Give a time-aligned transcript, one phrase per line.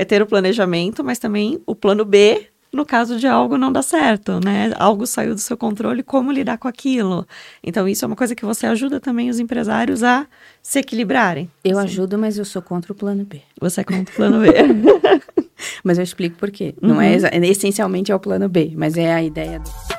[0.00, 3.82] é ter o planejamento, mas também o plano B no caso de algo não dar
[3.82, 4.72] certo, né?
[4.76, 7.26] Algo saiu do seu controle, como lidar com aquilo.
[7.62, 10.26] Então, isso é uma coisa que você ajuda também os empresários a
[10.62, 11.50] se equilibrarem.
[11.64, 11.82] Eu Sim.
[11.82, 13.42] ajudo, mas eu sou contra o plano B.
[13.60, 14.48] Você é contra o plano B.
[15.82, 16.74] mas eu explico por quê.
[16.80, 16.90] Uhum.
[16.90, 17.44] Não é, uhum.
[17.44, 19.89] essencialmente é o plano B, mas é a ideia do...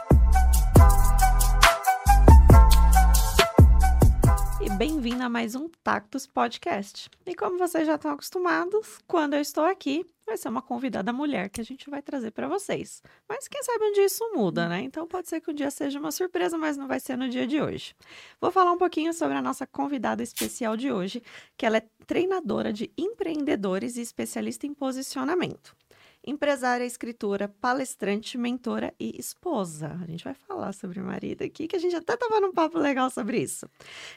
[4.82, 7.08] bem-vindo a mais um Tactus Podcast.
[7.24, 11.50] E como vocês já estão acostumados, quando eu estou aqui, vai ser uma convidada mulher
[11.50, 13.04] que a gente vai trazer para vocês.
[13.30, 14.82] Mas quem sabe um dia isso muda, né?
[14.82, 17.46] Então pode ser que um dia seja uma surpresa, mas não vai ser no dia
[17.46, 17.96] de hoje.
[18.42, 21.22] Vou falar um pouquinho sobre a nossa convidada especial de hoje,
[21.56, 25.76] que ela é treinadora de empreendedores e especialista em posicionamento
[26.26, 29.98] empresária, escritora, palestrante, mentora e esposa.
[30.02, 33.10] A gente vai falar sobre marido aqui, que a gente até estava num papo legal
[33.10, 33.68] sobre isso.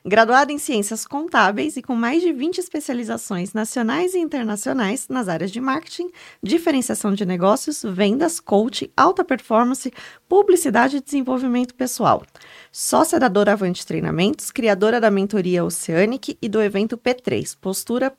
[0.04, 5.50] Graduada em Ciências Contábeis e com mais de 20 especializações nacionais e internacionais nas áreas
[5.50, 6.10] de marketing,
[6.42, 9.92] diferenciação de negócios, vendas, coaching, alta performance,
[10.28, 12.22] publicidade e desenvolvimento pessoal.
[12.76, 18.12] Sócia da Doravante Treinamentos, criadora da mentoria Oceanic e do evento P3, Postura,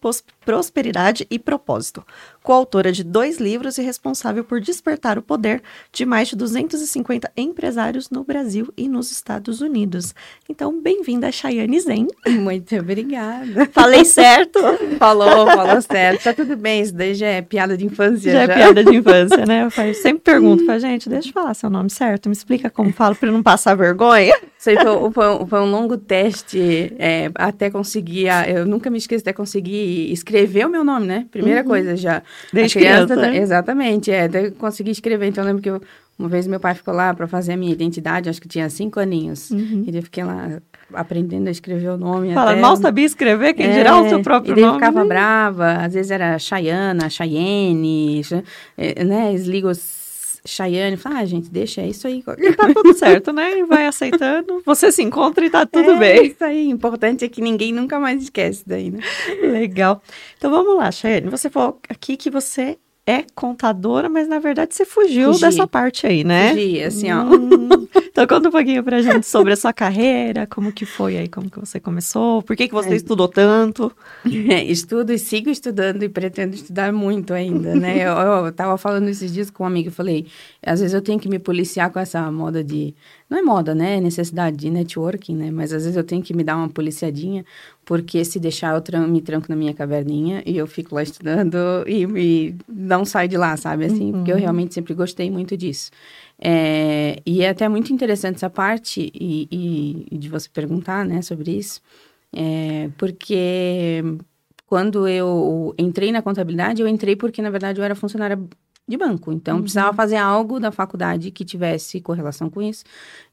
[0.45, 2.05] Prosperidade e Propósito.
[2.41, 5.61] Coautora de dois livros e responsável por despertar o poder
[5.91, 10.15] de mais de 250 empresários no Brasil e nos Estados Unidos.
[10.47, 12.07] Então, bem-vinda, Chayane Zen.
[12.25, 13.65] Muito obrigada.
[13.73, 14.59] Falei certo?
[14.97, 16.23] falou, falou certo.
[16.23, 18.31] Tá tudo bem, isso daí já é piada de infância.
[18.31, 18.53] Já, é já.
[18.53, 19.65] é piada de infância, né?
[19.65, 23.15] Eu sempre pergunto pra gente, deixa eu falar seu nome certo, me explica como falo
[23.15, 24.33] para não passar vergonha.
[24.57, 28.27] Sei, foi, foi, foi, um longo teste é, até conseguir.
[28.47, 31.25] Eu nunca me esqueço até conseguir escrever o meu nome, né?
[31.29, 31.67] Primeira uhum.
[31.67, 32.23] coisa já.
[32.51, 33.13] Desde criança.
[33.13, 33.37] criança né?
[33.37, 34.23] Exatamente, é.
[34.23, 35.27] Até conseguir escrever.
[35.27, 35.79] Então, eu lembro que eu,
[36.17, 38.99] uma vez meu pai ficou lá para fazer a minha identidade, acho que tinha cinco
[38.99, 39.51] aninhos.
[39.51, 39.83] Uhum.
[39.85, 40.59] E eu fiquei lá
[40.93, 42.33] aprendendo a escrever o nome.
[42.33, 42.61] Fala, até...
[42.61, 44.77] mal sabia escrever, quem é, dirá o seu próprio e nome.
[44.77, 48.21] E ficava brava, às vezes era Chayana, Chayenne,
[48.77, 49.33] é, né?
[49.33, 50.04] Esligos
[50.45, 52.23] Chayane, fala, ah, gente, deixa, é isso aí.
[52.37, 53.57] E tá tudo certo, né?
[53.57, 54.61] E vai aceitando.
[54.65, 56.27] Você se encontra e tá tudo é, bem.
[56.27, 58.99] Isso aí, importante é que ninguém nunca mais esquece daí, né?
[59.41, 60.01] Legal.
[60.37, 61.29] Então vamos lá, Chayane.
[61.29, 65.41] Você falou aqui que você é contadora, mas na verdade você fugiu Fugi.
[65.41, 66.49] dessa parte aí, né?
[66.49, 67.23] Fugi, assim, ó.
[67.23, 67.87] Hum.
[68.15, 71.49] Então conta um pouquinho pra gente sobre a sua carreira, como que foi aí, como
[71.49, 72.95] que você começou, por que que você é.
[72.95, 73.91] estudou tanto?
[74.49, 78.07] É, estudo e sigo estudando e pretendo estudar muito ainda, né?
[78.07, 78.13] eu,
[78.45, 80.27] eu tava falando esses dias com um amigo, eu falei,
[80.65, 82.95] às vezes eu tenho que me policiar com essa moda de
[83.29, 83.97] não é moda, né?
[83.97, 85.51] É necessidade de networking, né?
[85.51, 87.43] Mas às vezes eu tenho que me dar uma policiadinha,
[87.85, 91.55] porque se deixar eu tran me tranco na minha caverninha e eu fico lá estudando
[91.87, 93.85] e, e não saio de lá, sabe?
[93.85, 94.11] Assim, uhum.
[94.13, 95.91] porque eu realmente sempre gostei muito disso.
[96.39, 101.21] É, e é até muito interessante essa parte e, e, e de você perguntar, né,
[101.21, 101.79] sobre isso,
[102.33, 104.03] é, porque
[104.65, 108.37] quando eu entrei na contabilidade, eu entrei porque, na verdade, eu era funcionária
[108.87, 109.31] de banco.
[109.31, 109.61] Então, uhum.
[109.61, 112.83] precisava fazer algo da faculdade que tivesse correlação com isso.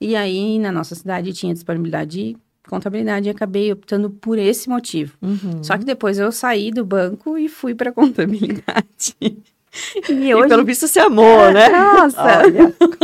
[0.00, 2.36] E aí, na nossa cidade, tinha disponibilidade de
[2.68, 5.16] contabilidade e acabei optando por esse motivo.
[5.20, 5.62] Uhum.
[5.62, 9.16] Só que depois eu saí do banco e fui para contabilidade.
[10.08, 10.46] E, hoje...
[10.46, 11.68] e pelo visto se amou, né?
[11.68, 12.42] Nossa!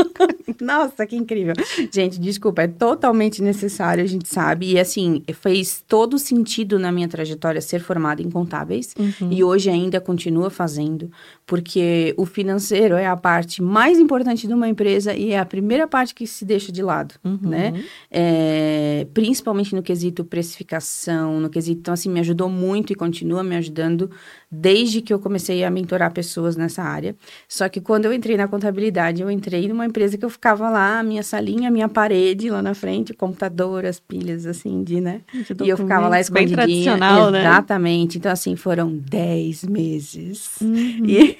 [0.60, 1.54] Nossa, que incrível.
[1.90, 4.72] Gente, desculpa, é totalmente necessário, a gente sabe.
[4.72, 8.94] E assim, fez todo sentido na minha trajetória ser formada em contábeis.
[8.98, 9.32] Uhum.
[9.32, 11.10] E hoje ainda continua fazendo,
[11.46, 15.86] porque o financeiro é a parte mais importante de uma empresa e é a primeira
[15.86, 17.38] parte que se deixa de lado, uhum.
[17.42, 17.84] né?
[18.10, 21.80] É, principalmente no quesito precificação, no quesito.
[21.80, 24.10] Então, assim, me ajudou muito e continua me ajudando
[24.50, 27.14] desde que eu comecei a mentorar pessoas nessa área.
[27.48, 31.00] Só que quando eu entrei na contabilidade, eu entrei numa empresa que eu ficava lá,
[31.00, 35.20] a minha salinha, a minha parede lá na frente, computador, as pilhas, assim, de, né?
[35.32, 36.56] De e eu ficava lá escondidinha.
[36.56, 37.40] Bem tradicional, né?
[37.40, 38.18] Exatamente.
[38.18, 40.56] Então, assim, foram 10 meses.
[40.60, 41.04] Uhum.
[41.04, 41.38] E...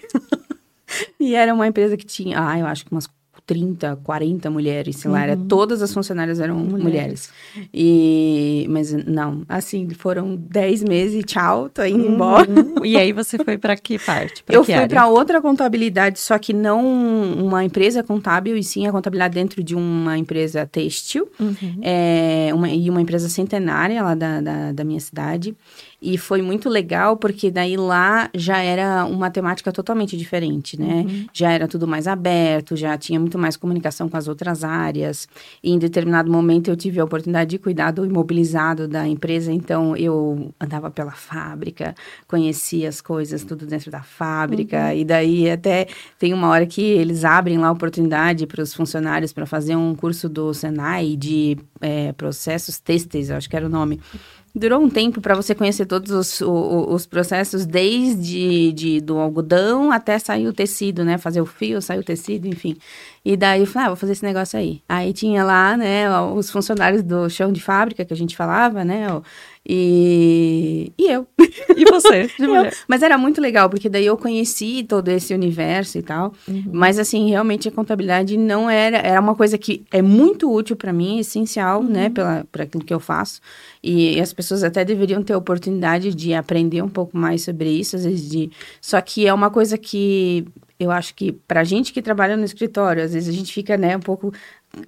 [1.18, 3.08] e era uma empresa que tinha, ah, eu acho que umas
[3.48, 5.48] 30, 40 mulheres, sei lá, era, uhum.
[5.48, 6.82] todas as funcionárias eram mulheres.
[6.84, 7.32] mulheres.
[7.72, 12.12] E, mas não, assim, foram 10 meses e tchau, tô indo uhum.
[12.12, 12.46] embora.
[12.84, 14.44] E aí você foi para que parte?
[14.44, 16.84] Pra eu que fui para outra contabilidade, só que não
[17.42, 21.80] uma empresa contábil, e sim a contabilidade dentro de uma empresa têxtil, uhum.
[21.80, 25.56] é, uma, e uma empresa centenária lá da, da, da minha cidade.
[26.00, 31.04] E foi muito legal porque daí lá já era uma temática totalmente diferente, né?
[31.06, 31.26] Uhum.
[31.32, 35.26] Já era tudo mais aberto, já tinha muito mais comunicação com as outras áreas.
[35.60, 39.96] E em determinado momento eu tive a oportunidade de cuidar do imobilizado da empresa, então
[39.96, 41.96] eu andava pela fábrica,
[42.28, 44.86] conhecia as coisas tudo dentro da fábrica.
[44.86, 44.98] Uhum.
[44.98, 49.32] E daí até tem uma hora que eles abrem lá a oportunidade para os funcionários
[49.32, 54.00] para fazer um curso do Senai de é, processos têxteis, acho que era o nome.
[54.58, 59.90] Durou um tempo para você conhecer todos os, os, os, processos, desde de, do algodão
[59.90, 61.16] até sair o tecido, né?
[61.16, 62.76] Fazer o fio, sair o tecido, enfim.
[63.24, 64.82] E daí eu falei, ah, vou fazer esse negócio aí.
[64.88, 69.06] Aí tinha lá, né, os funcionários do chão de fábrica que a gente falava, né?
[69.70, 71.26] E, e eu.
[71.76, 72.30] E você.
[72.38, 72.70] Eu.
[72.88, 76.32] Mas era muito legal, porque daí eu conheci todo esse universo e tal.
[76.48, 76.64] Uhum.
[76.72, 78.96] Mas, assim, realmente a contabilidade não era...
[78.96, 81.92] Era uma coisa que é muito útil para mim, essencial, né, uhum.
[81.92, 82.10] né?
[82.10, 83.40] Pela, por aquilo que eu faço.
[83.82, 87.68] E, e, as pessoas até deveriam ter a oportunidade de aprender um pouco mais sobre
[87.68, 88.50] isso, às vezes de...
[88.80, 90.46] Só que é uma coisa que
[90.78, 93.96] eu acho que para gente que trabalha no escritório, às vezes a gente fica, né,
[93.96, 94.32] um pouco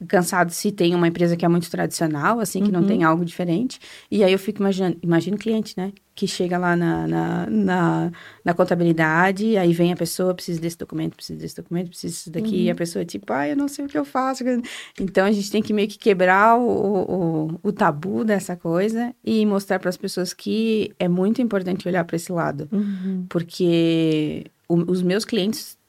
[0.07, 2.81] cansado se tem uma empresa que é muito tradicional, assim, que uhum.
[2.81, 3.81] não tem algo diferente.
[4.11, 5.93] E aí eu fico imaginando, imagina o cliente, né?
[6.15, 8.13] Que chega lá na, na, na,
[8.45, 12.49] na contabilidade, aí vem a pessoa, precisa desse documento, precisa desse documento, precisa disso daqui,
[12.49, 12.63] uhum.
[12.63, 12.77] e a uhum.
[12.77, 14.45] pessoa é tipo, ah, eu não sei o que eu faço.
[15.01, 19.45] Então a gente tem que meio que quebrar o, o, o tabu dessa coisa e
[19.47, 22.69] mostrar para as pessoas que é muito importante olhar para esse lado.
[22.71, 23.25] Uhum.
[23.29, 25.80] Porque o, os meus clientes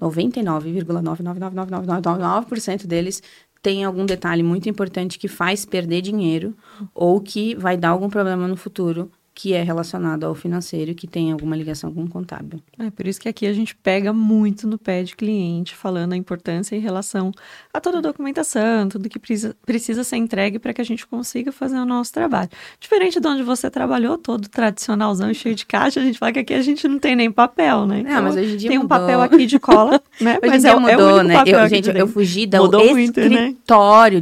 [0.00, 3.22] 99,9999999% deles
[3.62, 6.54] tem algum detalhe muito importante que faz perder dinheiro
[6.94, 11.30] ou que vai dar algum problema no futuro que é relacionado ao financeiro que tem
[11.30, 12.58] alguma ligação com o contábil.
[12.78, 16.16] É por isso que aqui a gente pega muito no pé de cliente, falando a
[16.16, 17.30] importância em relação
[17.72, 21.52] a toda a documentação, tudo que precisa, precisa ser entregue para que a gente consiga
[21.52, 22.48] fazer o nosso trabalho.
[22.80, 26.54] Diferente de onde você trabalhou, todo tradicionalzão, cheio de caixa, a gente fala que aqui
[26.54, 28.00] a gente não tem nem papel, né?
[28.00, 28.96] Então, não, mas hoje em dia tem mudou.
[28.96, 30.38] um papel aqui de cola, né?
[30.42, 31.34] hoje mas dia é, mudou, é né?
[31.44, 33.54] Eu, gente, eu fugi do mudou escritório muito, né?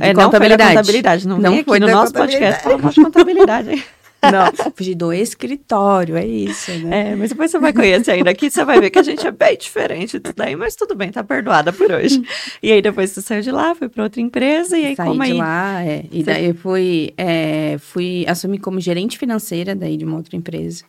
[0.00, 0.58] de é, contabilidade.
[0.58, 3.84] Não foi contabilidade, não, não foi no nosso podcast falar de contabilidade.
[4.32, 7.12] Não, fugir do escritório, é isso, né?
[7.12, 9.30] É, mas depois você vai conhecer ainda aqui, você vai ver que a gente é
[9.30, 12.22] bem diferente disso daí, mas tudo bem, tá perdoada por hoje.
[12.62, 15.24] E aí depois você saiu de lá, foi para outra empresa, e aí Saí como
[15.24, 15.38] de aí...
[15.38, 16.04] lá, é.
[16.10, 20.84] E daí eu fui, é, fui assumir como gerente financeira daí de uma outra empresa.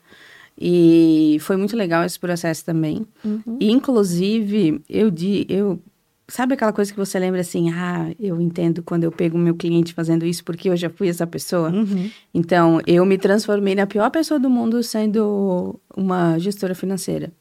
[0.60, 3.06] E foi muito legal esse processo também.
[3.24, 3.58] Uhum.
[3.60, 5.80] E, inclusive, eu, di, eu
[6.28, 9.54] Sabe aquela coisa que você lembra assim, ah, eu entendo quando eu pego o meu
[9.54, 11.70] cliente fazendo isso porque eu já fui essa pessoa?
[11.70, 12.10] Uhum.
[12.34, 17.32] Então, eu me transformei na pior pessoa do mundo sendo uma gestora financeira.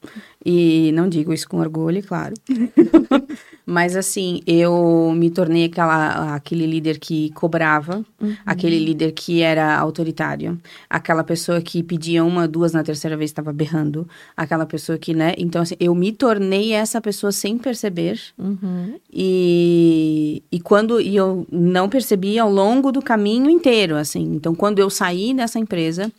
[0.44, 2.35] E não digo isso com orgulho, claro.
[3.67, 8.37] Mas assim, eu me tornei aquela, aquele líder que cobrava, uhum.
[8.44, 13.55] aquele líder que era autoritário, aquela pessoa que pedia uma, duas, na terceira vez estava
[13.55, 14.06] berrando,
[14.37, 15.35] aquela pessoa que, né?
[15.38, 18.20] Então, assim, eu me tornei essa pessoa sem perceber.
[18.37, 19.00] Uhum.
[19.11, 24.35] E, e quando e eu não percebi ao longo do caminho inteiro, assim.
[24.35, 26.12] Então, quando eu saí dessa empresa,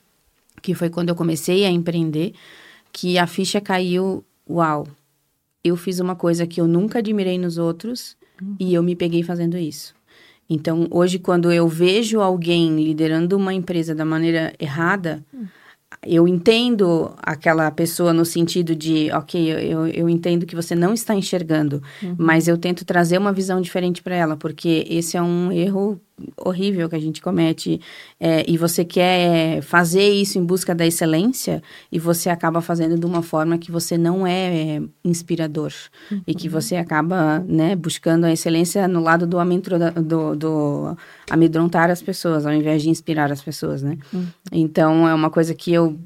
[0.63, 2.33] que foi quando eu comecei a empreender,
[2.95, 4.87] que a ficha caiu, uau
[5.65, 8.55] eu fiz uma coisa que eu nunca admirei nos outros uhum.
[8.59, 9.95] e eu me peguei fazendo isso.
[10.47, 15.47] Então, hoje, quando eu vejo alguém liderando uma empresa da maneira errada, uhum.
[16.05, 21.15] eu entendo aquela pessoa no sentido de, ok, eu, eu entendo que você não está
[21.15, 22.13] enxergando, uhum.
[22.15, 25.99] mas eu tento trazer uma visão diferente para ela, porque esse é um erro
[26.37, 27.79] horrível que a gente comete
[28.19, 33.05] é, e você quer fazer isso em busca da excelência e você acaba fazendo de
[33.05, 35.73] uma forma que você não é, é inspirador
[36.09, 36.21] uhum.
[36.25, 39.37] e que você acaba né, buscando a excelência no lado do,
[40.01, 40.97] do, do
[41.29, 43.97] amedrontar as pessoas ao invés de inspirar as pessoas, né?
[44.13, 44.25] Uhum.
[44.51, 45.99] Então é uma coisa que eu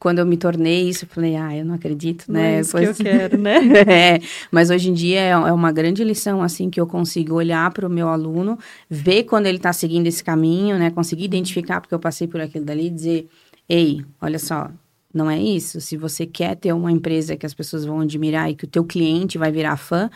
[0.00, 2.56] quando eu me tornei isso, eu falei, ah, eu não acredito, né?
[2.56, 2.96] É isso pois...
[2.96, 3.58] que eu quero, né?
[3.86, 4.20] é,
[4.50, 7.86] mas hoje em dia é, é uma grande lição, assim, que eu consigo olhar para
[7.86, 10.90] o meu aluno, ver quando ele está seguindo esse caminho, né?
[10.90, 13.28] Conseguir identificar, porque eu passei por aquilo dali, e dizer,
[13.68, 14.70] ei, olha só,
[15.12, 15.82] não é isso.
[15.82, 18.84] Se você quer ter uma empresa que as pessoas vão admirar e que o teu
[18.84, 20.08] cliente vai virar fã,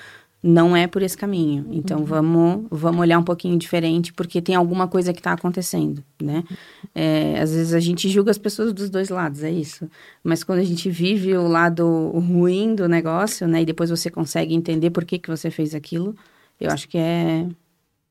[0.46, 1.66] não é por esse caminho.
[1.70, 2.04] Então uhum.
[2.04, 6.44] vamos vamos olhar um pouquinho diferente porque tem alguma coisa que está acontecendo, né?
[6.94, 9.88] É, às vezes a gente julga as pessoas dos dois lados, é isso.
[10.22, 13.62] Mas quando a gente vive o lado ruim do negócio, né?
[13.62, 16.14] E depois você consegue entender por que que você fez aquilo,
[16.60, 17.46] eu acho que é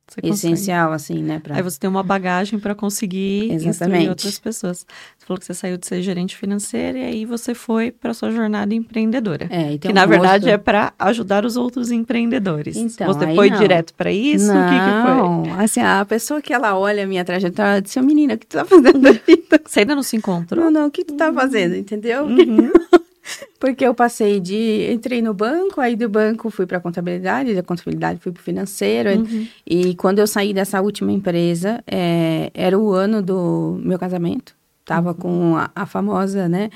[0.08, 1.14] você essencial, consegue.
[1.20, 1.40] assim, né?
[1.40, 1.56] Pra...
[1.56, 4.10] Aí você tem uma bagagem para conseguir Exatamente.
[4.10, 4.86] outras pessoas.
[5.18, 8.30] Você falou que você saiu de ser gerente financeira e aí você foi para sua
[8.30, 9.48] jornada empreendedora.
[9.50, 12.76] É, que um na verdade é para ajudar os outros empreendedores.
[12.76, 13.58] Então, você foi não.
[13.58, 14.48] direto para isso?
[14.48, 15.64] Não, o que, que foi?
[15.64, 18.58] Assim, a pessoa que ela olha a minha trajetória, ela diz, menina, o que tu
[18.58, 19.44] tá fazendo aí?
[19.66, 20.66] Você ainda não se encontrou?
[20.66, 22.26] Não, não, o que tu tá fazendo, entendeu?
[22.26, 22.72] Uhum.
[23.60, 24.92] Porque eu passei de.
[24.92, 29.20] Entrei no banco, aí do banco fui para contabilidade, da contabilidade fui para o financeiro.
[29.20, 29.48] Uhum.
[29.66, 34.56] E quando eu saí dessa última empresa, é, era o ano do meu casamento.
[34.86, 35.16] Tava uhum.
[35.16, 36.70] com a, a, famosa, né?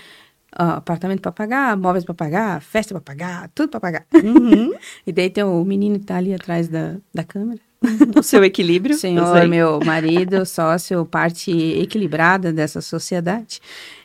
[0.51, 4.06] apartamento para pagar, móveis para pagar, festa para pagar, tudo para pagar.
[4.24, 4.74] Uhum.
[5.06, 7.60] e daí tem o menino que tá ali atrás da, da câmera.
[8.16, 8.96] O seu equilíbrio.
[8.98, 13.60] Senhor, meu marido, sócio, parte equilibrada dessa sociedade.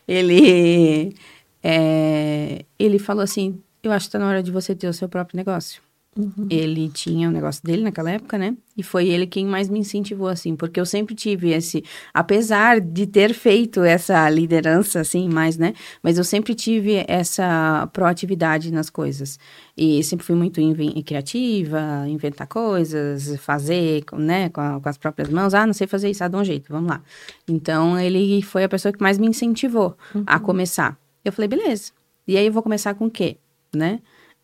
[0.06, 1.14] Ele,
[1.62, 5.08] é, ele falou assim, eu acho que está na hora de você ter o seu
[5.08, 5.82] próprio negócio.
[6.14, 6.46] Uhum.
[6.50, 8.54] Ele tinha o um negócio dele naquela época, né?
[8.76, 11.82] E foi ele quem mais me incentivou, assim, porque eu sempre tive esse.
[12.12, 15.72] Apesar de ter feito essa liderança, assim, mais, né?
[16.02, 19.38] Mas eu sempre tive essa proatividade nas coisas.
[19.74, 20.60] E sempre fui muito
[21.02, 25.54] criativa, inventar coisas, fazer, né, com, a, com, as próprias mãos.
[25.54, 27.02] Ah, não sei fazer isso, ah, dá um jeito, vamos lá.
[27.48, 30.24] Então, ele foi a pessoa que mais me incentivou uhum.
[30.26, 31.01] a começar.
[31.24, 31.92] Eu falei, beleza.
[32.26, 33.36] E aí eu vou começar com o quê,
[33.74, 34.00] né?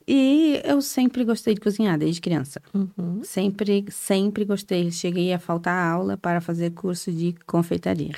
[0.06, 2.62] E eu sempre gostei de cozinhar, desde criança.
[2.72, 3.20] Uhum.
[3.22, 4.90] Sempre, sempre gostei.
[4.90, 8.14] Cheguei a faltar aula para fazer curso de confeitaria.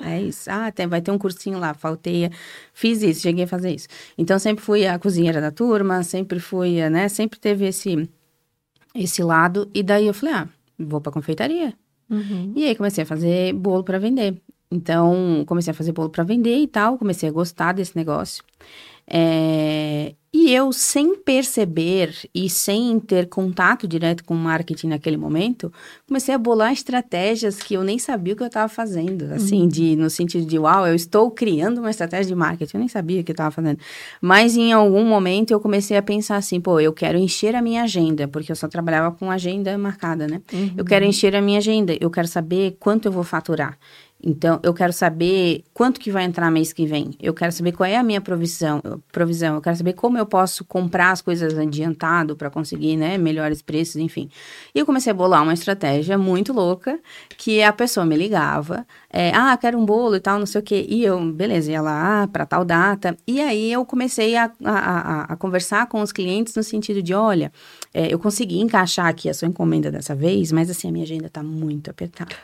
[0.00, 0.50] É isso.
[0.50, 2.30] Ah, tem, vai ter um cursinho lá, faltei.
[2.72, 3.86] Fiz isso, cheguei a fazer isso.
[4.16, 7.08] Então, sempre fui a cozinheira da turma, sempre fui, né?
[7.08, 8.08] Sempre teve esse,
[8.92, 9.70] esse lado.
[9.72, 10.48] E daí eu falei, ah,
[10.78, 11.74] vou para confeitaria.
[12.10, 12.54] Uhum.
[12.56, 14.40] E aí comecei a fazer bolo para vender.
[14.70, 16.98] Então, comecei a fazer bolo para vender e tal.
[16.98, 18.44] Comecei a gostar desse negócio.
[19.10, 25.72] É, e eu, sem perceber e sem ter contato direto com o marketing naquele momento,
[26.06, 29.32] comecei a bolar estratégias que eu nem sabia o que eu estava fazendo.
[29.32, 29.68] Assim, uhum.
[29.68, 32.76] de, no sentido de, uau, eu estou criando uma estratégia de marketing.
[32.76, 33.78] Eu nem sabia o que eu estava fazendo.
[34.20, 37.84] Mas em algum momento eu comecei a pensar assim, pô, eu quero encher a minha
[37.84, 40.42] agenda, porque eu só trabalhava com agenda marcada, né?
[40.52, 40.74] Uhum.
[40.76, 43.78] Eu quero encher a minha agenda, eu quero saber quanto eu vou faturar.
[44.20, 47.14] Então, eu quero saber quanto que vai entrar mês que vem.
[47.22, 48.82] Eu quero saber qual é a minha provisão.
[49.12, 49.54] provisão.
[49.54, 53.96] Eu quero saber como eu posso comprar as coisas adiantado para conseguir, né, melhores preços,
[53.96, 54.28] enfim.
[54.74, 56.98] E eu comecei a bolar uma estratégia muito louca,
[57.36, 60.64] que a pessoa me ligava, é, ah, quero um bolo e tal, não sei o
[60.64, 60.84] quê.
[60.88, 63.16] E eu, beleza, ia lá para tal data.
[63.24, 67.14] E aí eu comecei a, a, a, a, conversar com os clientes no sentido de,
[67.14, 67.52] olha,
[67.94, 71.26] é, eu consegui encaixar aqui a sua encomenda dessa vez, mas assim, a minha agenda
[71.28, 72.34] está muito apertada.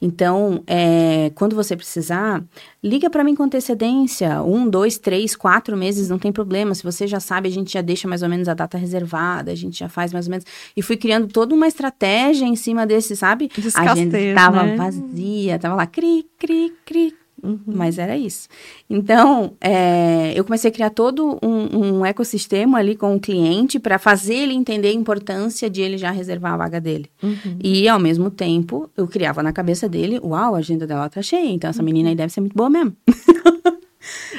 [0.00, 2.42] Então, é, quando você precisar,
[2.82, 4.42] liga para mim com antecedência.
[4.42, 6.74] Um, dois, três, quatro meses, não tem problema.
[6.74, 9.56] Se você já sabe, a gente já deixa mais ou menos a data reservada, a
[9.56, 10.46] gente já faz mais ou menos.
[10.76, 13.50] E fui criando toda uma estratégia em cima desse, sabe?
[13.74, 14.76] a gente estava né?
[14.76, 17.60] vazia, estava lá, cri, cri, cri, Uhum.
[17.66, 18.48] Mas era isso.
[18.88, 23.98] Então, é, eu comecei a criar todo um, um ecossistema ali com o cliente para
[23.98, 27.10] fazer ele entender a importância de ele já reservar a vaga dele.
[27.22, 27.58] Uhum.
[27.62, 31.50] E, ao mesmo tempo, eu criava na cabeça dele, uau, a agenda dela tá cheia,
[31.50, 32.96] então essa menina aí deve ser muito boa mesmo.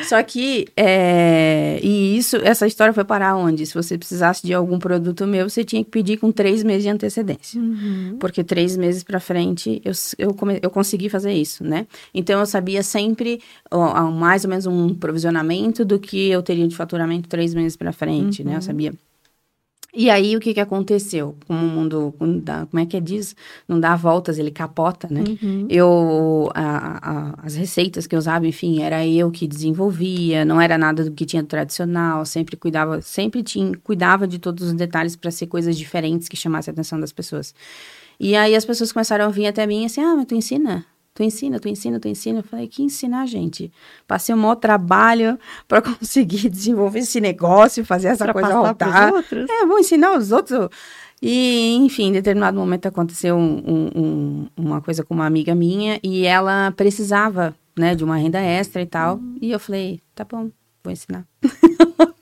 [0.03, 3.65] Só que, é, e isso, essa história foi parar onde?
[3.65, 6.89] Se você precisasse de algum produto meu, você tinha que pedir com três meses de
[6.89, 7.59] antecedência.
[7.59, 8.17] Uhum.
[8.19, 11.87] Porque três meses para frente eu, eu, come, eu consegui fazer isso, né?
[12.13, 16.75] Então eu sabia sempre ó, mais ou menos um provisionamento do que eu teria de
[16.75, 18.47] faturamento três meses para frente, uhum.
[18.47, 18.53] né?
[18.53, 18.61] Eu uhum.
[18.61, 18.93] sabia
[19.93, 21.35] e aí, o que que aconteceu?
[21.47, 23.35] Como o mundo, como é que é diz?
[23.67, 25.23] Não dá voltas, ele capota, né?
[25.41, 25.65] Uhum.
[25.67, 30.77] Eu, a, a, as receitas que eu usava, enfim, era eu que desenvolvia, não era
[30.77, 35.31] nada do que tinha tradicional, sempre cuidava, sempre tinha, cuidava de todos os detalhes para
[35.31, 37.55] ser coisas diferentes que chamassem a atenção das pessoas.
[38.19, 40.85] E aí, as pessoas começaram a vir até mim assim, ah, mas tu ensina?
[41.13, 42.39] Tu ensina, tu ensina, tu ensina.
[42.39, 43.71] Eu falei, que ensinar, gente?
[44.07, 45.37] Passei um maior trabalho
[45.67, 49.11] para conseguir desenvolver esse negócio, fazer essa pra coisa rodar.
[49.49, 50.69] É, vou ensinar os outros.
[51.21, 56.25] E, enfim, em determinado momento aconteceu um, um, uma coisa com uma amiga minha e
[56.25, 59.17] ela precisava, né, de uma renda extra e tal.
[59.17, 59.37] Uhum.
[59.41, 60.49] E eu falei, tá bom,
[60.83, 61.25] vou ensinar.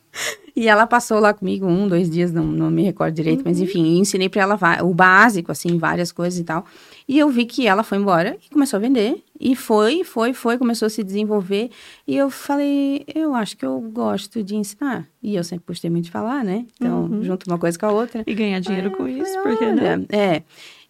[0.57, 3.45] E ela passou lá comigo um, dois dias, não, não me recordo direito, uhum.
[3.45, 6.65] mas enfim, ensinei para ela o básico, assim, várias coisas e tal.
[7.07, 9.23] E eu vi que ela foi embora e começou a vender.
[9.39, 11.69] E foi, foi, foi, começou a se desenvolver.
[12.07, 15.07] E eu falei, eu acho que eu gosto de ensinar.
[15.21, 16.65] E eu sempre gostei muito de falar, né?
[16.75, 17.23] Então, uhum.
[17.23, 18.23] junto uma coisa com a outra.
[18.25, 20.07] E ganhar dinheiro com isso, porque não?
[20.09, 20.41] É.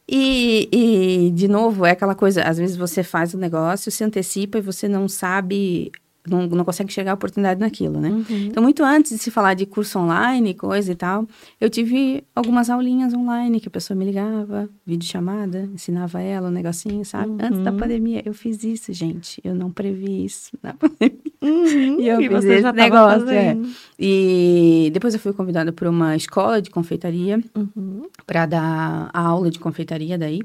[0.08, 4.60] E, e, de novo, é aquela coisa, às vezes você faz o negócio, se antecipa
[4.60, 5.92] e você não sabe
[6.30, 8.10] não, não consegue chegar a oportunidade naquilo, né?
[8.10, 8.48] Uhum.
[8.48, 11.28] Então, muito antes de se falar de curso online, coisa e tal,
[11.60, 16.52] eu tive algumas aulinhas online que a pessoa me ligava, vídeo chamada, ensinava ela um
[16.52, 17.30] negocinho, sabe?
[17.30, 17.38] Uhum.
[17.42, 19.42] Antes da pandemia, eu fiz isso, gente.
[19.44, 21.18] Eu não previ isso na pandemia.
[21.42, 22.00] Uhum.
[22.00, 23.58] E eu e fiz esse negócio, é.
[24.00, 28.04] E depois eu fui convidada por uma escola de confeitaria uhum.
[28.26, 30.42] para dar a aula de confeitaria daí.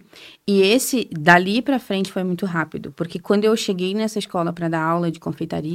[0.46, 4.68] E esse, dali para frente, foi muito rápido, porque quando eu cheguei nessa escola para
[4.68, 5.71] dar aula de confeitaria,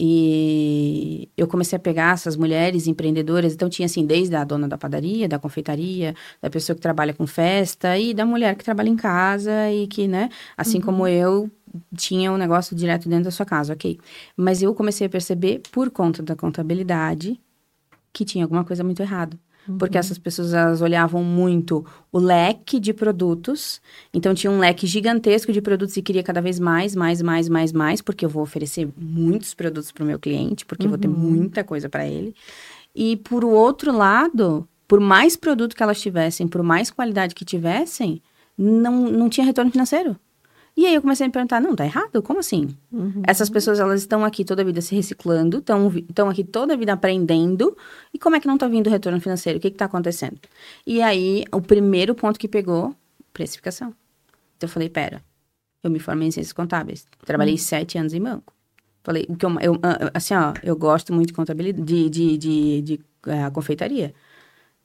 [0.00, 4.78] e eu comecei a pegar essas mulheres empreendedoras, então tinha assim, desde a dona da
[4.78, 8.96] padaria, da confeitaria, da pessoa que trabalha com festa e da mulher que trabalha em
[8.96, 10.84] casa e que, né, assim uhum.
[10.84, 11.50] como eu,
[11.96, 13.98] tinha um negócio direto dentro da sua casa, ok.
[14.36, 17.40] Mas eu comecei a perceber, por conta da contabilidade,
[18.12, 19.02] que tinha alguma coisa muito
[19.78, 23.80] porque essas pessoas elas olhavam muito o leque de produtos.
[24.14, 27.72] Então tinha um leque gigantesco de produtos e queria cada vez mais, mais, mais, mais,
[27.72, 31.08] mais, porque eu vou oferecer muitos produtos para o meu cliente, porque eu vou ter
[31.08, 32.34] muita coisa para ele.
[32.94, 38.22] E por outro lado, por mais produto que elas tivessem, por mais qualidade que tivessem,
[38.56, 40.16] não, não tinha retorno financeiro.
[40.78, 42.22] E aí eu comecei a me perguntar, não, tá errado?
[42.22, 42.68] Como assim?
[42.92, 43.20] Uhum.
[43.26, 46.92] Essas pessoas, elas estão aqui toda a vida se reciclando, estão aqui toda a vida
[46.92, 47.76] aprendendo,
[48.14, 49.58] e como é que não tá vindo retorno financeiro?
[49.58, 50.38] O que que tá acontecendo?
[50.86, 52.94] E aí, o primeiro ponto que pegou,
[53.32, 53.88] precificação.
[54.56, 55.20] Então eu falei, pera,
[55.82, 57.58] eu me formei em ciências contábeis, trabalhei Uhum.
[57.58, 58.54] sete anos em banco.
[59.02, 62.38] Falei, o que eu, eu, ah, assim, ó, eu gosto muito de contabilidade, de, de,
[62.38, 64.14] de, de, eh, confeitaria,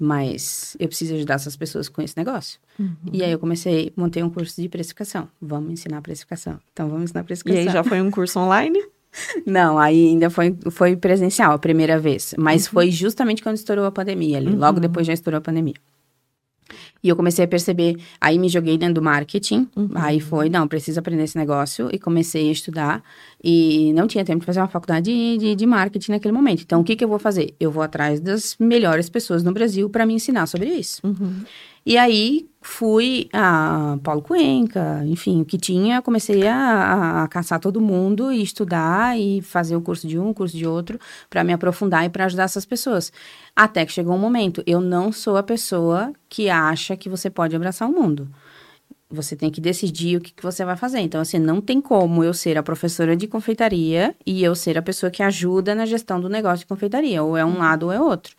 [0.03, 2.59] mas eu preciso ajudar essas pessoas com esse negócio.
[2.77, 2.93] Uhum.
[3.13, 5.29] E aí eu comecei, montei um curso de precificação.
[5.41, 6.59] Vamos ensinar precificação.
[6.73, 7.61] Então vamos ensinar E precificação.
[7.67, 8.83] aí já foi um curso online?
[9.45, 12.35] Não, aí ainda foi, foi presencial a primeira vez.
[12.37, 14.53] Mas foi justamente quando estourou a pandemia ali.
[14.53, 15.75] Logo depois já estourou a pandemia.
[17.03, 20.99] E eu comecei a perceber, aí me joguei dentro do marketing, aí foi, não, preciso
[20.99, 23.03] aprender esse negócio, e comecei a estudar,
[23.43, 26.61] e não tinha tempo de fazer uma faculdade de, de, de marketing naquele momento.
[26.61, 27.53] Então, o que que eu vou fazer?
[27.59, 31.01] Eu vou atrás das melhores pessoas no Brasil para me ensinar sobre isso.
[31.05, 31.43] Uhum.
[31.85, 37.81] E aí fui a Paulo Cuenca, enfim, o que tinha, comecei a, a, caçar todo
[37.81, 40.97] mundo e estudar e fazer o curso de um, curso de outro,
[41.29, 43.11] para me aprofundar e para ajudar essas pessoas.
[43.53, 47.53] Até que chegou um momento, eu não sou a pessoa que acha que você pode
[47.53, 48.29] abraçar o mundo.
[49.13, 50.99] Você tem que decidir o que, que você vai fazer.
[50.99, 54.81] Então, assim, não tem como eu ser a professora de confeitaria e eu ser a
[54.81, 57.21] pessoa que ajuda na gestão do negócio de confeitaria.
[57.21, 58.35] Ou é um lado ou é outro.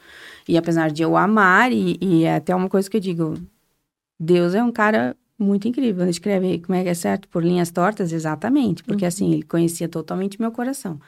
[0.48, 3.34] E apesar de eu amar, e, e é até uma coisa que eu digo,
[4.18, 6.02] Deus é um cara muito incrível.
[6.02, 7.28] Ele escreve como é que é certo?
[7.28, 8.82] Por linhas tortas, exatamente.
[8.82, 11.00] Porque assim, ele conhecia totalmente meu coração.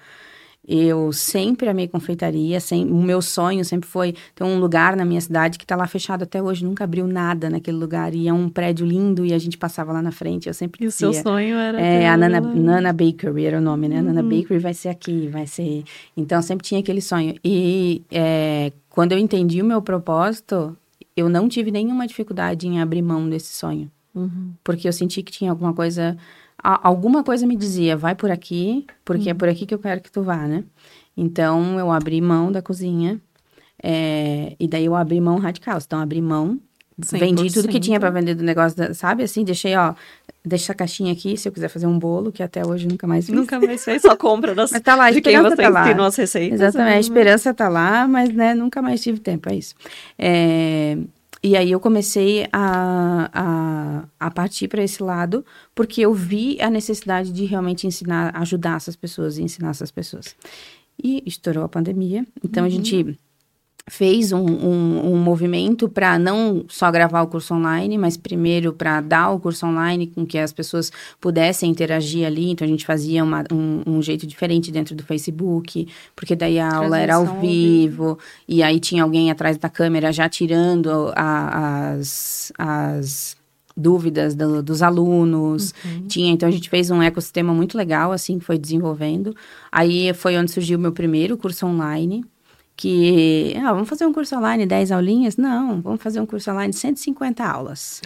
[0.69, 5.21] Eu sempre amei confeitaria, sem, o meu sonho sempre foi ter um lugar na minha
[5.21, 8.15] cidade que está lá fechado até hoje, nunca abriu nada naquele lugar.
[8.15, 10.89] E é um prédio lindo e a gente passava lá na frente, eu sempre E
[10.89, 11.81] o seu sonho era.
[11.81, 12.41] é, a Nana.
[12.41, 14.03] Nana Bakery era o nome, né?
[14.03, 14.29] Nana Uhum.
[14.29, 15.85] Bakery vai ser aqui, vai ser.
[16.17, 17.35] Então, sempre tinha aquele sonho.
[17.45, 20.77] E é, quando eu entendi o meu propósito,
[21.17, 23.91] eu não tive nenhuma dificuldade em abrir mão desse sonho.
[24.15, 24.53] Uhum.
[24.65, 26.17] Porque eu senti que tinha alguma coisa.
[26.75, 29.39] A- alguma coisa me dizia, vai por aqui, porque é Uhum.
[29.39, 30.65] por aqui que eu quero que tu vá, né?
[31.17, 33.21] Então, eu abri mão da cozinha.
[33.83, 35.79] é, e daí eu abri mão radical.
[35.85, 36.59] Então, abri mão
[36.99, 39.23] Vendi tudo que tinha para vender do negócio, da- sabe?
[39.23, 39.93] Assim, deixei, ó,
[40.43, 43.27] deixa a caixinha aqui se eu quiser fazer um bolo, que até hoje nunca mais
[43.27, 43.35] fiz.
[43.35, 45.85] Nunca mais fez, só compra das, Mas tá lá, a de quem você tá lá.
[45.89, 46.59] ensinou as receitas.
[46.59, 47.01] Exatamente, a né?
[47.01, 49.75] esperança tá lá, mas, né, nunca mais tive tempo, é isso.
[50.19, 50.97] É,
[51.43, 55.45] e aí eu comecei a, a, a partir para esse lado,
[55.75, 60.35] porque eu vi a necessidade de realmente ensinar, ajudar essas pessoas e ensinar essas pessoas.
[61.03, 63.19] E estourou a pandemia, então a gente
[63.89, 69.01] fez um, um, um movimento para não só gravar o curso online, mas primeiro para
[69.01, 72.51] dar o curso online com que as pessoas pudessem interagir ali.
[72.51, 76.69] Então a gente fazia uma, um, um jeito diferente dentro do Facebook, porque daí a
[76.75, 78.19] aula era ao ao vivo,
[78.49, 83.37] e aí tinha alguém atrás da câmera já tirando a- as, as
[83.77, 85.73] dúvidas do- dos alunos.
[86.09, 89.33] Tinha, então a gente fez um ecossistema muito legal, assim, que foi desenvolvendo.
[89.71, 92.25] Aí foi onde surgiu o meu primeiro curso online,
[92.77, 95.37] que, ah, vamos fazer um curso online, 10 aulinhas?
[95.37, 98.03] Não, vamos fazer um curso online, 150 aulas.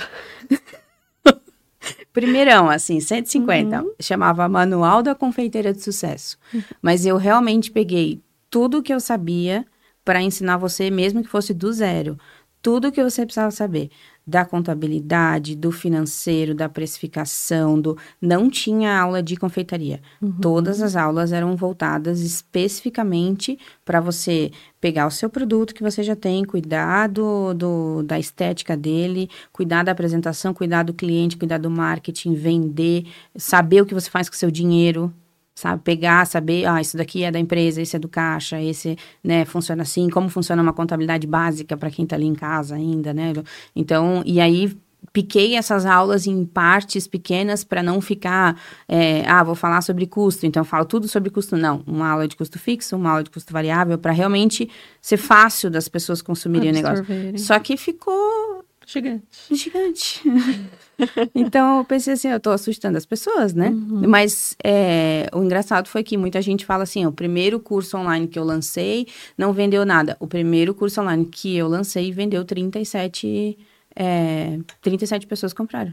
[2.12, 3.84] Primeirão, assim, 150.
[4.00, 6.38] Chamava Manual da Confeiteira de Sucesso.
[6.80, 9.64] Mas eu realmente peguei tudo que eu sabia
[10.04, 12.18] para ensinar você, mesmo que fosse do zero.
[12.62, 13.90] Tudo que você precisava saber.
[14.26, 17.96] Da contabilidade, do financeiro, da precificação, do...
[18.20, 20.00] Não tinha aula de confeitaria.
[20.40, 26.14] Todas as aulas eram voltadas especificamente para você pegar o seu produto que você já
[26.14, 31.70] tem, cuidar do, do- da estética dele, cuidar da apresentação, cuidar do cliente, cuidar do
[31.70, 33.06] marketing, vender,
[33.36, 35.12] saber o que você faz com o seu dinheiro,
[35.60, 35.82] sabe?
[35.82, 39.82] Pegar, saber, ah, isso daqui é da empresa, esse é do caixa, esse, né, funciona
[39.82, 43.32] assim, como funciona uma contabilidade básica para quem está ali em casa ainda, né?
[43.76, 44.74] Então, e aí
[45.12, 50.46] piquei essas aulas em partes pequenas para não ficar, é, ah, vou falar sobre custo,
[50.46, 51.56] então eu falo tudo sobre custo.
[51.56, 54.68] Não, uma aula de custo fixo, uma aula de custo variável, para realmente
[55.00, 57.04] ser fácil das pessoas consumirem o negócio.
[57.36, 59.54] Só que ficou Gigante.
[59.54, 60.22] gigante.
[61.34, 63.70] então eu pensei assim, eu tô assustando as pessoas, né?
[63.70, 68.38] Mas é, o engraçado foi que muita gente fala assim, o primeiro curso online que
[68.38, 70.16] eu lancei não vendeu nada.
[70.20, 73.58] O primeiro curso online que eu lancei vendeu 37,
[73.94, 75.92] é, 37 pessoas compraram.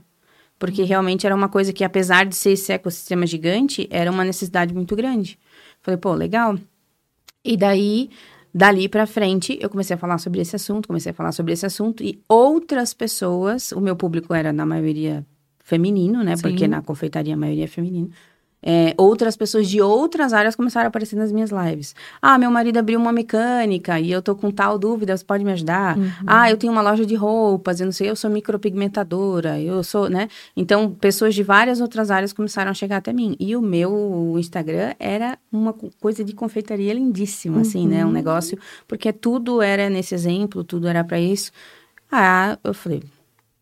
[0.60, 4.74] Porque realmente era uma coisa que, apesar de ser esse ecossistema gigante, era uma necessidade
[4.74, 5.38] muito grande.
[5.82, 6.58] Falei, pô, legal.
[7.46, 8.10] E daí,
[8.58, 11.64] Dali para frente, eu comecei a falar sobre esse assunto, comecei a falar sobre esse
[11.64, 15.24] assunto e outras pessoas, o meu público era na maioria
[15.60, 16.36] feminino, né?
[16.36, 16.42] Sim.
[16.42, 18.10] Porque na confeitaria a maioria é feminino.
[18.62, 21.96] É, outras pessoas de outras áreas começaram a aparecer nas minhas lives.
[22.22, 25.52] Ah, meu marido abriu uma mecânica e eu tô com tal dúvida, você pode me
[25.52, 25.98] ajudar?
[25.98, 26.12] Uhum.
[26.26, 30.10] Ah, eu tenho uma loja de roupas, eu não sei, eu sou micropigmentadora, eu sou,
[30.10, 30.28] né?
[30.56, 33.36] Então, pessoas de várias outras áreas começaram a chegar até mim.
[33.40, 37.62] E o meu Instagram era uma coisa de confeitaria lindíssima, uhum.
[37.62, 38.04] assim, né?
[38.04, 38.14] Um uhum.
[38.14, 41.52] negócio, porque tudo era nesse exemplo, tudo era para isso.
[42.12, 43.04] Ah, eu falei,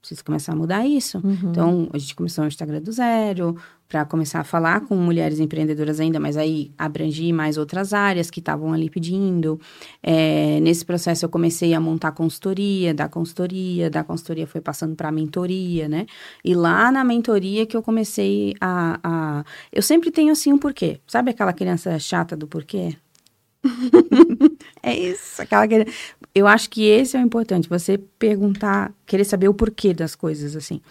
[0.06, 1.20] preciso começar a mudar isso.
[1.24, 1.50] Uhum.
[1.50, 3.56] Então, a gente começou o Instagram do zero,
[3.88, 8.40] para começar a falar com mulheres empreendedoras ainda, mas aí abrangi mais outras áreas que
[8.40, 9.60] estavam ali pedindo.
[10.02, 15.10] É, nesse processo eu comecei a montar consultoria, da consultoria, da consultoria foi passando para
[15.10, 16.06] a mentoria, né?
[16.44, 19.44] E lá na mentoria que eu comecei a, a...
[19.72, 21.00] Eu sempre tenho assim um porquê.
[21.08, 22.96] Sabe aquela criança chata do porquê?
[24.82, 25.86] é isso, aquela que...
[26.38, 30.54] Eu acho que esse é o importante, você perguntar, querer saber o porquê das coisas,
[30.54, 30.82] assim.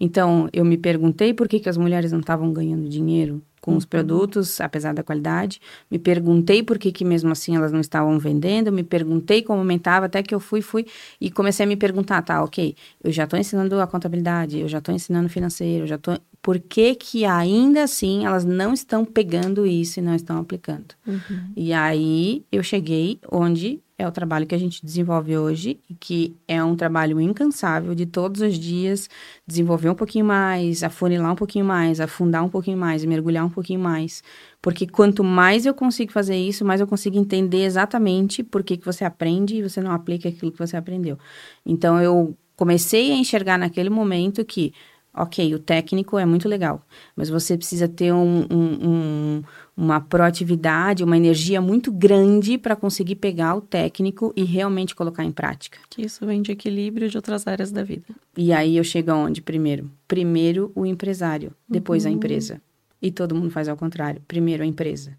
[0.00, 3.78] Então, eu me perguntei por que, que as mulheres não estavam ganhando dinheiro com uhum.
[3.78, 5.58] os produtos, apesar da qualidade.
[5.90, 8.70] Me perguntei por que, que mesmo assim elas não estavam vendendo.
[8.70, 10.84] Me perguntei como aumentava, até que eu fui, fui
[11.18, 14.78] e comecei a me perguntar, tá, ok, eu já estou ensinando a contabilidade, eu já
[14.78, 16.18] estou ensinando financeiro, eu já estou...
[16.42, 20.94] Por que que ainda assim elas não estão pegando isso e não estão aplicando?
[21.06, 21.52] Uhum.
[21.56, 26.36] E aí eu cheguei onde é o trabalho que a gente desenvolve hoje e que
[26.48, 29.08] é um trabalho incansável de todos os dias
[29.46, 33.80] desenvolver um pouquinho mais, afunilar um pouquinho mais, afundar um pouquinho mais, mergulhar um pouquinho
[33.80, 34.22] mais.
[34.60, 38.84] Porque quanto mais eu consigo fazer isso, mais eu consigo entender exatamente por que, que
[38.84, 41.18] você aprende e você não aplica aquilo que você aprendeu.
[41.64, 44.72] Então eu comecei a enxergar naquele momento que
[45.14, 49.42] ok, o técnico é muito legal, mas você precisa ter um, um, um,
[49.76, 55.30] uma proatividade, uma energia muito grande para conseguir pegar o técnico e realmente colocar em
[55.30, 55.78] prática.
[55.88, 58.04] Que isso vem de equilíbrio de outras áreas da vida.
[58.36, 59.88] E aí eu chego aonde primeiro?
[60.08, 62.10] Primeiro o empresário, depois uhum.
[62.10, 62.60] a empresa.
[63.04, 64.22] E todo mundo faz ao contrário.
[64.26, 65.14] Primeiro a empresa.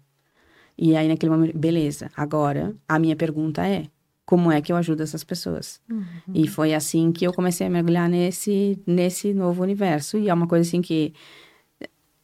[0.76, 3.86] E aí naquele momento, beleza, agora a minha pergunta é,
[4.24, 5.80] como é que eu ajudo essas pessoas.
[5.88, 6.04] Uhum.
[6.34, 10.18] E foi assim que eu comecei a mergulhar nesse, nesse novo universo.
[10.18, 11.14] E é uma coisa assim que.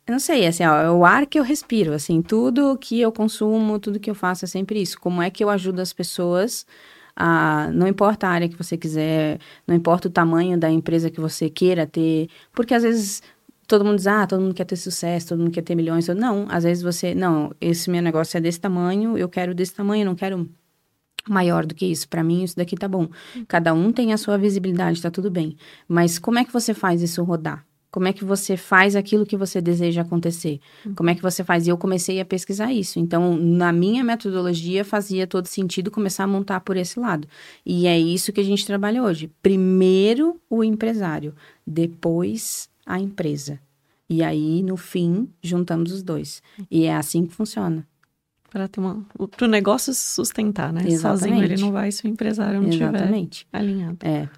[0.05, 3.13] Eu não sei, assim, ó, é o ar que eu respiro, assim, tudo que eu
[3.13, 4.99] consumo, tudo que eu faço é sempre isso.
[4.99, 6.67] Como é que eu ajudo as pessoas
[7.15, 11.21] a, não importa a área que você quiser, não importa o tamanho da empresa que
[11.21, 13.23] você queira ter, porque às vezes
[13.73, 16.07] todo mundo diz, ah, todo mundo quer ter sucesso, todo mundo quer ter milhões.
[16.09, 20.05] Não, às vezes você, não, esse meu negócio é desse tamanho, eu quero desse tamanho,
[20.05, 20.47] não quero
[21.27, 22.07] maior do que isso.
[22.07, 23.09] Para mim, isso daqui tá bom.
[23.49, 25.57] Cada um tem a sua visibilidade, tá tudo bem.
[25.89, 27.65] Mas como é que você faz isso rodar?
[27.91, 30.61] Como é que você faz aquilo que você deseja acontecer?
[30.95, 31.67] Como é que você faz?
[31.67, 32.99] E eu comecei a pesquisar isso.
[32.99, 37.27] Então, na minha metodologia, fazia todo sentido começar a montar por esse lado.
[37.65, 39.31] E é isso que a gente trabalha hoje.
[39.43, 41.35] Primeiro o empresário,
[41.67, 43.61] depois a empresa.
[44.09, 46.43] E aí, no fim, juntamos os dois.
[46.71, 47.87] E é assim que funciona
[48.53, 48.69] para
[49.47, 50.83] o negócio se sustentar, né?
[50.87, 51.21] Exatamente.
[51.21, 53.47] Sozinho ele não vai se o empresário não Exatamente.
[53.47, 53.99] tiver alinhado.
[54.03, 54.29] É.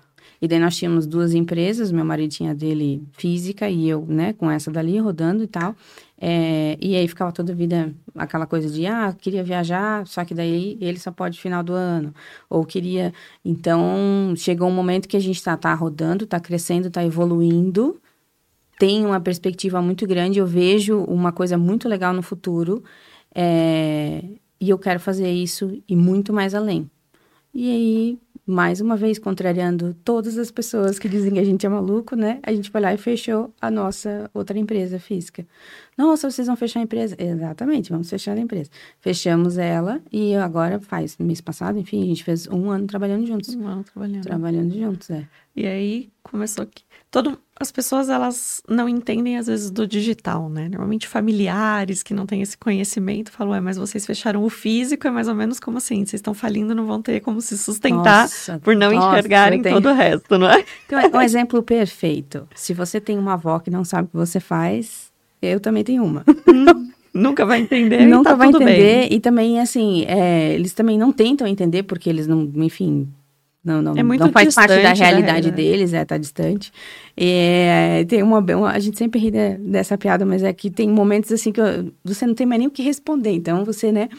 [0.41, 4.51] E daí nós tínhamos duas empresas, meu marido tinha dele física e eu, né, com
[4.51, 5.75] essa dali rodando e tal.
[6.21, 10.35] É, e aí ficava toda a vida aquela coisa de, ah, queria viajar, só que
[10.35, 12.15] daí ele só pode final do ano.
[12.49, 13.13] Ou queria.
[13.45, 18.01] Então, chegou um momento que a gente tá, tá rodando, tá crescendo, tá evoluindo,
[18.79, 20.39] tem uma perspectiva muito grande.
[20.39, 22.83] Eu vejo uma coisa muito legal no futuro.
[23.35, 24.23] É,
[24.61, 26.91] e eu quero fazer isso e muito mais além.
[27.53, 31.69] E aí, mais uma vez, contrariando todas as pessoas que dizem que a gente é
[31.69, 32.41] maluco, né?
[32.43, 35.47] A gente foi lá e fechou a nossa outra empresa física.
[35.97, 37.15] Nossa, vocês vão fechar a empresa?
[37.19, 38.71] Exatamente, vamos fechar a empresa.
[39.01, 43.55] Fechamos ela e agora faz, mês passado, enfim, a gente fez um ano trabalhando juntos.
[43.55, 44.23] Um ano trabalhando.
[44.23, 45.29] Trabalhando juntos, é.
[45.55, 50.69] E aí começou que todo as pessoas elas não entendem às vezes do digital, né?
[50.69, 55.11] Normalmente familiares que não têm esse conhecimento falam, é, mas vocês fecharam o físico, é
[55.11, 58.59] mais ou menos como assim, vocês estão falindo, não vão ter como se sustentar nossa,
[58.59, 59.77] por não nossa, enxergarem tenho...
[59.77, 60.65] todo o resto, não é?
[60.87, 62.49] Então, é um exemplo perfeito.
[62.55, 66.05] Se você tem uma avó que não sabe o que você faz, eu também tenho
[66.05, 66.25] uma.
[67.15, 68.05] Nunca vai entender.
[68.07, 69.09] Nunca tá vai entender.
[69.09, 69.13] Bem.
[69.13, 73.09] E também, assim, é, eles também não tentam entender, porque eles não, enfim,
[73.65, 76.71] não, não, é não faz parte da realidade da deles, é, tá distante.
[77.17, 81.33] É, tem uma, uma, a gente sempre ri dessa piada, mas é que tem momentos
[81.33, 81.61] assim que
[82.05, 83.31] você não tem mais nem o que responder.
[83.31, 84.11] Então, você, né,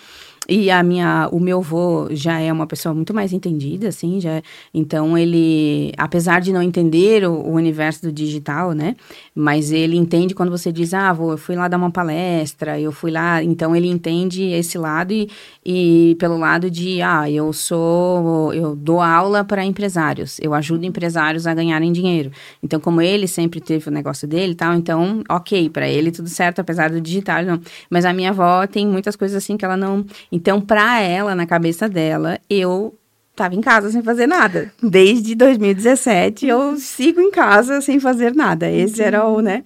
[0.47, 4.41] E a minha, o meu avô já é uma pessoa muito mais entendida, assim, já.
[4.73, 8.95] Então ele, apesar de não entender o, o universo do digital, né?
[9.34, 12.91] Mas ele entende quando você diz, ah, vou, eu fui lá dar uma palestra, eu
[12.91, 13.43] fui lá.
[13.43, 15.29] Então ele entende esse lado e,
[15.65, 21.47] e pelo lado de, ah, eu sou, eu dou aula para empresários, eu ajudo empresários
[21.47, 22.31] a ganharem dinheiro.
[22.62, 26.60] Então, como ele sempre teve o negócio dele tal, então, ok, para ele tudo certo,
[26.60, 27.60] apesar do digital, não.
[27.89, 31.45] Mas a minha avó tem muitas coisas assim que ela não então, para ela, na
[31.45, 32.93] cabeça dela, eu
[33.31, 34.69] estava em casa sem fazer nada.
[34.83, 38.69] Desde 2017 eu sigo em casa sem fazer nada.
[38.69, 39.63] Esse era o, né?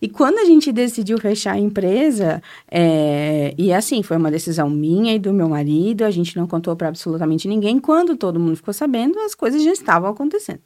[0.00, 5.12] E quando a gente decidiu fechar a empresa, é, e assim, foi uma decisão minha
[5.12, 7.80] e do meu marido, a gente não contou para absolutamente ninguém.
[7.80, 10.60] Quando todo mundo ficou sabendo, as coisas já estavam acontecendo.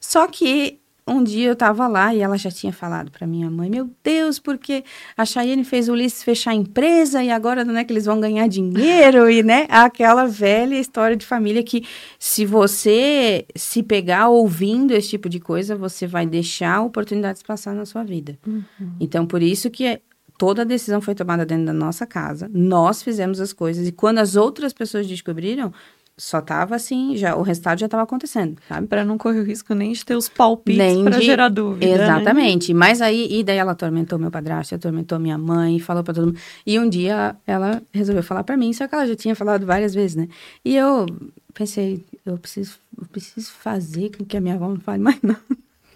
[0.00, 3.68] Só que um dia eu estava lá e ela já tinha falado para minha mãe:
[3.68, 4.84] Meu Deus, porque
[5.16, 8.20] a Chayenne fez o Ulisses fechar a empresa e agora não é que eles vão
[8.20, 9.66] ganhar dinheiro e, né?
[9.68, 11.84] Aquela velha história de família que,
[12.18, 17.84] se você se pegar ouvindo esse tipo de coisa, você vai deixar oportunidades passar na
[17.84, 18.38] sua vida.
[18.46, 18.64] Uhum.
[19.00, 20.00] Então, por isso que
[20.38, 24.18] toda a decisão foi tomada dentro da nossa casa, nós fizemos as coisas e quando
[24.18, 25.72] as outras pessoas descobriram,
[26.16, 28.86] só tava assim, já o resultado já estava acontecendo, sabe?
[28.86, 31.86] Para não correr o risco nem de ter os palpites para gerar dúvida.
[31.86, 31.94] Né?
[31.94, 32.72] Exatamente.
[32.72, 32.78] Né?
[32.78, 36.38] Mas aí, e daí ela atormentou meu padrasto, atormentou minha mãe, falou para todo mundo.
[36.66, 39.94] E um dia ela resolveu falar para mim, só que ela já tinha falado várias
[39.94, 40.28] vezes, né?
[40.64, 41.06] E eu
[41.54, 45.36] pensei, eu preciso, eu preciso fazer com que a minha avó não fale mais não.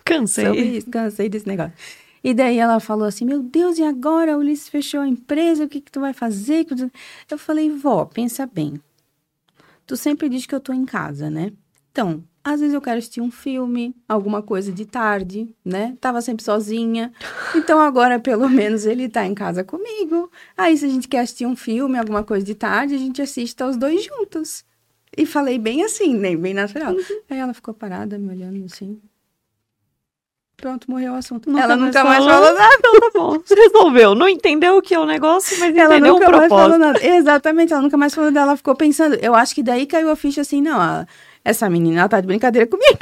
[0.04, 0.78] Cansei.
[0.78, 1.72] Isso, cansei desse negócio.
[2.24, 4.36] E daí ela falou assim: Meu Deus, e agora?
[4.36, 6.66] O Ulisses fechou a empresa, o que, que tu vai fazer?
[7.30, 8.80] Eu falei: Vó, pensa bem.
[9.86, 11.52] Tu sempre diz que eu tô em casa, né?
[11.92, 15.96] Então, às vezes eu quero assistir um filme, alguma coisa de tarde, né?
[16.00, 17.12] Tava sempre sozinha.
[17.54, 20.30] Então agora pelo menos ele tá em casa comigo.
[20.56, 23.62] Aí se a gente quer assistir um filme, alguma coisa de tarde, a gente assiste
[23.64, 24.64] os dois juntos.
[25.16, 26.36] E falei bem assim, né?
[26.36, 26.92] Bem natural.
[26.92, 27.20] Uhum.
[27.30, 29.00] Aí ela ficou parada me olhando assim.
[30.56, 31.50] Pronto, morreu o assunto.
[31.50, 32.74] Nunca ela nunca mais falou, nada.
[32.78, 34.14] Então tá bom, resolveu.
[34.14, 36.54] Não entendeu o que é o negócio, mas ela entendeu nunca o propósito.
[36.54, 37.06] Mais falou nada.
[37.06, 38.56] Exatamente, ela nunca mais falou dela.
[38.56, 39.16] ficou pensando.
[39.16, 41.06] Eu acho que daí caiu a ficha assim, não,
[41.44, 42.98] essa menina ela tá de brincadeira comigo.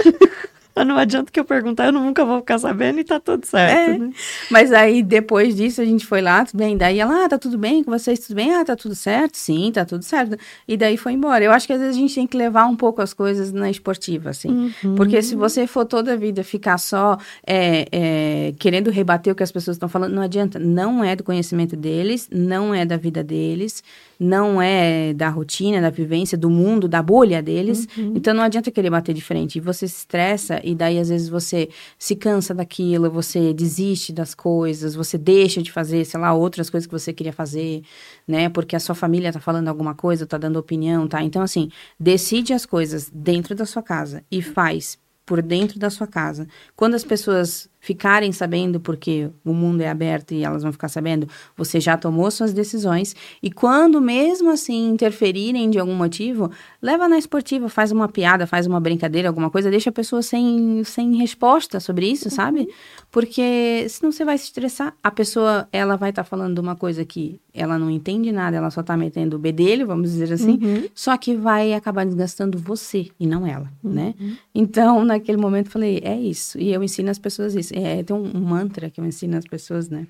[0.82, 3.90] Não adianta que eu perguntar, eu nunca vou ficar sabendo e tá tudo certo.
[3.92, 3.98] É.
[3.98, 4.10] Né?
[4.50, 6.76] Mas aí, depois disso, a gente foi lá, tudo bem.
[6.76, 8.54] Daí ela, ah, tá tudo bem com vocês, tudo bem?
[8.54, 9.36] Ah, tá tudo certo?
[9.36, 10.36] Sim, tá tudo certo.
[10.66, 11.44] E daí foi embora.
[11.44, 13.70] Eu acho que às vezes a gente tem que levar um pouco as coisas na
[13.70, 14.72] esportiva, assim.
[14.82, 14.94] Uhum.
[14.94, 19.42] Porque se você for toda a vida ficar só é, é, querendo rebater o que
[19.42, 20.58] as pessoas estão falando, não adianta.
[20.58, 23.82] Não é do conhecimento deles, não é da vida deles
[24.18, 27.86] não é da rotina, da vivência, do mundo, da bolha deles.
[27.96, 28.12] Uhum.
[28.16, 29.56] Então não adianta querer bater de frente.
[29.56, 34.34] E você se estressa e daí às vezes você se cansa daquilo, você desiste das
[34.34, 37.82] coisas, você deixa de fazer, sei lá, outras coisas que você queria fazer,
[38.26, 38.48] né?
[38.48, 41.22] Porque a sua família tá falando alguma coisa, tá dando opinião, tá?
[41.22, 46.06] Então assim, decide as coisas dentro da sua casa e faz por dentro da sua
[46.06, 46.46] casa.
[46.76, 51.28] Quando as pessoas ficarem sabendo, porque o mundo é aberto e elas vão ficar sabendo,
[51.54, 53.14] você já tomou suas decisões.
[53.42, 58.66] E quando mesmo assim interferirem de algum motivo, leva na esportiva, faz uma piada, faz
[58.66, 62.34] uma brincadeira, alguma coisa, deixa a pessoa sem, sem resposta sobre isso, uhum.
[62.34, 62.68] sabe?
[63.10, 64.94] Porque senão você vai se estressar.
[65.02, 68.56] A pessoa, ela vai estar tá falando de uma coisa que ela não entende nada,
[68.56, 70.88] ela só tá metendo o bedelho, vamos dizer assim, uhum.
[70.94, 74.14] só que vai acabar desgastando você e não ela, né?
[74.18, 74.26] uhum.
[74.28, 74.38] né?
[74.54, 76.58] Então, naquele momento, eu falei, é isso.
[76.58, 79.88] E eu ensino as pessoas isso é, tem um, mantra que eu ensino às pessoas,
[79.88, 80.06] né?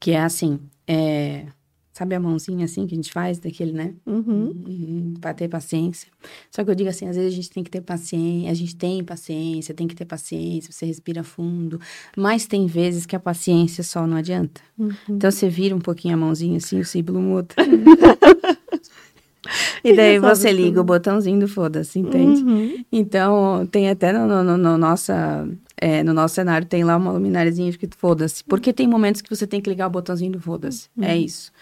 [0.00, 1.46] Que é assim, é,
[1.92, 3.94] sabe a mãozinha assim que a gente faz daquele, né?
[4.04, 4.52] Uhum.
[4.66, 6.08] Uhum, pra ter paciência.
[6.50, 8.74] Só que eu digo assim, às vezes a gente tem que ter paciência, a gente
[8.74, 11.80] tem paciência, tem que ter paciência, você respira fundo.
[12.16, 14.60] Mas tem vezes que a paciência só não adianta.
[14.76, 14.90] Uhum.
[15.08, 17.54] Então você vira um pouquinho a mãozinha assim, o símbolo muda.
[19.84, 22.42] E daí você liga o botãozinho do foda-se, entende?
[22.42, 22.84] Uhum.
[22.90, 25.48] Então, tem até no, no, no nossa,
[25.80, 28.42] é, no nosso cenário, tem lá uma luminariazinha escrito foda-se.
[28.44, 30.88] Porque tem momentos que você tem que ligar o botãozinho do foda-se.
[30.96, 31.04] Uhum.
[31.04, 31.52] É isso.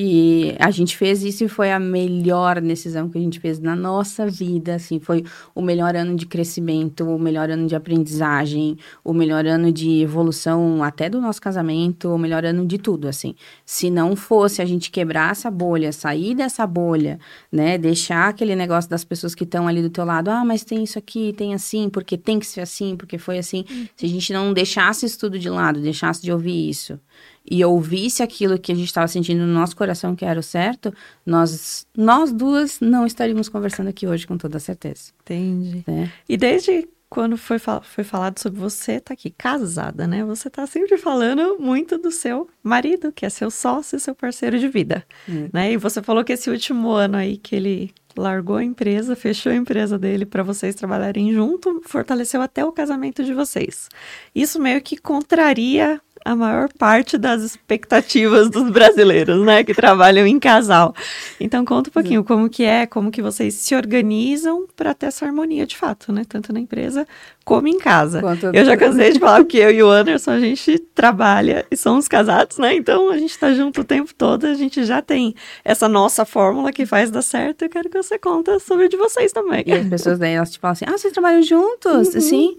[0.00, 3.74] E a gente fez isso e foi a melhor decisão que a gente fez na
[3.74, 9.12] nossa vida, assim, foi o melhor ano de crescimento, o melhor ano de aprendizagem, o
[9.12, 13.34] melhor ano de evolução até do nosso casamento, o melhor ano de tudo, assim.
[13.66, 17.18] Se não fosse a gente quebrar essa bolha, sair dessa bolha,
[17.50, 20.84] né, deixar aquele negócio das pessoas que estão ali do teu lado, ah, mas tem
[20.84, 23.64] isso aqui, tem assim, porque tem que ser assim, porque foi assim.
[23.68, 23.88] Uhum.
[23.96, 27.00] Se a gente não deixasse isso tudo de lado, deixasse de ouvir isso,
[27.50, 30.92] e ouvisse aquilo que a gente estava sentindo no nosso coração que era o certo,
[31.24, 35.12] nós, nós duas não estaríamos conversando aqui hoje com toda certeza.
[35.22, 35.82] Entendi.
[35.88, 36.08] É.
[36.28, 40.22] E desde quando foi, fal foi falado sobre você tá aqui casada, né?
[40.24, 44.68] Você tá sempre falando muito do seu marido, que é seu sócio, seu parceiro de
[44.68, 45.48] vida, hum.
[45.52, 45.72] né?
[45.72, 49.54] E você falou que esse último ano aí que ele largou a empresa, fechou a
[49.54, 53.88] empresa dele para vocês trabalharem junto, fortaleceu até o casamento de vocês.
[54.34, 60.38] Isso meio que contraria a maior parte das expectativas dos brasileiros, né, que trabalham em
[60.38, 60.94] casal.
[61.40, 65.24] Então conta um pouquinho como que é, como que vocês se organizam para ter essa
[65.24, 67.06] harmonia de fato, né, tanto na empresa
[67.46, 68.20] como em casa.
[68.20, 71.76] Quanto eu já cansei de falar que eu e o Anderson a gente trabalha e
[71.78, 72.74] somos casados, né?
[72.74, 76.70] Então a gente está junto o tempo todo, a gente já tem essa nossa fórmula
[76.70, 77.62] que faz dar certo.
[77.62, 79.64] Eu quero que você conta sobre de vocês também.
[79.66, 82.20] E as pessoas daí elas te falam assim: "Ah, vocês trabalham juntos?" Uhum.
[82.20, 82.58] Sim.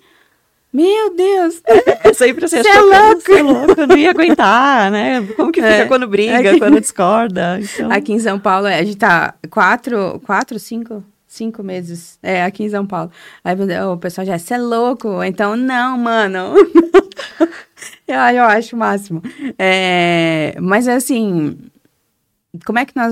[0.71, 1.61] Meu Deus!
[1.65, 3.21] É sempre assim, Você é louco!
[3.21, 5.25] Você é louco, eu não ia aguentar, né?
[5.35, 7.59] Como que fica é, quando briga, aqui, quando discorda?
[7.59, 7.91] Então...
[7.91, 12.69] Aqui em São Paulo, a gente tá quatro, quatro, cinco, cinco meses, é, aqui em
[12.69, 13.11] São Paulo.
[13.43, 15.23] Aí o pessoal já, você é louco?
[15.23, 16.53] Então, não, mano.
[18.07, 19.23] eu, eu acho o máximo.
[19.57, 21.57] É, mas, assim,
[22.63, 23.11] como é que nós...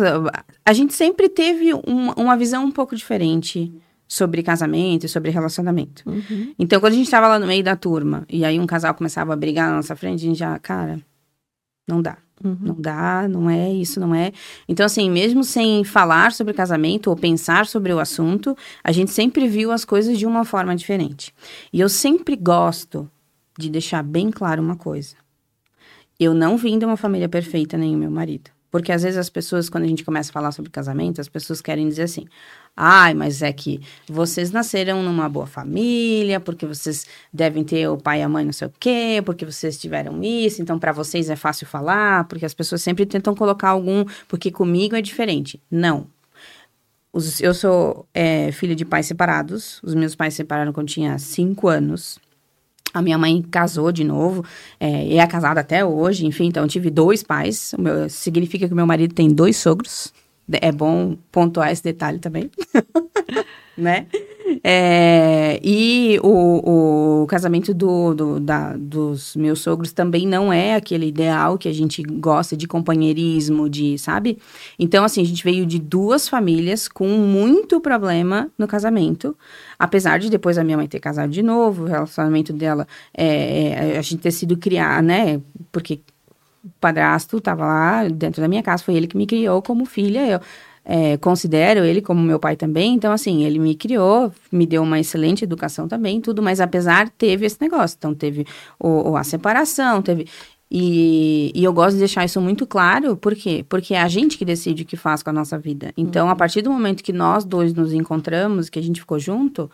[0.63, 3.73] A gente sempre teve uma, uma visão um pouco diferente
[4.07, 6.03] sobre casamento e sobre relacionamento.
[6.05, 6.53] Uhum.
[6.57, 9.33] Então, quando a gente estava lá no meio da turma e aí um casal começava
[9.33, 10.99] a brigar na nossa frente, a gente já, cara,
[11.87, 12.17] não dá.
[12.43, 12.57] Uhum.
[12.61, 14.31] Não dá, não é isso, não é.
[14.67, 19.47] Então, assim, mesmo sem falar sobre casamento ou pensar sobre o assunto, a gente sempre
[19.47, 21.33] viu as coisas de uma forma diferente.
[21.73, 23.09] E eu sempre gosto
[23.57, 25.15] de deixar bem claro uma coisa.
[26.19, 28.51] Eu não vim de uma família perfeita, nem o meu marido.
[28.69, 31.61] Porque às vezes as pessoas, quando a gente começa a falar sobre casamento, as pessoas
[31.61, 32.25] querem dizer assim:
[32.77, 38.19] ai, mas é que vocês nasceram numa boa família, porque vocês devem ter o pai
[38.19, 41.35] e a mãe não sei o quê, porque vocês tiveram isso, então para vocês é
[41.35, 45.59] fácil falar, porque as pessoas sempre tentam colocar algum, porque comigo é diferente.
[45.71, 46.05] Não.
[47.11, 51.17] Os, eu sou é, filha de pais separados, os meus pais se separaram quando tinha
[51.17, 52.19] cinco anos.
[52.93, 54.45] A minha mãe casou de novo,
[54.79, 57.73] é, e é casada até hoje, enfim, então tive dois pais.
[57.77, 60.13] Meu, significa que meu marido tem dois sogros.
[60.51, 62.49] É bom pontuar esse detalhe também.
[63.77, 64.07] né?
[64.63, 71.07] É, e o, o casamento do, do, da, dos meus sogros também não é aquele
[71.07, 74.39] ideal que a gente gosta de companheirismo, de, sabe?
[74.79, 79.37] Então, assim, a gente veio de duas famílias com muito problema no casamento.
[79.77, 83.97] Apesar de depois a minha mãe ter casado de novo, o relacionamento dela, é, é
[83.97, 85.41] a gente ter sido criar, né?
[85.71, 85.99] Porque
[86.79, 90.25] padrasto estava lá dentro da minha casa, foi ele que me criou como filha.
[90.27, 90.41] Eu
[90.89, 92.93] é, considero ele como meu pai também.
[92.93, 97.45] Então, assim, ele me criou, me deu uma excelente educação também, tudo, mas apesar, teve
[97.45, 97.95] esse negócio.
[97.99, 98.47] Então, teve
[98.79, 100.27] o, o a separação, teve.
[100.71, 103.65] E, e, eu gosto de deixar isso muito claro, por quê?
[103.69, 105.93] Porque é a gente que decide o que faz com a nossa vida.
[105.95, 106.31] Então, uhum.
[106.31, 109.71] a partir do momento que nós dois nos encontramos, que a gente ficou junto,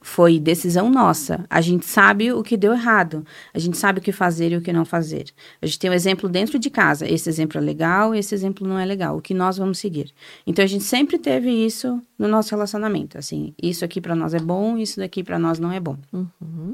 [0.00, 1.44] foi decisão nossa.
[1.50, 3.24] A gente sabe o que deu errado.
[3.52, 5.26] A gente sabe o que fazer e o que não fazer.
[5.60, 7.06] A gente tem um exemplo dentro de casa.
[7.06, 9.18] Esse exemplo é legal, esse exemplo não é legal.
[9.18, 10.10] O que nós vamos seguir.
[10.46, 13.18] Então a gente sempre teve isso no nosso relacionamento.
[13.18, 15.96] Assim, isso aqui para nós é bom, isso daqui para nós não é bom.
[16.12, 16.72] Uhum.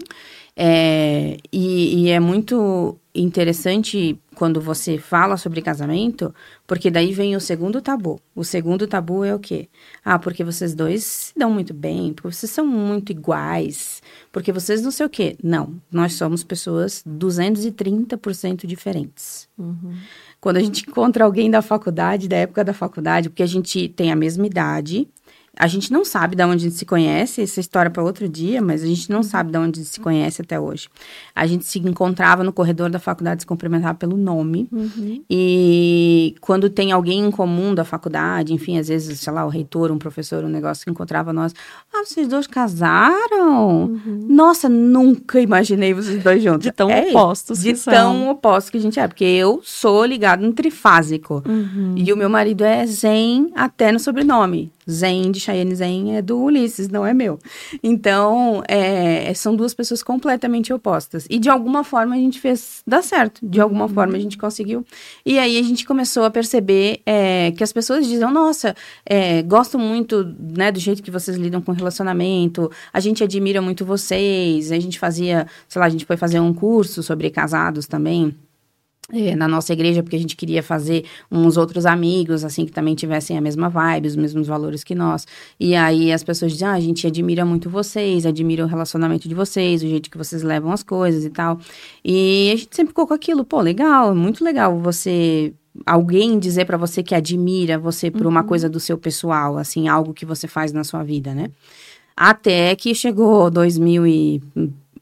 [0.58, 6.34] É, e, e é muito interessante quando você fala sobre casamento,
[6.66, 8.18] porque daí vem o segundo tabu.
[8.34, 9.68] O segundo tabu é o quê?
[10.02, 14.82] Ah, porque vocês dois se dão muito bem, porque vocês são muito iguais, porque vocês
[14.82, 15.36] não sei o quê.
[15.42, 19.48] Não, nós somos pessoas 230% diferentes.
[19.58, 19.94] Uhum.
[20.40, 24.10] Quando a gente encontra alguém da faculdade, da época da faculdade, porque a gente tem
[24.10, 25.08] a mesma idade,
[25.58, 28.60] a gente não sabe de onde a gente se conhece, essa história para outro dia,
[28.60, 30.88] mas a gente não sabe de onde a gente se conhece até hoje.
[31.34, 34.68] A gente se encontrava no corredor da faculdade, se cumprimentava pelo nome.
[34.70, 35.22] Uhum.
[35.30, 39.90] E quando tem alguém em comum da faculdade, enfim, às vezes, sei lá, o reitor,
[39.90, 41.54] um professor, um negócio que encontrava nós.
[41.92, 43.84] Ah, vocês dois casaram?
[43.84, 44.26] Uhum.
[44.28, 46.64] Nossa, nunca imaginei vocês dois juntos.
[46.64, 47.60] De tão é, opostos.
[47.60, 49.08] De tão opostos que a gente é.
[49.08, 51.42] Porque eu sou ligado no trifásico.
[51.48, 51.94] Uhum.
[51.96, 54.70] E o meu marido é zen até no sobrenome.
[54.88, 57.38] Zen de Cheyenne Zen é do Ulisses, não é meu.
[57.82, 61.26] Então, é, são duas pessoas completamente opostas.
[61.30, 63.40] E de alguma forma a gente fez dar certo.
[63.42, 63.94] De alguma uhum.
[63.94, 64.84] forma a gente conseguiu.
[65.24, 69.78] E aí a gente começou a perceber é, que as pessoas dizem: nossa, é, gosto
[69.78, 74.72] muito né, do jeito que vocês lidam com relacionamento, a gente admira muito vocês.
[74.72, 78.34] A gente fazia, sei lá, a gente foi fazer um curso sobre casados também
[79.36, 83.38] na nossa igreja, porque a gente queria fazer uns outros amigos, assim, que também tivessem
[83.38, 85.26] a mesma vibe, os mesmos valores que nós.
[85.60, 89.34] E aí as pessoas dizem, ah, a gente admira muito vocês, admira o relacionamento de
[89.34, 91.60] vocês, o jeito que vocês levam as coisas e tal.
[92.04, 95.54] E a gente sempre ficou com aquilo, pô, legal, muito legal você
[95.84, 98.28] alguém dizer para você que admira você por uhum.
[98.28, 101.50] uma coisa do seu pessoal, assim, algo que você faz na sua vida, né?
[102.16, 104.42] Até que chegou 2000 e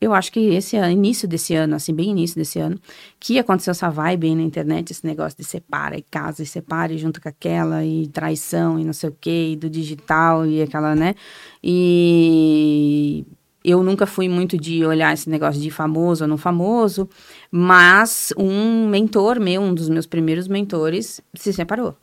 [0.04, 2.78] eu acho que esse ano, início desse ano, assim, bem início desse ano,
[3.18, 6.92] que aconteceu essa vibe aí na internet, esse negócio de separa e casa e separa
[6.92, 10.62] e junto com aquela, e traição e não sei o quê, e do digital e
[10.62, 11.14] aquela, né?
[11.62, 13.24] E
[13.64, 17.08] eu nunca fui muito de olhar esse negócio de famoso ou não famoso,
[17.50, 21.96] mas um mentor meu, um dos meus primeiros mentores, se separou.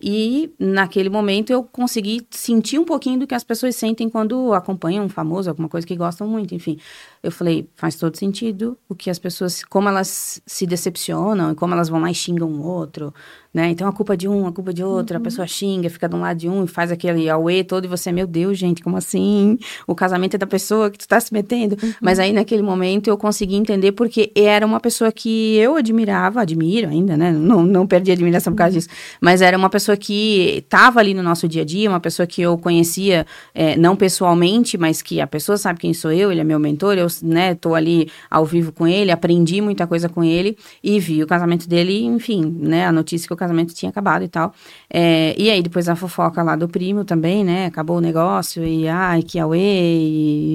[0.00, 5.04] E naquele momento eu consegui sentir um pouquinho do que as pessoas sentem quando acompanham
[5.04, 6.78] um famoso, alguma coisa que gostam muito, enfim.
[7.22, 11.88] Eu falei, faz todo sentido o que as pessoas, como elas se decepcionam, como elas
[11.88, 13.12] vão lá e xingam o outro,
[13.52, 13.70] né?
[13.70, 15.20] Então a culpa de um, a culpa de outro, uhum.
[15.20, 17.88] a pessoa xinga, fica de um lado de um e faz aquele auê todo e
[17.88, 19.58] você, meu Deus, gente, como assim?
[19.86, 21.76] O casamento é da pessoa que tu tá se metendo.
[21.82, 21.94] Uhum.
[22.00, 26.88] Mas aí naquele momento eu consegui entender porque era uma pessoa que eu admirava, admiro
[26.88, 27.32] ainda, né?
[27.32, 28.88] Não, não perdi a admiração por causa disso,
[29.20, 32.42] mas era uma pessoa que estava ali no nosso dia a dia, uma pessoa que
[32.42, 36.44] eu conhecia, é, não pessoalmente, mas que a pessoa sabe quem sou eu, ele é
[36.44, 40.56] meu mentor, eu né, tô ali ao vivo com ele, aprendi muita coisa com ele
[40.82, 44.28] e vi o casamento dele, enfim, né, a notícia que o casamento tinha acabado e
[44.28, 44.52] tal.
[44.90, 48.88] É, e aí depois a fofoca lá do primo também, né, acabou o negócio e
[48.88, 49.58] ai, que auê,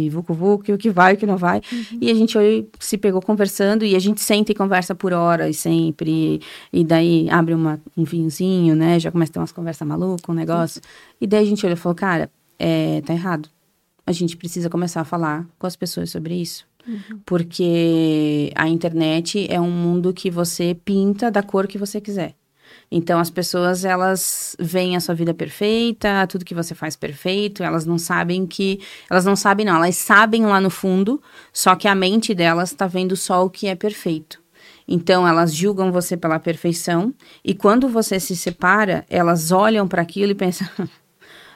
[0.06, 1.62] e vucu vucu, e o que vai, o que não vai.
[1.72, 1.97] Uhum.
[2.01, 2.38] E a gente
[2.80, 6.39] se pegou conversando e a gente senta e conversa por horas sempre,
[6.72, 10.30] e, e daí abre uma, um vinhozinho, né, já começa a ter umas conversas malucas,
[10.30, 10.82] um negócio.
[10.84, 11.18] Uhum.
[11.22, 12.30] E daí a gente olhou e falou, cara,
[12.60, 13.53] é, tá errado
[14.06, 16.66] a gente precisa começar a falar com as pessoas sobre isso.
[16.88, 17.20] Uhum.
[17.26, 22.36] Porque a internet é um mundo que você pinta da cor que você quiser.
[22.91, 27.86] Então as pessoas elas veem a sua vida perfeita, tudo que você faz perfeito, elas
[27.86, 28.80] não sabem que
[29.10, 32.86] elas não sabem não, elas sabem lá no fundo, só que a mente delas está
[32.86, 34.41] vendo só o que é perfeito.
[34.88, 40.32] Então elas julgam você pela perfeição e quando você se separa, elas olham para aquilo
[40.32, 40.68] e pensam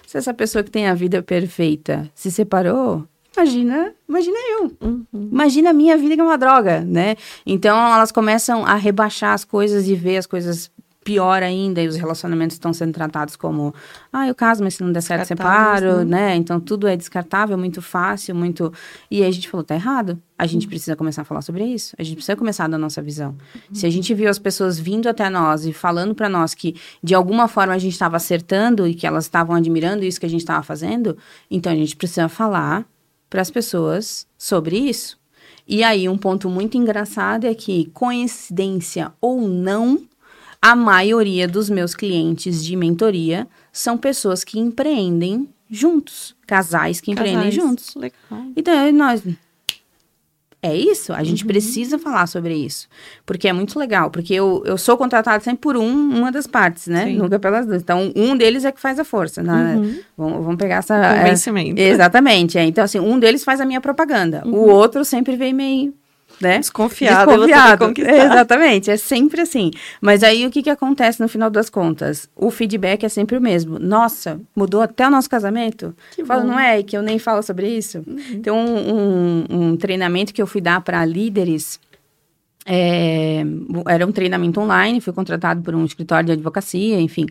[0.07, 3.05] Se essa pessoa que tem a vida perfeita se separou,
[3.35, 4.71] imagina, imagina eu.
[4.81, 5.05] Uhum.
[5.13, 7.17] Imagina a minha vida que é uma droga, né?
[7.45, 10.71] Então elas começam a rebaixar as coisas e ver as coisas
[11.07, 13.73] pior ainda, e os relacionamentos estão sendo tratados como,
[14.11, 16.03] ah, eu caso, mas se não der certo, separo, né?
[16.03, 16.35] né?
[16.35, 18.73] Então tudo é descartável, muito fácil, muito.
[19.09, 20.21] E aí a gente falou, tá errado.
[20.37, 20.69] A gente uhum.
[20.69, 21.95] precisa começar a falar sobre isso.
[21.97, 23.29] A gente precisa começar da nossa visão.
[23.29, 23.75] Uhum.
[23.75, 27.15] Se a gente viu as pessoas vindo até nós e falando para nós que de
[27.15, 30.41] alguma forma a gente estava acertando e que elas estavam admirando isso que a gente
[30.41, 31.17] estava fazendo,
[31.49, 32.85] então a gente precisa falar
[33.29, 35.17] para as pessoas sobre isso.
[35.65, 40.01] E aí, um ponto muito engraçado é que, coincidência ou não,
[40.67, 47.31] a maioria dos meus clientes de mentoria são pessoas que empreendem juntos, casais que casais.
[47.31, 47.95] empreendem juntos.
[47.95, 48.51] Legal.
[48.53, 49.23] Então, nós
[50.61, 51.47] é isso, a gente uhum.
[51.47, 52.89] precisa falar sobre isso.
[53.25, 56.87] Porque é muito legal, porque eu, eu sou contratada sempre por um, uma das partes,
[56.87, 57.05] né?
[57.05, 57.15] Sim.
[57.15, 57.81] Nunca pelas duas.
[57.81, 59.41] Então, um deles é que faz a força.
[59.41, 59.75] Né?
[59.77, 59.99] Uhum.
[60.17, 61.15] Vamos, vamos pegar essa.
[61.19, 61.79] Convencimento.
[61.79, 62.57] É, exatamente.
[62.57, 62.65] É.
[62.65, 64.43] Então, assim, um deles faz a minha propaganda.
[64.45, 64.53] Uhum.
[64.53, 65.93] O outro sempre vem meio
[66.41, 66.59] né?
[66.59, 67.31] Desconfiado.
[67.31, 67.93] Desconfiado.
[67.95, 69.71] Exatamente, é sempre assim.
[70.01, 72.29] Mas aí o que, que acontece no final das contas?
[72.35, 73.79] O feedback é sempre o mesmo.
[73.79, 75.95] Nossa, mudou até o nosso casamento?
[76.15, 76.81] Que Falo, não é?
[76.83, 78.03] Que eu nem falo sobre isso.
[78.05, 78.41] Uhum.
[78.41, 81.79] Tem um, um, um treinamento que eu fui dar para líderes
[82.69, 83.45] é,
[83.87, 87.25] era um treinamento online, fui contratado por um escritório de advocacia, enfim.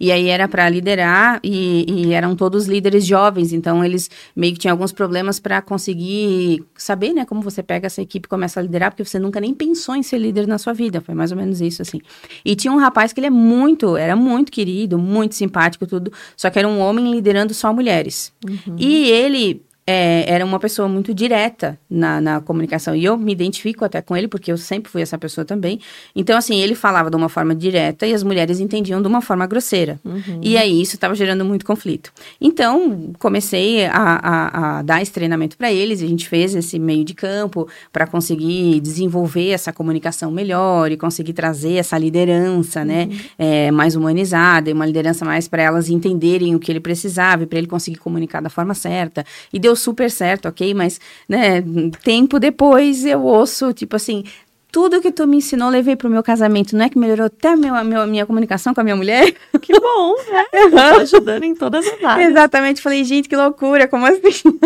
[0.00, 4.60] E aí era para liderar e, e, eram todos líderes jovens, então eles meio que
[4.60, 8.62] tinham alguns problemas para conseguir saber, né, como você pega essa equipe e começa a
[8.62, 11.36] liderar, porque você nunca nem pensou em ser líder na sua vida, foi mais ou
[11.36, 12.00] menos isso, assim.
[12.42, 16.48] E tinha um rapaz que ele é muito, era muito querido, muito simpático, tudo, só
[16.48, 18.32] que era um homem liderando só mulheres.
[18.48, 18.76] Uhum.
[18.78, 22.94] E ele é, era uma pessoa muito direta na, na, comunicação.
[22.94, 25.80] E eu me identifico até com ele, porque eu sempre fui essa pessoa também.
[26.14, 29.46] Então, assim, ele falava de uma forma direta e as mulheres entendiam de uma forma
[29.46, 29.98] grosseira.
[30.04, 30.40] Uhum.
[30.42, 32.12] E aí isso estava gerando muito conflito.
[32.38, 36.02] Então, comecei a, a, a dar esse treinamento para eles.
[36.02, 41.32] A gente fez esse meio de campo para conseguir desenvolver essa comunicação melhor e conseguir
[41.32, 43.18] trazer essa liderança, né, uhum.
[43.38, 47.46] É, mais humanizada e uma liderança mais para elas entenderem o que ele precisava e
[47.46, 49.24] para ele conseguir comunicar da forma certa.
[49.50, 50.74] E deu super certo, ok?
[50.74, 51.62] Mas, né,
[52.02, 54.24] tempo depois eu ouço, tipo assim,
[54.70, 56.76] tudo que tu me ensinou, levei pro meu casamento.
[56.76, 59.34] Não é que melhorou até a minha, comunicação com a minha mulher?
[59.62, 60.44] Que bom, né?
[60.54, 60.70] Uhum.
[60.70, 62.30] Tá ajudando em todas as áreas.
[62.30, 62.82] Exatamente.
[62.82, 64.58] Falei, gente, que loucura, como assim?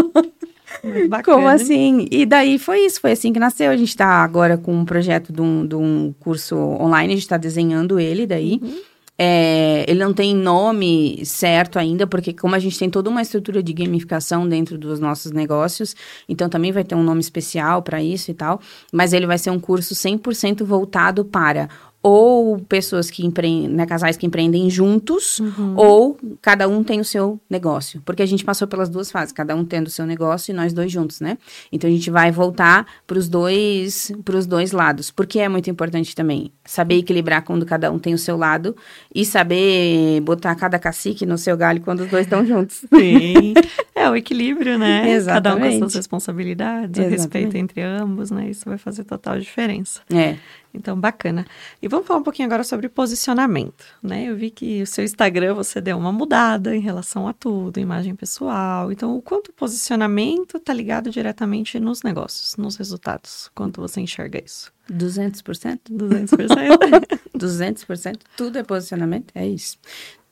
[1.24, 2.06] Como assim?
[2.10, 3.70] E daí foi isso, foi assim que nasceu.
[3.70, 7.24] A gente está agora com um projeto de um, de um curso online, a gente
[7.24, 8.58] está desenhando ele daí.
[8.62, 8.80] Uhum.
[9.18, 13.62] É, ele não tem nome certo ainda, porque como a gente tem toda uma estrutura
[13.62, 15.94] de gamificação dentro dos nossos negócios,
[16.28, 18.60] então também vai ter um nome especial para isso e tal,
[18.92, 21.68] mas ele vai ser um curso 100% voltado para
[22.02, 25.74] ou pessoas que empreendem, né, casais que empreendem juntos, uhum.
[25.76, 28.02] ou cada um tem o seu negócio.
[28.04, 30.72] Porque a gente passou pelas duas fases, cada um tendo o seu negócio e nós
[30.72, 31.38] dois juntos, né?
[31.70, 35.10] Então a gente vai voltar para os dois, pros dois lados.
[35.10, 38.74] Porque é muito importante também saber equilibrar quando cada um tem o seu lado
[39.14, 42.84] e saber botar cada cacique no seu galho quando os dois estão juntos.
[42.92, 43.54] Sim.
[43.94, 45.08] É o equilíbrio, né?
[45.10, 45.44] Exatamente.
[45.44, 47.06] Cada um com as suas responsabilidades, Exatamente.
[47.06, 48.50] o respeito entre ambos, né?
[48.50, 50.00] Isso vai fazer total diferença.
[50.12, 50.38] É.
[50.74, 51.46] Então, bacana.
[51.80, 54.24] E vamos falar um pouquinho agora sobre posicionamento, né?
[54.24, 58.14] Eu vi que o seu Instagram você deu uma mudada em relação a tudo, imagem
[58.14, 58.90] pessoal.
[58.90, 63.50] Então, o quanto o posicionamento está ligado diretamente nos negócios, nos resultados?
[63.54, 64.72] Quanto você enxerga isso?
[64.90, 65.80] 200%?
[65.90, 67.20] 200%.
[67.36, 68.20] 200%.
[68.36, 69.78] Tudo é posicionamento, é isso.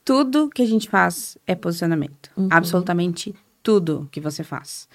[0.05, 2.31] Tudo que a gente faz é posicionamento.
[2.37, 2.49] Uhum.
[2.51, 4.89] Absolutamente tudo que você faz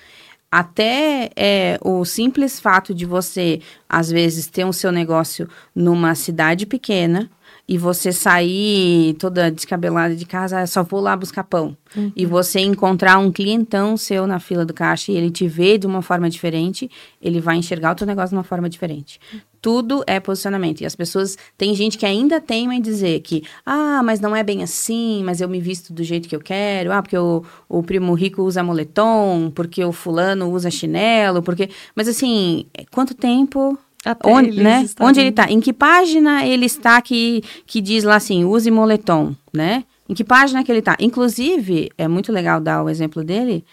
[0.58, 6.16] até é, o simples fato de você, às vezes, ter o um seu negócio numa
[6.16, 7.30] cidade pequena
[7.68, 11.76] e você sair toda descabelada de casa, ah, só vou lá buscar pão.
[11.94, 12.10] Uhum.
[12.16, 15.86] E você encontrar um clientão seu na fila do caixa e ele te vê de
[15.86, 16.90] uma forma diferente,
[17.22, 19.20] ele vai enxergar o teu negócio de uma forma diferente.
[19.66, 20.82] Tudo é posicionamento.
[20.82, 24.44] E as pessoas, tem gente que ainda teima em dizer que, ah, mas não é
[24.44, 27.82] bem assim, mas eu me visto do jeito que eu quero, ah, porque o, o
[27.82, 31.68] primo rico usa moletom, porque o fulano usa chinelo, porque.
[31.96, 34.86] Mas assim, quanto tempo até onde, né?
[35.00, 35.50] Onde ele está?
[35.50, 39.84] Em que página ele está que, que diz lá assim, use moletom, né?
[40.08, 40.96] Em que página que ele está?
[41.00, 43.66] Inclusive, é muito legal dar o exemplo dele,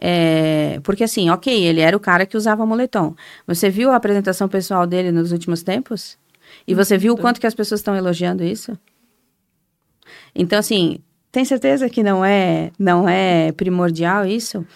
[0.00, 3.14] é, porque assim, ok, ele era o cara que usava moletom.
[3.46, 6.18] Você viu a apresentação pessoal dele nos últimos tempos?
[6.66, 8.76] E você viu o quanto que as pessoas estão elogiando isso?
[10.34, 10.98] Então, assim,
[11.30, 14.66] tem certeza que não é, não é primordial isso?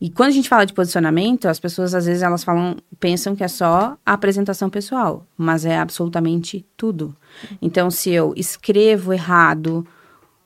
[0.00, 3.44] E quando a gente fala de posicionamento, as pessoas às vezes elas falam, pensam que
[3.44, 7.16] é só a apresentação pessoal, mas é absolutamente tudo.
[7.62, 9.86] Então, se eu escrevo errado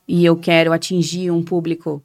[0.07, 2.03] e eu quero atingir um público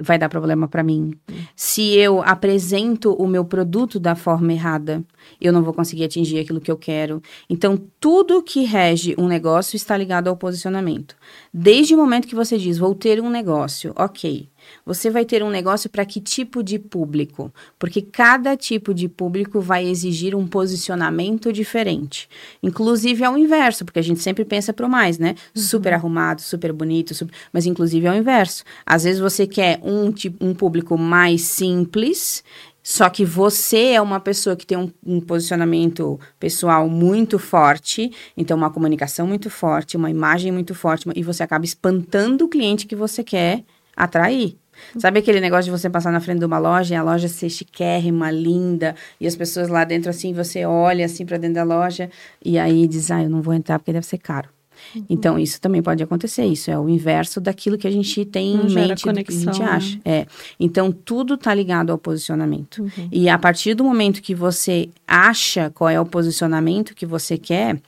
[0.00, 1.12] vai dar problema para mim.
[1.54, 5.04] Se eu apresento o meu produto da forma errada,
[5.40, 7.22] eu não vou conseguir atingir aquilo que eu quero.
[7.48, 11.16] Então, tudo que rege um negócio está ligado ao posicionamento.
[11.52, 14.48] Desde o momento que você diz, vou ter um negócio, ok.
[14.84, 17.52] Você vai ter um negócio para que tipo de público?
[17.78, 22.28] Porque cada tipo de público vai exigir um posicionamento diferente.
[22.62, 25.34] Inclusive ao inverso, porque a gente sempre pensa para o mais, né?
[25.54, 25.62] Uhum.
[25.62, 27.34] Super arrumado, super bonito, super...
[27.52, 28.64] mas inclusive ao inverso.
[28.84, 32.42] Às vezes você quer um, tipo, um público mais simples
[32.86, 38.58] só que você é uma pessoa que tem um, um, posicionamento pessoal muito forte, então
[38.58, 42.94] uma comunicação muito forte, uma imagem muito forte, e você acaba espantando o cliente que
[42.94, 43.64] você quer
[43.96, 44.56] atrair.
[44.98, 47.48] Sabe aquele negócio de você passar na frente de uma loja e a loja ser
[47.48, 52.10] chiquérrima, linda, e as pessoas lá dentro assim, você olha assim para dentro da loja
[52.44, 54.48] e aí diz: "Ah, eu não vou entrar porque deve ser caro".
[54.94, 55.04] Uhum.
[55.08, 56.44] Então, isso também pode acontecer.
[56.44, 59.36] Isso é o inverso daquilo que a gente tem não em mente, do que a
[59.36, 59.96] gente acha.
[59.96, 60.02] Né?
[60.04, 60.26] É.
[60.58, 62.82] Então, tudo está ligado ao posicionamento.
[62.82, 63.08] Uhum.
[63.10, 67.80] E a partir do momento que você acha qual é o posicionamento que você quer,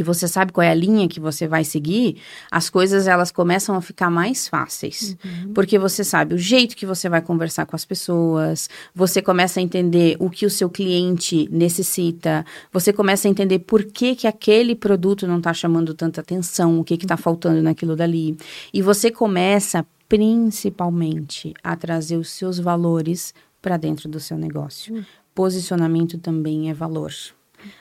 [0.00, 2.16] que você sabe qual é a linha que você vai seguir,
[2.50, 5.14] as coisas elas começam a ficar mais fáceis.
[5.22, 5.52] Uhum.
[5.52, 9.62] Porque você sabe o jeito que você vai conversar com as pessoas, você começa a
[9.62, 14.74] entender o que o seu cliente necessita, você começa a entender por que, que aquele
[14.74, 18.38] produto não está chamando tanta atenção, o que está faltando naquilo dali.
[18.72, 24.94] E você começa principalmente a trazer os seus valores para dentro do seu negócio.
[24.94, 25.04] Uhum.
[25.34, 27.12] Posicionamento também é valor.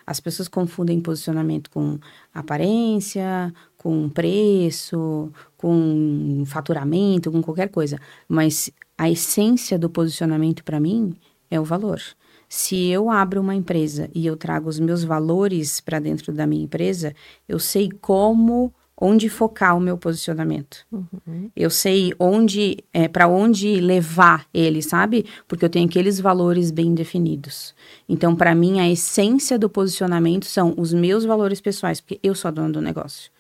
[0.05, 1.99] As pessoas confundem posicionamento com
[2.34, 7.99] aparência, com preço, com faturamento, com qualquer coisa.
[8.27, 11.15] Mas a essência do posicionamento para mim
[11.49, 12.01] é o valor.
[12.47, 16.63] Se eu abro uma empresa e eu trago os meus valores para dentro da minha
[16.63, 17.13] empresa,
[17.47, 20.86] eu sei como onde focar o meu posicionamento.
[20.91, 21.50] Uhum.
[21.56, 25.26] Eu sei onde, é, para onde levar ele, sabe?
[25.47, 27.74] Porque eu tenho aqueles valores bem definidos.
[28.08, 32.50] Então, para mim, a essência do posicionamento são os meus valores pessoais, porque eu sou
[32.50, 33.32] a dona do negócio.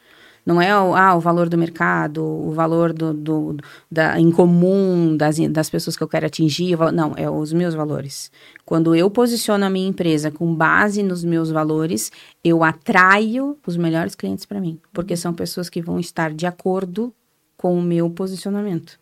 [0.45, 3.57] Não é o, ah, o valor do mercado, o valor do, do,
[3.91, 6.77] da, em comum das, das pessoas que eu quero atingir.
[6.93, 8.31] Não, é os meus valores.
[8.65, 12.11] Quando eu posiciono a minha empresa com base nos meus valores,
[12.43, 14.79] eu atraio os melhores clientes para mim.
[14.93, 17.13] Porque são pessoas que vão estar de acordo
[17.57, 18.99] com o meu posicionamento.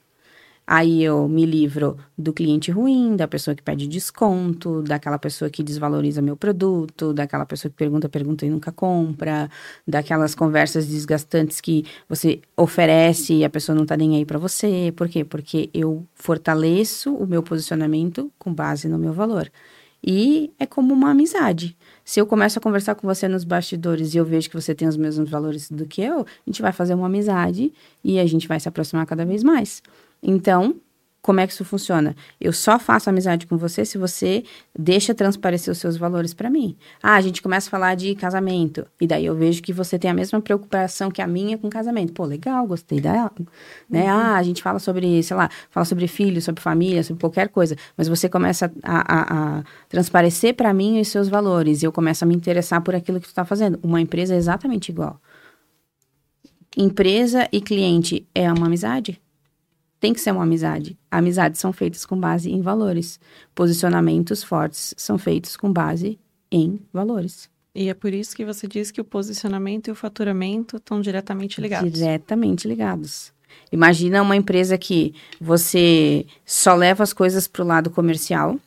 [0.70, 5.63] Aí eu me livro do cliente ruim, da pessoa que pede desconto, daquela pessoa que
[5.63, 9.49] desvaloriza meu produto, daquela pessoa que pergunta, pergunta e nunca compra,
[9.88, 14.91] daquelas conversas desgastantes que você oferece e a pessoa não tá nem aí para você.
[14.93, 15.24] Por quê?
[15.24, 19.49] Porque eu fortaleço o meu posicionamento com base no meu valor.
[20.05, 21.78] E é como uma amizade.
[22.03, 24.88] Se eu começo a conversar com você nos bastidores e eu vejo que você tem
[24.88, 28.47] os mesmos valores do que eu, a gente vai fazer uma amizade e a gente
[28.49, 29.82] vai se aproximar cada vez mais.
[30.22, 30.76] Então,
[31.28, 32.15] como é que isso funciona?
[32.39, 36.78] Eu só faço amizade com você se você deixa transparecer os seus valores para mim.
[37.03, 38.88] Ah, a gente começa a falar de casamento.
[39.01, 42.13] E daí eu vejo que você tem a mesma preocupação que a minha com casamento.
[42.13, 43.30] Pô, legal, gostei dela.
[43.89, 44.03] Né?
[44.03, 44.09] Uhum.
[44.09, 47.76] Ah, a gente fala sobre, sei lá, fala sobre filhos, sobre família, sobre qualquer coisa.
[47.97, 51.82] Mas você começa a, a, a transparecer para mim os seus valores.
[51.84, 53.78] E eu começo a me interessar por aquilo que tu está fazendo.
[53.84, 55.20] Uma empresa é exatamente igual.
[56.78, 59.20] Empresa e cliente é uma amizade?
[60.00, 60.98] Tem que ser uma amizade.
[61.10, 63.20] Amizades são feitas com base em valores.
[63.56, 66.20] Posicionamentos fortes são feitos com base
[66.52, 67.50] em valores.
[67.74, 71.62] E é por isso que você diz que o posicionamento e o faturamento estão diretamente
[71.62, 71.91] ligados.
[71.91, 73.32] Diretamente ligados.
[73.72, 78.58] Imagina uma empresa que você só leva as coisas para o lado comercial,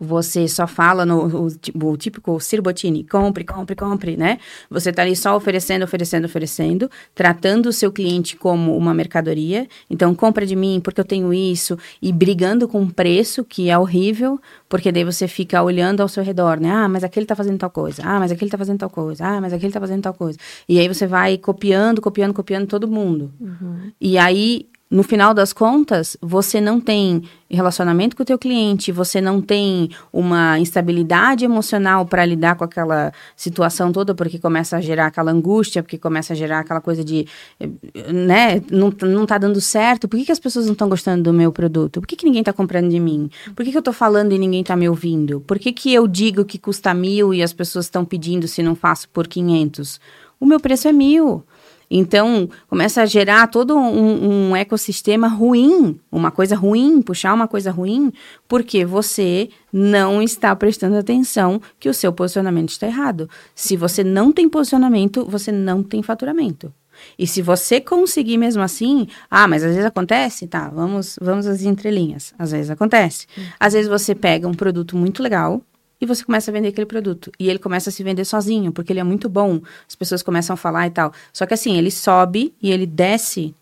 [0.00, 4.38] você só fala no o, o típico Sirbotini, compre, compre, compre, né?
[4.70, 9.66] Você tá ali só oferecendo, oferecendo, oferecendo, tratando o seu cliente como uma mercadoria.
[9.88, 13.78] Então, compra de mim porque eu tenho isso e brigando com o preço, que é
[13.78, 16.70] horrível, porque daí você fica olhando ao seu redor, né?
[16.70, 18.02] Ah, mas aquele tá fazendo tal coisa.
[18.04, 19.24] Ah, mas aquele tá fazendo tal coisa.
[19.24, 20.38] Ah, mas aquele tá fazendo tal coisa.
[20.68, 23.32] E aí você vai copiando, copiando, copiando todo mundo.
[23.40, 23.92] Uhum.
[24.00, 29.20] E aí no final das contas, você não tem relacionamento com o teu cliente, você
[29.20, 35.06] não tem uma instabilidade emocional para lidar com aquela situação toda, porque começa a gerar
[35.06, 37.26] aquela angústia, porque começa a gerar aquela coisa de,
[38.12, 41.32] né, não, não tá dando certo, por que, que as pessoas não estão gostando do
[41.32, 42.00] meu produto?
[42.00, 43.28] Por que, que ninguém está comprando de mim?
[43.56, 45.40] Por que, que eu estou falando e ninguém está me ouvindo?
[45.40, 48.76] Por que, que eu digo que custa mil e as pessoas estão pedindo se não
[48.76, 50.00] faço por 500?
[50.38, 51.44] O meu preço é mil.
[51.90, 57.70] Então, começa a gerar todo um, um, ecossistema ruim, uma coisa ruim, puxar uma coisa
[57.70, 58.12] ruim,
[58.48, 63.30] porque você não está prestando atenção que o seu posicionamento está errado.
[63.54, 66.72] Se você não tem posicionamento, você não tem faturamento.
[67.18, 71.62] E se você conseguir mesmo assim, ah, mas às vezes acontece, tá, vamos, vamos às
[71.62, 72.34] entrelinhas.
[72.38, 73.26] Às vezes acontece.
[73.60, 75.62] Às vezes você pega um produto muito legal,
[76.00, 77.30] e você começa a vender aquele produto.
[77.38, 79.60] E ele começa a se vender sozinho, porque ele é muito bom.
[79.88, 81.12] As pessoas começam a falar e tal.
[81.32, 83.54] Só que assim, ele sobe e ele desce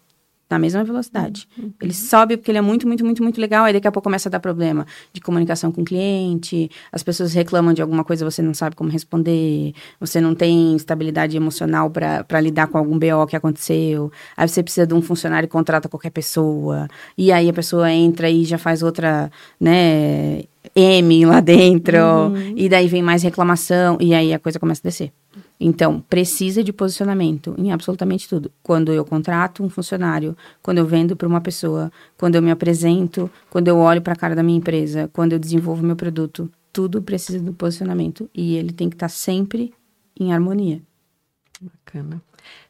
[0.49, 1.49] na mesma velocidade.
[1.59, 1.73] Uhum.
[1.81, 4.29] Ele sobe porque ele é muito, muito, muito, muito legal, aí daqui a pouco começa
[4.29, 8.43] a dar problema de comunicação com o cliente, as pessoas reclamam de alguma coisa, você
[8.43, 13.37] não sabe como responder, você não tem estabilidade emocional para lidar com algum BO que
[13.37, 17.91] aconteceu, aí você precisa de um funcionário e contrata qualquer pessoa, e aí a pessoa
[17.91, 22.55] entra e já faz outra, né, M lá dentro, uhum.
[22.57, 25.13] e daí vem mais reclamação, e aí a coisa começa a descer.
[25.59, 28.51] Então, precisa de posicionamento em absolutamente tudo.
[28.63, 33.31] Quando eu contrato um funcionário, quando eu vendo para uma pessoa, quando eu me apresento,
[33.51, 37.01] quando eu olho para a cara da minha empresa, quando eu desenvolvo meu produto, tudo
[37.01, 39.73] precisa do posicionamento e ele tem que estar tá sempre
[40.19, 40.83] em harmonia.
[41.61, 42.21] Bacana.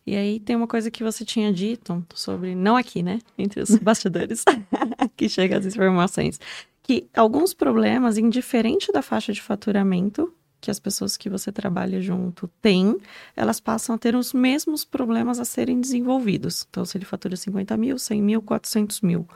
[0.07, 3.19] E aí tem uma coisa que você tinha dito sobre, não aqui, né?
[3.39, 4.45] Entre os bastidores,
[5.17, 6.39] que chega as informações
[6.85, 12.49] que alguns problemas, indiferente da faixa de faturamento que as pessoas que você trabalha junto
[12.63, 12.97] têm,
[13.37, 16.67] elas passam a ter os mesmos problemas a serem desenvolvidos.
[16.71, 19.29] Então, se ele fatura 50 mil, 100 mil, 400 mil.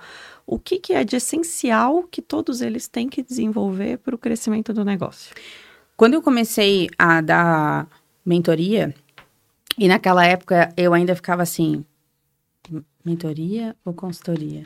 [0.46, 4.72] O que, que é de essencial que todos eles têm que desenvolver para o crescimento
[4.72, 5.34] do negócio?
[5.98, 7.88] Quando eu comecei a dar
[8.24, 8.94] mentoria,
[9.76, 11.84] e naquela época eu ainda ficava assim,
[13.04, 14.64] mentoria ou consultoria?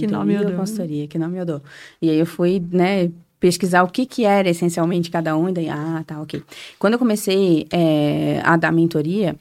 [0.00, 0.52] Que nome eu dou?
[0.56, 1.62] Consultoria, que nome eu dou.
[2.00, 5.68] E aí eu fui, né, pesquisar o que que era essencialmente cada um, e daí,
[5.68, 6.42] ah, tá, ok.
[6.78, 9.36] Quando eu comecei é, a dar mentoria,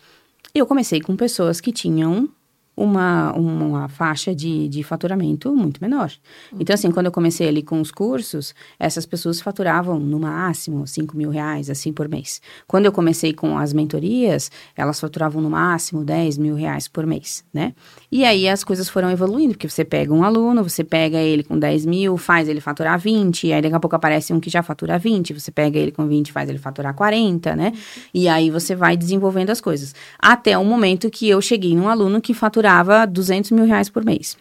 [0.54, 2.30] eu comecei com pessoas que tinham
[2.78, 6.12] uma, uma faixa de, de faturamento muito menor.
[6.52, 6.60] Uhum.
[6.62, 11.18] Então, assim, quando eu comecei ali com os cursos, essas pessoas faturavam no máximo 5
[11.18, 12.40] mil reais, assim, por mês.
[12.68, 17.44] Quando eu comecei com as mentorias, elas faturavam no máximo 10 mil reais por mês,
[17.52, 17.74] né?
[18.12, 21.58] E aí as coisas foram evoluindo, porque você pega um aluno, você pega ele com
[21.58, 25.00] 10 mil, faz ele faturar 20, aí daqui a pouco aparece um que já fatura
[25.00, 27.74] 20, você pega ele com 20, faz ele faturar 40, né?
[28.14, 29.96] E aí você vai desenvolvendo as coisas.
[30.20, 34.04] Até o momento que eu cheguei num aluno que faturava faturava 200 mil reais por
[34.04, 34.38] mês.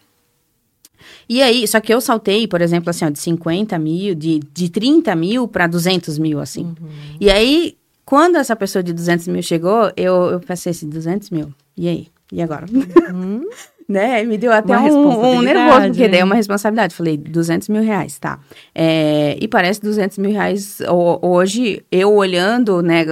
[1.28, 4.68] E aí, só que eu saltei, por exemplo, assim, ó, de 50 mil, de, de
[4.68, 6.64] 30 mil para 200 mil, assim.
[6.64, 6.88] Uhum.
[7.20, 11.52] E aí, quando essa pessoa de 200 mil chegou, eu, eu pensei assim, 200 mil,
[11.76, 12.08] e aí?
[12.32, 12.66] E agora?
[13.12, 13.44] Uhum.
[13.88, 14.22] né?
[14.24, 16.08] Me deu até um, um nervoso, porque né?
[16.08, 16.94] daí é uma responsabilidade.
[16.94, 18.38] Falei, 200 mil reais, tá.
[18.74, 23.04] É, e parece 200 mil reais ho- hoje, eu olhando, né?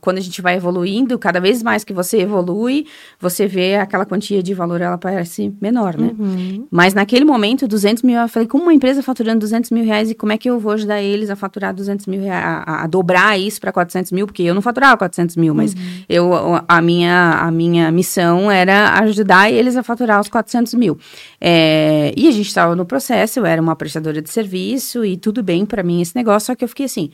[0.00, 2.86] Quando a gente vai evoluindo, cada vez mais que você evolui,
[3.20, 6.12] você vê aquela quantia de valor, ela parece menor, né?
[6.18, 6.66] Uhum.
[6.70, 10.14] Mas naquele momento, 200 mil, eu falei, como uma empresa faturando 200 mil reais e
[10.14, 13.38] como é que eu vou ajudar eles a faturar 200 mil reais, a, a dobrar
[13.38, 14.26] isso para 400 mil?
[14.26, 15.74] Porque eu não faturava 400 mil, mas
[16.08, 16.30] eu,
[16.66, 20.98] a, minha, a minha missão era ajudar eles a faturar os 400 mil.
[21.40, 25.42] É, e a gente estava no processo, eu era uma prestadora de serviço e tudo
[25.42, 27.10] bem para mim esse negócio, só que eu fiquei assim,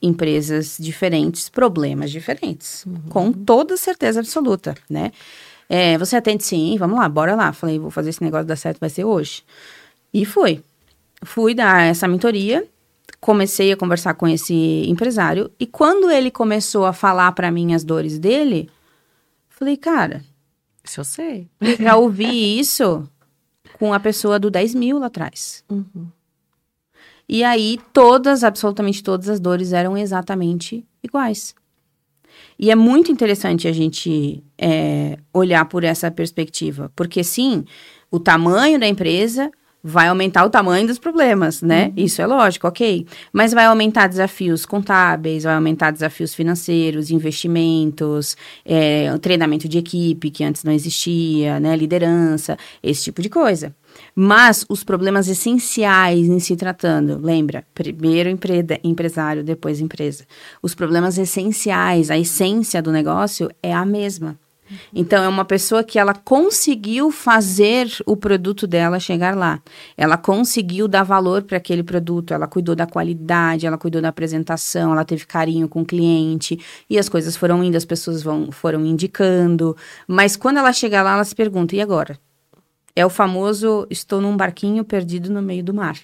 [0.00, 5.12] empresas diferentes, problemas diferentes, com toda certeza absoluta, né?
[5.68, 7.52] É, você atende sim, vamos lá, bora lá.
[7.52, 9.42] Falei, vou fazer esse negócio dar certo, vai ser hoje.
[10.12, 10.62] E fui.
[11.22, 12.66] Fui dar essa mentoria,
[13.20, 17.82] comecei a conversar com esse empresário, e quando ele começou a falar para mim as
[17.82, 18.68] dores dele,
[19.48, 20.22] falei, cara,
[20.84, 21.48] Isso eu sei.
[21.60, 23.08] eu já ouvi isso
[23.78, 25.64] com a pessoa do 10 mil lá atrás.
[25.68, 26.06] Uhum.
[27.28, 31.54] E aí, todas, absolutamente todas as dores eram exatamente iguais.
[32.58, 37.64] E é muito interessante a gente é, olhar por essa perspectiva, porque sim,
[38.10, 39.50] o tamanho da empresa
[39.86, 41.92] vai aumentar o tamanho dos problemas, né?
[41.94, 43.06] Isso é lógico, ok.
[43.30, 50.42] Mas vai aumentar desafios contábeis, vai aumentar desafios financeiros, investimentos, é, treinamento de equipe que
[50.42, 51.76] antes não existia, né?
[51.76, 53.74] Liderança, esse tipo de coisa.
[54.14, 57.64] Mas os problemas essenciais em se tratando, lembra?
[57.74, 60.24] Primeiro empresa, empresário, depois empresa.
[60.62, 64.38] Os problemas essenciais, a essência do negócio é a mesma.
[64.94, 69.60] Então, é uma pessoa que ela conseguiu fazer o produto dela chegar lá.
[69.96, 74.92] Ela conseguiu dar valor para aquele produto, ela cuidou da qualidade, ela cuidou da apresentação,
[74.92, 76.58] ela teve carinho com o cliente,
[76.88, 79.76] e as coisas foram indo, as pessoas vão, foram indicando.
[80.06, 82.18] Mas quando ela chega lá, ela se pergunta: e agora?
[82.96, 85.96] É o famoso estou num barquinho perdido no meio do mar.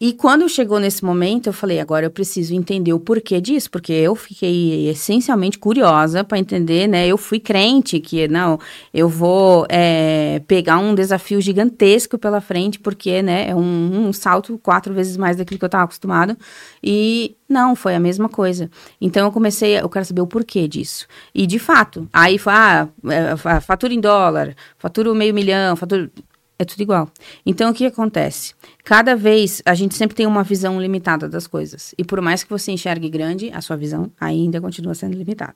[0.00, 3.92] E quando chegou nesse momento, eu falei, agora eu preciso entender o porquê disso, porque
[3.92, 7.06] eu fiquei essencialmente curiosa para entender, né?
[7.06, 8.58] Eu fui crente que, não,
[8.92, 14.58] eu vou é, pegar um desafio gigantesco pela frente, porque, né, é um, um salto
[14.58, 16.36] quatro vezes mais daquilo que eu estava acostumado.
[16.82, 18.68] E não, foi a mesma coisa.
[19.00, 21.06] Então eu comecei, eu quero saber o porquê disso.
[21.34, 26.10] E de fato, aí foi, ah, é, fa- fatura em dólar, fatura meio milhão, fatura.
[26.56, 27.10] É tudo igual.
[27.44, 28.54] Então, o que acontece?
[28.84, 31.94] Cada vez, a gente sempre tem uma visão limitada das coisas.
[31.98, 35.54] E por mais que você enxergue grande, a sua visão ainda continua sendo limitada.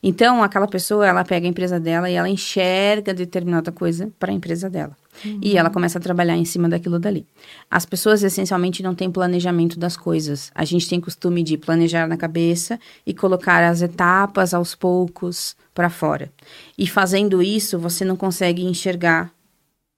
[0.00, 4.34] Então, aquela pessoa, ela pega a empresa dela e ela enxerga determinada coisa para a
[4.34, 4.96] empresa dela.
[5.42, 7.26] E ela começa a trabalhar em cima daquilo dali.
[7.68, 10.52] As pessoas, essencialmente, não têm planejamento das coisas.
[10.54, 15.90] A gente tem costume de planejar na cabeça e colocar as etapas aos poucos para
[15.90, 16.30] fora.
[16.76, 19.32] E fazendo isso, você não consegue enxergar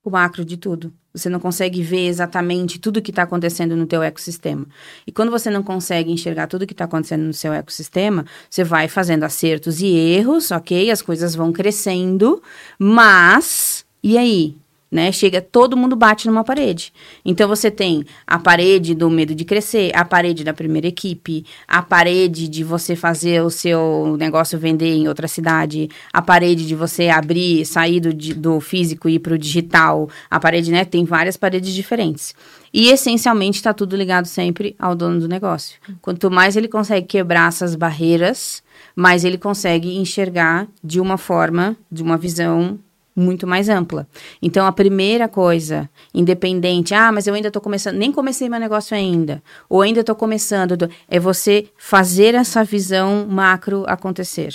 [0.05, 0.92] o macro de tudo.
[1.12, 4.66] Você não consegue ver exatamente tudo que está acontecendo no teu ecossistema.
[5.07, 8.86] E quando você não consegue enxergar tudo que está acontecendo no seu ecossistema, você vai
[8.88, 10.90] fazendo acertos e erros, ok?
[10.90, 12.40] As coisas vão crescendo,
[12.78, 14.57] mas e aí?
[14.91, 15.12] Né?
[15.12, 16.93] Chega, todo mundo bate numa parede.
[17.24, 21.80] Então você tem a parede do medo de crescer, a parede da primeira equipe, a
[21.80, 27.09] parede de você fazer o seu negócio vender em outra cidade, a parede de você
[27.09, 30.84] abrir, sair do, do físico e ir para o digital, a parede, né?
[30.84, 32.34] Tem várias paredes diferentes.
[32.72, 35.78] E essencialmente está tudo ligado sempre ao dono do negócio.
[36.01, 38.62] Quanto mais ele consegue quebrar essas barreiras,
[38.95, 42.78] mais ele consegue enxergar de uma forma, de uma visão
[43.21, 44.09] muito mais ampla.
[44.41, 48.97] Então, a primeira coisa, independente, ah, mas eu ainda estou começando, nem comecei meu negócio
[48.97, 54.55] ainda, ou ainda estou começando, é você fazer essa visão macro acontecer.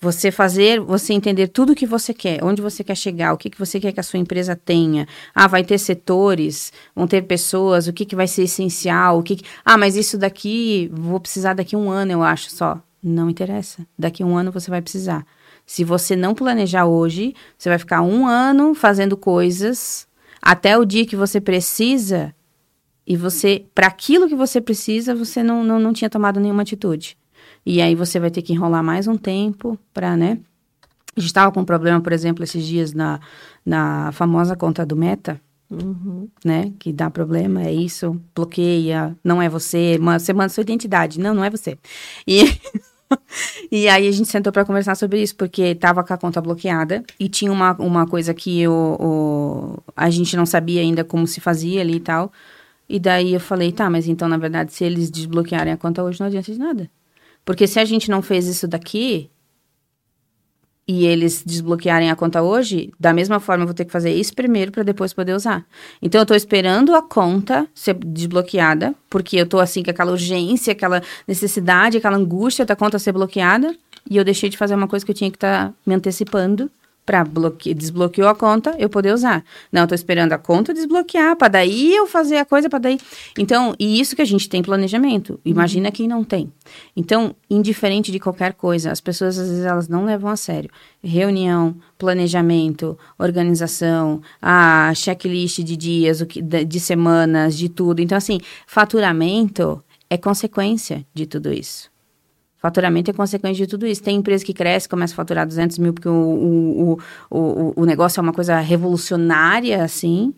[0.00, 3.48] Você fazer, você entender tudo o que você quer, onde você quer chegar, o que,
[3.48, 5.08] que você quer que a sua empresa tenha.
[5.34, 9.36] Ah, vai ter setores, vão ter pessoas, o que, que vai ser essencial, o que,
[9.36, 9.44] que...
[9.64, 12.82] Ah, mas isso daqui, vou precisar daqui um ano, eu acho só.
[13.02, 13.86] Não interessa.
[13.98, 15.26] Daqui um ano você vai precisar.
[15.66, 20.06] Se você não planejar hoje, você vai ficar um ano fazendo coisas
[20.40, 22.34] até o dia que você precisa
[23.06, 27.16] e você, para aquilo que você precisa, você não, não, não tinha tomado nenhuma atitude.
[27.64, 30.38] E aí você vai ter que enrolar mais um tempo para, né?
[31.16, 33.20] A gente estava com um problema, por exemplo, esses dias na,
[33.64, 35.40] na famosa conta do Meta,
[35.70, 36.28] Uhum.
[36.44, 36.72] né?
[36.78, 41.18] Que dá problema, é isso, bloqueia, não é você, você manda sua identidade.
[41.18, 41.78] Não, não é você.
[42.26, 42.44] E,
[43.70, 47.02] e aí a gente sentou para conversar sobre isso, porque tava com a conta bloqueada
[47.18, 51.40] e tinha uma, uma coisa que o, o, a gente não sabia ainda como se
[51.40, 52.32] fazia ali e tal.
[52.88, 56.20] E daí eu falei, tá, mas então, na verdade, se eles desbloquearem a conta hoje,
[56.20, 56.90] não adianta de nada.
[57.44, 59.30] Porque se a gente não fez isso daqui,
[60.86, 64.34] e eles desbloquearem a conta hoje, da mesma forma eu vou ter que fazer isso
[64.34, 65.64] primeiro para depois poder usar.
[66.00, 70.72] Então eu tô esperando a conta ser desbloqueada, porque eu tô assim com aquela urgência,
[70.72, 73.74] aquela necessidade, aquela angústia da conta ser bloqueada,
[74.08, 76.70] e eu deixei de fazer uma coisa que eu tinha que estar tá me antecipando
[77.04, 77.24] para
[77.76, 79.44] desbloqueou a conta, eu poder usar.
[79.70, 82.98] Não, eu tô esperando a conta desbloquear para daí eu fazer a coisa para daí.
[83.38, 85.38] Então, e isso que a gente tem planejamento.
[85.44, 85.92] Imagina uhum.
[85.92, 86.52] quem não tem.
[86.96, 90.70] Então, indiferente de qualquer coisa, as pessoas às vezes elas não levam a sério.
[91.02, 98.00] Reunião, planejamento, organização, a checklist de dias, o que, de semanas, de tudo.
[98.00, 101.93] Então, assim, faturamento é consequência de tudo isso.
[102.64, 104.02] Faturamento é consequência de tudo isso.
[104.02, 106.98] Tem empresa que cresce, começa a faturar 200 mil porque o, o,
[107.30, 110.32] o, o, negócio é uma coisa revolucionária, assim.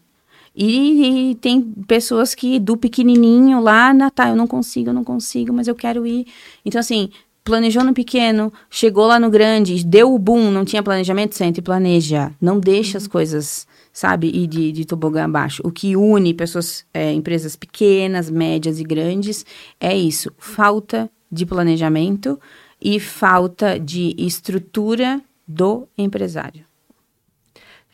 [0.53, 5.05] E, e, tem pessoas que do pequenininho lá, na, tá, eu não consigo, eu não
[5.05, 6.27] consigo, mas eu quero ir.
[6.65, 7.11] Então, assim,
[7.45, 11.63] planejou no pequeno, chegou lá no grande, deu o boom, não tinha planejamento, sente e
[11.63, 12.33] planeja.
[12.41, 15.63] Não deixa as coisas, sabe, ir de, de tobogã abaixo.
[15.65, 19.47] O que une pessoas, é, empresas pequenas, médias e grandes
[19.79, 22.41] é isso, falta de planejamento
[22.81, 26.65] e falta de estrutura do empresário.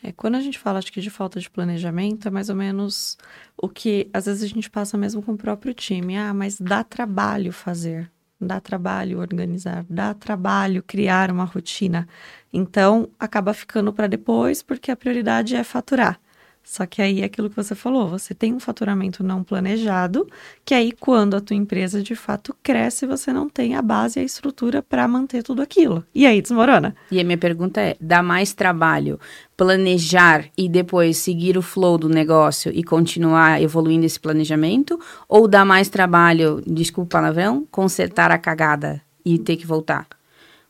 [0.03, 3.17] É, quando a gente fala, acho que de falta de planejamento, é mais ou menos
[3.55, 6.17] o que às vezes a gente passa mesmo com o próprio time.
[6.17, 12.05] Ah, mas dá trabalho fazer, dá trabalho organizar, dá trabalho criar uma rotina.
[12.51, 16.19] Então, acaba ficando para depois, porque a prioridade é faturar.
[16.63, 20.25] Só que aí é aquilo que você falou, você tem um faturamento não planejado,
[20.63, 24.21] que aí quando a tua empresa de fato cresce, você não tem a base e
[24.21, 26.05] a estrutura para manter tudo aquilo.
[26.15, 26.95] E aí desmorona.
[27.11, 29.19] E a minha pergunta é: dá mais trabalho
[29.57, 34.99] planejar e depois seguir o flow do negócio e continuar evoluindo esse planejamento?
[35.27, 40.07] Ou dá mais trabalho, desculpa o palavrão, consertar a cagada e ter que voltar?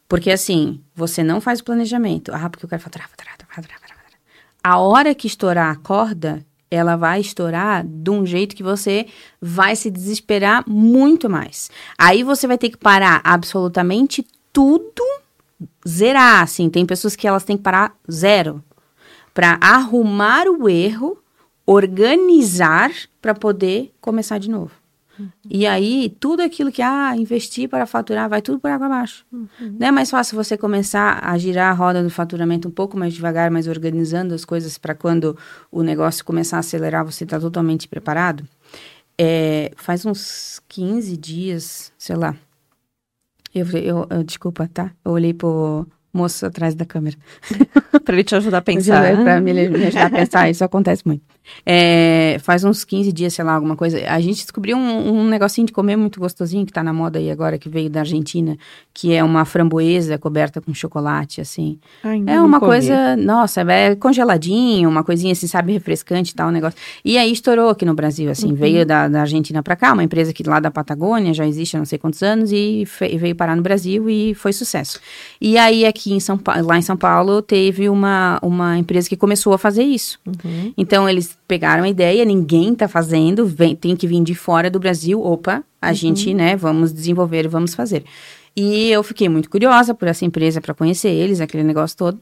[0.07, 2.31] Porque assim, você não faz o planejamento.
[2.33, 3.92] Ah, porque eu quero faturar, faturar, faturar, faturar
[4.63, 9.05] a hora que estourar a corda, ela vai estourar de um jeito que você
[9.39, 11.69] vai se desesperar muito mais.
[11.97, 15.03] Aí você vai ter que parar absolutamente tudo,
[15.87, 16.69] zerar, assim.
[16.69, 18.63] Tem pessoas que elas têm que parar zero
[19.33, 21.17] para arrumar o erro,
[21.65, 22.91] organizar
[23.21, 24.82] para poder começar de novo.
[25.17, 25.29] Uhum.
[25.49, 29.25] E aí, tudo aquilo que, ah, investir para faturar, vai tudo por água abaixo.
[29.31, 29.47] Uhum.
[29.79, 33.13] Não é mais fácil você começar a girar a roda do faturamento um pouco mais
[33.13, 35.37] devagar, mas organizando as coisas para quando
[35.71, 38.43] o negócio começar a acelerar, você está totalmente preparado?
[39.17, 42.35] É, faz uns 15 dias, sei lá.
[43.53, 44.91] Eu, eu, eu, desculpa, tá?
[45.05, 47.15] Eu olhei pro moço atrás da câmera.
[48.03, 49.15] para ele te ajudar a pensar.
[49.17, 51.23] Para me, me ajudar a pensar, isso acontece muito.
[51.65, 53.97] É, faz uns 15 dias, sei lá, alguma coisa.
[54.09, 57.29] A gente descobriu um, um negocinho de comer muito gostosinho que tá na moda aí
[57.29, 58.57] agora, que veio da Argentina,
[58.93, 61.77] que é uma framboesa coberta com chocolate, assim.
[62.03, 66.51] Ai, é uma coisa, nossa, é congeladinho, uma coisinha assim, sabe, refrescante e tal, um
[66.51, 66.77] negócio.
[67.03, 68.55] E aí estourou aqui no Brasil, assim, uhum.
[68.55, 71.79] veio da, da Argentina para cá, uma empresa que lá da Patagônia, já existe há
[71.79, 72.85] não sei quantos anos, e
[73.19, 74.99] veio parar no Brasil e foi sucesso.
[75.39, 79.53] E aí aqui em São lá em São Paulo teve uma, uma empresa que começou
[79.53, 80.19] a fazer isso.
[80.25, 80.73] Uhum.
[80.77, 84.79] Então eles pegaram a ideia, ninguém está fazendo, vem, tem que vir de fora do
[84.79, 85.93] Brasil, opa, a uhum.
[85.93, 88.03] gente, né, vamos desenvolver, vamos fazer.
[88.55, 92.19] E eu fiquei muito curiosa por essa empresa para conhecer eles, aquele negócio todo.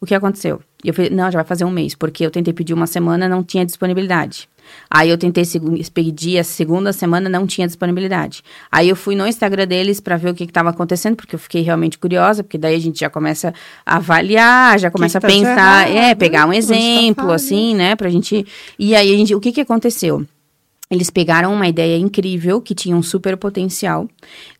[0.00, 0.60] O que aconteceu?
[0.84, 3.42] Eu falei, não, já vai fazer um mês, porque eu tentei pedir uma semana, não
[3.42, 4.48] tinha disponibilidade.
[4.90, 5.44] Aí eu tentei
[5.92, 8.42] pedir a segunda semana, não tinha disponibilidade.
[8.70, 11.62] Aí eu fui no Instagram deles para ver o que estava acontecendo, porque eu fiquei
[11.62, 13.52] realmente curiosa, porque daí a gente já começa
[13.84, 17.74] a avaliar, já começa que a tá pensar, errado, é, pegar um tá exemplo, assim,
[17.74, 18.46] né, pra gente.
[18.78, 20.26] E aí a gente, o que que aconteceu?
[20.90, 24.06] Eles pegaram uma ideia incrível, que tinha um super potencial,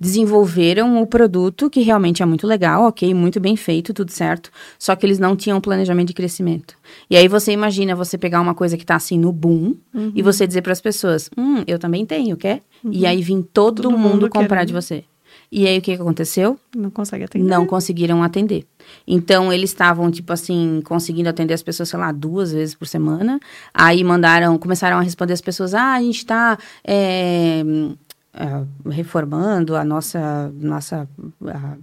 [0.01, 4.97] desenvolveram o produto, que realmente é muito legal, ok, muito bem feito, tudo certo, só
[4.97, 6.77] que eles não tinham planejamento de crescimento.
[7.11, 10.13] E aí você imagina você pegar uma coisa que está assim no boom uhum.
[10.15, 12.63] e você dizer para as pessoas: hum, eu também tenho, quer?
[12.83, 12.91] Uhum.
[12.93, 15.05] E aí vir todo, todo mundo, mundo comprar de você.
[15.51, 16.59] E aí o que aconteceu?
[16.75, 17.49] Não consegue atender.
[17.49, 18.67] Não conseguiram atender.
[19.07, 23.39] Então eles estavam tipo assim conseguindo atender as pessoas, sei lá, duas vezes por semana.
[23.73, 27.63] Aí mandaram, começaram a responder as pessoas: ah, a gente está é,
[28.35, 31.09] uh, reformando a nossa, nossa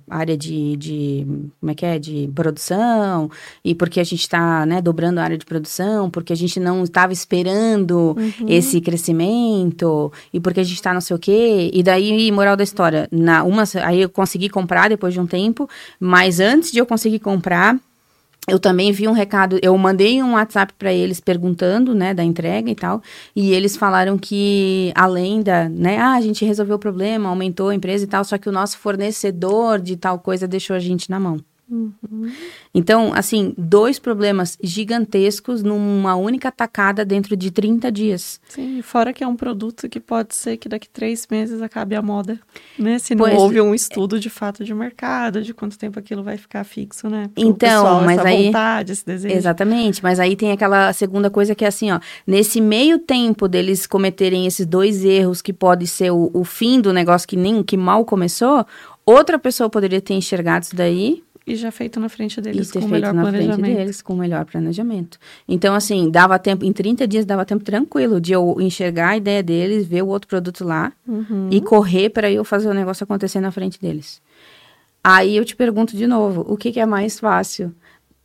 [0.10, 1.28] área de, de,
[1.60, 3.30] como é que é, de produção,
[3.64, 6.84] e porque a gente está, né, dobrando a área de produção, porque a gente não
[6.84, 8.46] estava esperando uhum.
[8.48, 12.64] esse crescimento, e porque a gente está não sei o quê, e daí, moral da
[12.64, 16.86] história, na uma, aí eu consegui comprar depois de um tempo, mas antes de eu
[16.86, 17.78] conseguir comprar,
[18.48, 22.70] eu também vi um recado, eu mandei um WhatsApp para eles perguntando, né, da entrega
[22.70, 23.02] e tal,
[23.36, 27.76] e eles falaram que além da, né, ah, a gente resolveu o problema, aumentou a
[27.76, 31.20] empresa e tal, só que o nosso fornecedor de tal coisa deixou a gente na
[31.20, 31.38] mão.
[31.72, 32.30] Uhum.
[32.76, 38.42] Então, assim, dois problemas gigantescos numa única tacada dentro de 30 dias.
[38.50, 42.02] Sim, fora que é um produto que pode ser que daqui três meses acabe a
[42.02, 42.38] moda,
[42.78, 43.00] né?
[43.00, 46.36] Se não pois, houve um estudo de fato de mercado, de quanto tempo aquilo vai
[46.36, 47.30] ficar fixo, né?
[47.34, 48.46] Pro então, pessoal, mas aí...
[48.48, 49.34] vontade, esse desejo.
[49.34, 53.88] Exatamente, mas aí tem aquela segunda coisa que é assim, ó, nesse meio tempo deles
[53.88, 57.78] cometerem esses dois erros que pode ser o, o fim do negócio que nem, que
[57.78, 58.66] mal começou,
[59.06, 62.86] outra pessoa poderia ter enxergado isso daí e já feito na frente deles e com
[62.86, 63.60] o melhor na planejamento.
[63.60, 65.18] frente deles com o melhor planejamento.
[65.48, 69.42] Então, assim, dava tempo, em 30 dias dava tempo tranquilo de eu enxergar a ideia
[69.42, 71.50] deles, ver o outro produto lá uhum.
[71.52, 74.22] e correr para eu fazer o negócio acontecer na frente deles.
[75.04, 77.74] Aí eu te pergunto de novo, o que, que é mais fácil?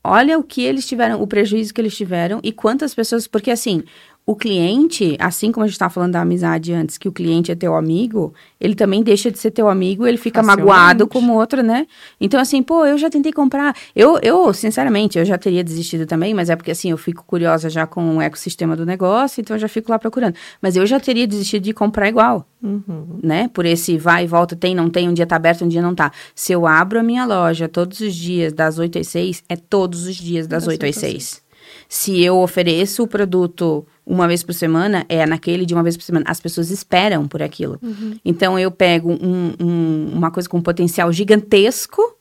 [0.05, 3.83] Olha o que eles tiveram, o prejuízo que eles tiveram e quantas pessoas, porque assim,
[4.29, 7.55] o cliente, assim como a gente estava falando da amizade antes, que o cliente é
[7.55, 10.67] teu amigo, ele também deixa de ser teu amigo, ele fica Facilmente.
[10.67, 11.87] magoado como outro, né?
[12.21, 13.77] Então, assim, pô, eu já tentei comprar.
[13.95, 17.71] Eu, eu, sinceramente, eu já teria desistido também, mas é porque, assim, eu fico curiosa
[17.71, 20.35] já com o ecossistema do negócio, então eu já fico lá procurando.
[20.61, 23.21] Mas eu já teria desistido de comprar igual, uhum.
[23.23, 23.49] né?
[23.55, 25.95] Por esse vai e volta, tem, não tem, um dia tá aberto, um dia não
[25.95, 26.11] tá.
[26.35, 30.05] Se eu abro a minha loja todos os dias, das 8 às 6, é todos
[30.05, 31.46] os dias das, das 8 às 6.
[31.89, 36.05] Se eu ofereço o produto uma vez por semana, é naquele de uma vez por
[36.05, 36.25] semana.
[36.29, 37.79] As pessoas esperam por aquilo.
[37.83, 38.19] Uhum.
[38.25, 42.17] Então, eu pego um, um, uma coisa com um potencial gigantesco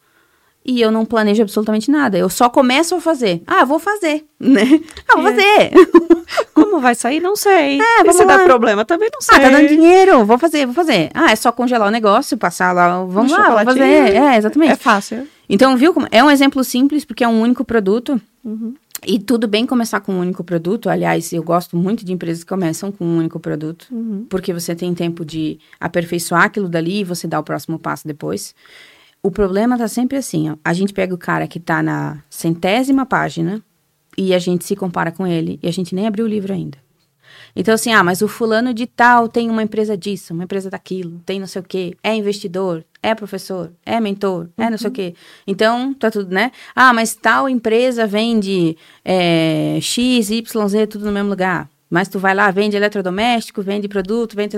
[0.66, 2.18] e eu não planejo absolutamente nada.
[2.18, 3.44] Eu só começo a fazer.
[3.46, 4.82] Ah, vou fazer, né?
[5.08, 5.32] Ah, vou é.
[5.32, 5.72] fazer.
[6.56, 7.20] Como vai sair?
[7.20, 7.80] Não sei.
[7.80, 9.36] É, vamos se dá problema, também não sei.
[9.36, 10.26] Ah, tá dando dinheiro.
[10.26, 11.12] Vou fazer, vou fazer.
[11.14, 13.04] Ah, é só congelar o negócio, passar lá.
[13.04, 14.16] Vamos um lá, vou fazer.
[14.16, 14.72] É, exatamente.
[14.72, 15.28] É fácil.
[15.48, 15.94] Então, viu?
[15.94, 16.08] Como...
[16.12, 18.20] É um exemplo simples, porque é um único produto.
[18.44, 18.74] Uhum.
[19.04, 20.90] E tudo bem começar com um único produto.
[20.90, 24.26] Aliás, eu gosto muito de empresas que começam com um único produto, uhum.
[24.30, 28.56] porque você tem tempo de aperfeiçoar aquilo dali e você dá o próximo passo depois.
[29.22, 30.56] O problema tá sempre assim, ó.
[30.64, 33.62] A gente pega o cara que tá na centésima página
[34.18, 36.85] e a gente se compara com ele e a gente nem abriu o livro ainda.
[37.56, 41.22] Então, assim, ah, mas o fulano de tal tem uma empresa disso, uma empresa daquilo,
[41.26, 44.90] tem não sei o quê, é investidor, é professor, é mentor, é não sei o
[44.90, 44.94] uhum.
[44.94, 45.16] quê.
[45.48, 46.52] Então, tá tudo, né?
[46.76, 51.70] Ah, mas tal empresa vende é, X, Y, Z, tudo no mesmo lugar.
[51.90, 54.58] Mas tu vai lá, vende eletrodoméstico, vende produto, vende...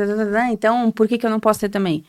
[0.51, 2.03] Então, por que que eu não posso ter também?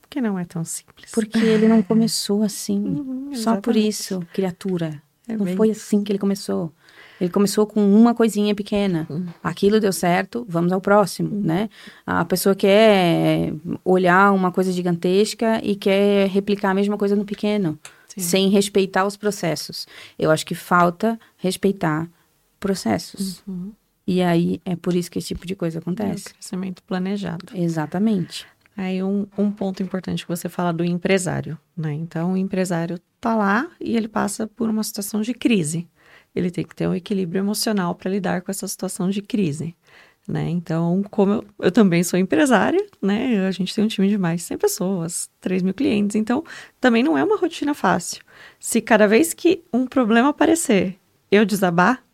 [0.00, 1.10] Porque não é tão simples.
[1.10, 2.78] Porque ele não começou assim.
[3.02, 5.02] Uhum, só por isso, criatura.
[5.26, 6.72] É não foi assim que ele começou.
[7.22, 9.06] Ele começou com uma coisinha pequena.
[9.08, 9.26] Uhum.
[9.44, 11.40] Aquilo deu certo, vamos ao próximo, uhum.
[11.40, 11.70] né?
[12.04, 13.54] A pessoa quer
[13.84, 18.20] olhar uma coisa gigantesca e quer replicar a mesma coisa no pequeno, Sim.
[18.20, 19.86] sem respeitar os processos.
[20.18, 22.08] Eu acho que falta respeitar
[22.58, 23.40] processos.
[23.46, 23.70] Uhum.
[24.04, 26.26] E aí é por isso que esse tipo de coisa acontece.
[26.26, 27.46] É o crescimento planejado.
[27.54, 28.48] Exatamente.
[28.76, 31.92] Aí um, um ponto importante que você fala do empresário, né?
[31.92, 35.86] Então o empresário tá lá e ele passa por uma situação de crise
[36.34, 39.74] ele tem que ter um equilíbrio emocional para lidar com essa situação de crise.
[40.26, 40.48] Né?
[40.50, 43.44] Então, como eu, eu, também sou empresária, né?
[43.46, 46.44] A gente tem um time de mais de 100 pessoas, 3 mil clientes, então
[46.80, 48.22] também não é uma rotina fácil.
[48.60, 50.96] Se cada vez que um problema aparecer,
[51.28, 52.04] eu desabar,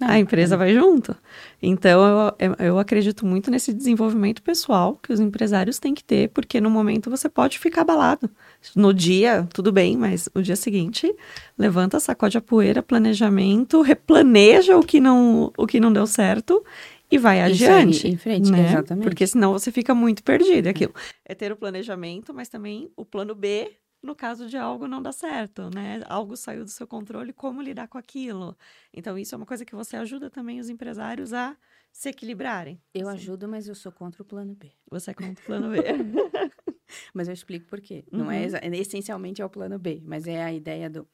[0.00, 1.14] a empresa vai junto.
[1.62, 6.60] Então, eu, eu acredito muito nesse desenvolvimento pessoal que os empresários têm que ter, porque
[6.60, 8.30] no momento você pode ficar abalado.
[8.74, 11.14] No dia, tudo bem, mas o dia seguinte,
[11.58, 16.64] levanta, sacode a poeira, planejamento, replaneja o que não, o que não deu certo
[17.10, 18.06] e vai Isso adiante.
[18.06, 18.68] Aí, em frente, né?
[18.68, 19.04] exatamente.
[19.04, 20.66] Porque senão você fica muito perdido.
[20.66, 20.94] É aquilo
[21.30, 23.70] é ter o planejamento, mas também o plano B
[24.02, 26.00] no caso de algo não dar certo, né?
[26.06, 28.56] Algo saiu do seu controle, como lidar com aquilo.
[28.92, 31.56] Então, isso é uma coisa que você ajuda também os empresários a
[31.92, 32.80] se equilibrarem.
[32.94, 33.18] Eu assim.
[33.18, 34.72] ajudo, mas eu sou contra o plano B.
[34.90, 35.78] Você é contra o plano B.
[37.12, 38.04] mas eu explico por quê.
[38.10, 38.18] Uhum.
[38.18, 38.74] Não é uhum.
[38.74, 41.06] essencialmente é o plano B, mas é a ideia do.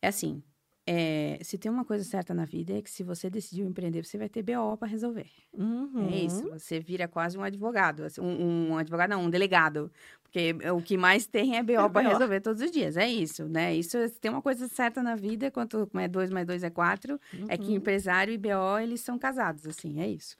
[0.00, 0.42] É assim,
[0.86, 4.18] é, se tem uma coisa certa na vida é que se você decidiu empreender, você
[4.18, 5.30] vai ter BO para resolver.
[5.54, 6.08] Uhum.
[6.12, 6.42] É isso.
[6.50, 9.90] Você vira quase um advogado, assim, um, um, advogado não, um delegado,
[10.22, 12.98] porque o que mais tem é BO é para resolver todos os dias.
[12.98, 13.74] É isso, né?
[13.74, 17.18] Isso se tem uma coisa certa na vida, quanto é dois mais dois é quatro,
[17.32, 17.46] uhum.
[17.48, 17.76] é que uhum.
[17.76, 20.36] empresário e BO eles são casados, assim, é isso.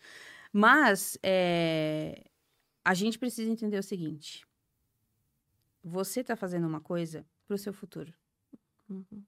[0.52, 2.22] Mas é,
[2.84, 4.46] a gente precisa entender o seguinte:
[5.82, 8.12] você está fazendo uma coisa para o seu futuro.
[8.90, 9.24] Uhum.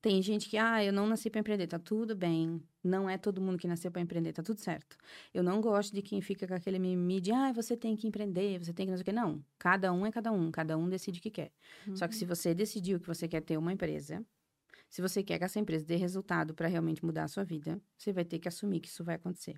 [0.00, 2.62] Tem gente que, ah, eu não nasci para empreender, tá tudo bem.
[2.84, 4.96] Não é todo mundo que nasceu para empreender, tá tudo certo.
[5.34, 8.58] Eu não gosto de quem fica com aquele mimimi de, ah, você tem que empreender,
[8.64, 9.12] você tem que não sei o quê.
[9.12, 11.52] Não, cada um é cada um, cada um decide o que quer.
[11.86, 11.96] Uhum.
[11.96, 12.28] Só que se uhum.
[12.28, 14.24] você decidiu que você quer ter uma empresa,
[14.88, 18.12] se você quer que essa empresa dê resultado para realmente mudar a sua vida, você
[18.12, 19.56] vai ter que assumir que isso vai acontecer.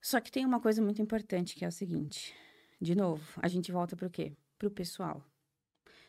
[0.00, 2.34] Só que tem uma coisa muito importante que é o seguinte:
[2.80, 4.32] de novo, a gente volta para o quê?
[4.58, 5.24] Para o pessoal.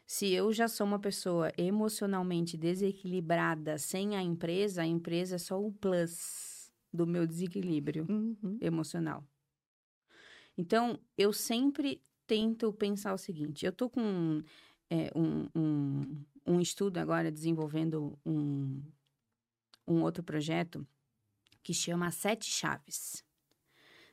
[0.05, 5.61] Se eu já sou uma pessoa emocionalmente desequilibrada sem a empresa, a empresa é só
[5.61, 8.57] o plus do meu desequilíbrio Uhum.
[8.61, 9.23] emocional.
[10.57, 14.43] Então, eu sempre tento pensar o seguinte: eu tô com
[14.89, 18.81] é, um, um, um estudo agora desenvolvendo um,
[19.87, 20.85] um outro projeto
[21.63, 23.23] que chama Sete Chaves.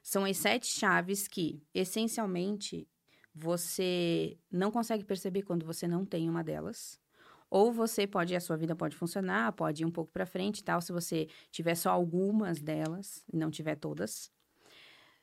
[0.02, 2.88] São as sete chaves que, essencialmente,
[3.34, 7.00] você não consegue perceber quando você não tem uma delas.
[7.48, 10.64] Ou você pode, a sua vida pode funcionar, pode ir um pouco para frente e
[10.64, 14.32] tal, se você tiver só algumas delas não tiver todas.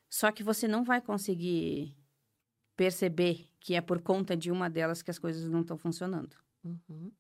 [0.10, 1.95] Só que você não vai conseguir
[2.76, 6.38] perceber que é por conta de uma delas que as coisas não estão funcionando.
[6.64, 7.12] Uhum.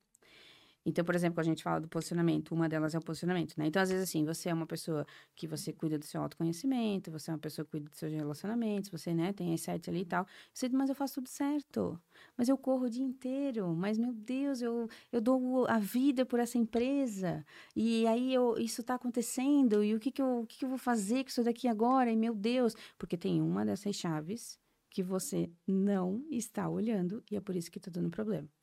[0.89, 3.67] Então, por exemplo, quando a gente fala do posicionamento, uma delas é o posicionamento, né?
[3.67, 7.29] Então, às vezes, assim, você é uma pessoa que você cuida do seu autoconhecimento, você
[7.29, 10.25] é uma pessoa que cuida dos seus relacionamentos, você, né, tem sites ali e tal.
[10.53, 12.01] Você diz, mas eu faço tudo certo.
[12.37, 13.75] Mas eu corro o dia inteiro.
[13.75, 17.45] Mas, meu Deus, eu, eu dou a vida por essa empresa.
[17.75, 19.83] E aí, eu, isso tá acontecendo.
[19.83, 22.09] E o que que eu, o que que eu vou fazer com isso daqui agora?
[22.09, 22.73] E, meu Deus.
[22.97, 24.57] Porque tem uma dessas chaves
[24.89, 28.56] que você não está olhando e é por isso que tá dando problema.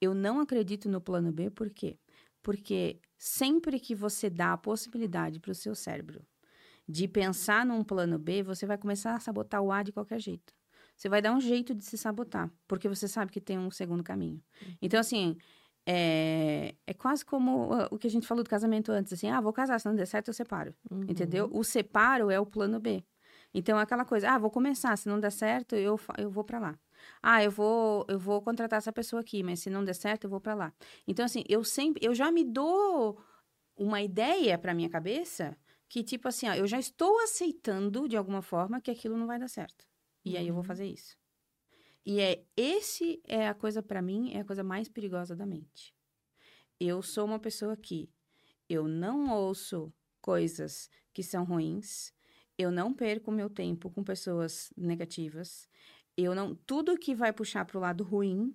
[0.00, 1.98] Eu não acredito no plano B, por quê?
[2.42, 6.24] Porque sempre que você dá a possibilidade para o seu cérebro
[6.88, 10.54] de pensar num plano B, você vai começar a sabotar o A de qualquer jeito.
[10.96, 14.02] Você vai dar um jeito de se sabotar, porque você sabe que tem um segundo
[14.02, 14.42] caminho.
[14.80, 15.36] Então, assim,
[15.86, 19.40] é, é quase como uh, o que a gente falou do casamento antes, assim, ah,
[19.40, 20.74] vou casar, se não der certo, eu separo.
[21.08, 21.48] Entendeu?
[21.52, 23.04] O separo é o plano B.
[23.54, 26.58] Então, é aquela coisa, ah, vou começar, se não der certo, eu, eu vou para
[26.58, 26.78] lá.
[27.22, 30.30] Ah, eu vou, eu vou contratar essa pessoa aqui, mas se não der certo, eu
[30.30, 30.72] vou para lá.
[31.06, 33.20] Então, assim, eu sempre, eu já me dou
[33.76, 35.56] uma ideia para minha cabeça
[35.88, 39.38] que, tipo assim, ó, eu já estou aceitando de alguma forma que aquilo não vai
[39.38, 39.86] dar certo.
[40.24, 41.16] E aí eu vou fazer isso.
[42.04, 45.94] E é esse é a coisa para mim, é a coisa mais perigosa da mente.
[46.80, 48.10] Eu sou uma pessoa que
[48.68, 52.12] eu não ouço coisas que são ruins,
[52.56, 55.68] eu não perco meu tempo com pessoas negativas,
[56.24, 58.54] eu não tudo que vai puxar pro lado ruim,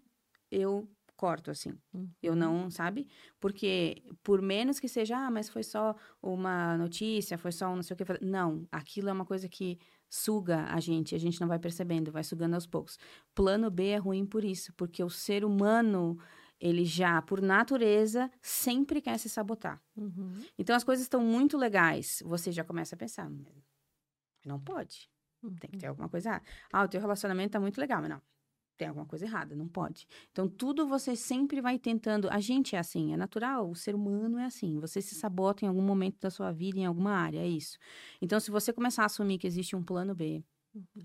[0.52, 1.74] eu corto assim.
[2.22, 3.08] Eu não, sabe?
[3.40, 7.84] Porque por menos que seja, ah, mas foi só uma notícia, foi só um não
[7.84, 11.48] sei o que, não, aquilo é uma coisa que suga a gente, a gente não
[11.48, 13.00] vai percebendo, vai sugando aos poucos.
[13.34, 16.20] Plano B é ruim por isso, porque o ser humano
[16.60, 19.82] ele já, por natureza, sempre quer se sabotar.
[19.96, 20.34] Uhum.
[20.58, 22.22] Então as coisas estão muito legais.
[22.26, 23.48] Você já começa a pensar, "Mas
[24.46, 25.10] não pode.
[25.60, 26.46] Tem que ter alguma coisa errada.
[26.72, 28.22] Ah, o teu relacionamento tá muito legal, mas não.
[28.78, 30.08] Tem alguma coisa errada, não pode.
[30.32, 32.30] Então, tudo você sempre vai tentando.
[32.32, 34.80] A gente é assim, é natural, o ser humano é assim.
[34.80, 37.78] Você se sabota em algum momento da sua vida, em alguma área, é isso.
[38.22, 40.44] Então, se você começar a assumir que existe um plano B,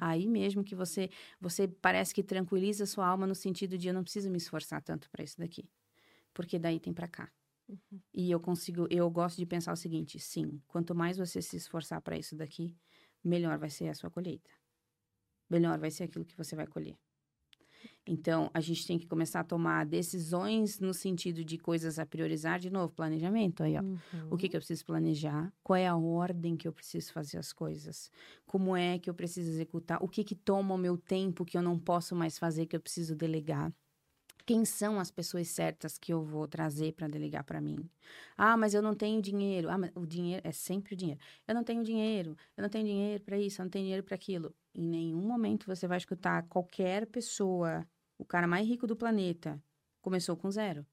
[0.00, 1.10] aí mesmo que você,
[1.40, 4.82] você parece que tranquiliza a sua alma no sentido de eu não preciso me esforçar
[4.82, 5.68] tanto para isso daqui.
[6.34, 7.30] Porque daí tem para cá.
[8.14, 12.00] E eu consigo, eu gosto de pensar o seguinte, sim, quanto mais você se esforçar
[12.00, 12.74] para isso daqui,
[13.28, 14.50] melhor vai ser a sua colheita.
[15.50, 16.96] Melhor vai ser aquilo que você vai colher.
[18.06, 22.58] Então, a gente tem que começar a tomar decisões no sentido de coisas a priorizar,
[22.58, 23.82] de novo, planejamento aí, ó.
[24.30, 25.52] O que, que eu preciso planejar?
[25.62, 28.10] Qual é a ordem que eu preciso fazer as coisas?
[28.46, 30.02] Como é que eu preciso executar?
[30.02, 32.80] O que que toma o meu tempo que eu não posso mais fazer, que eu
[32.80, 33.72] preciso delegar?
[34.48, 37.86] Quem são as pessoas certas que eu vou trazer para delegar para mim?
[38.34, 39.68] Ah, mas eu não tenho dinheiro.
[39.68, 41.20] Ah, mas o dinheiro é sempre o dinheiro.
[41.46, 42.34] Eu não tenho dinheiro.
[42.56, 43.60] Eu não tenho dinheiro para isso.
[43.60, 44.54] Eu não tenho dinheiro para aquilo.
[44.74, 47.86] Em nenhum momento você vai escutar qualquer pessoa,
[48.16, 49.62] o cara mais rico do planeta,
[50.00, 50.86] começou com zero.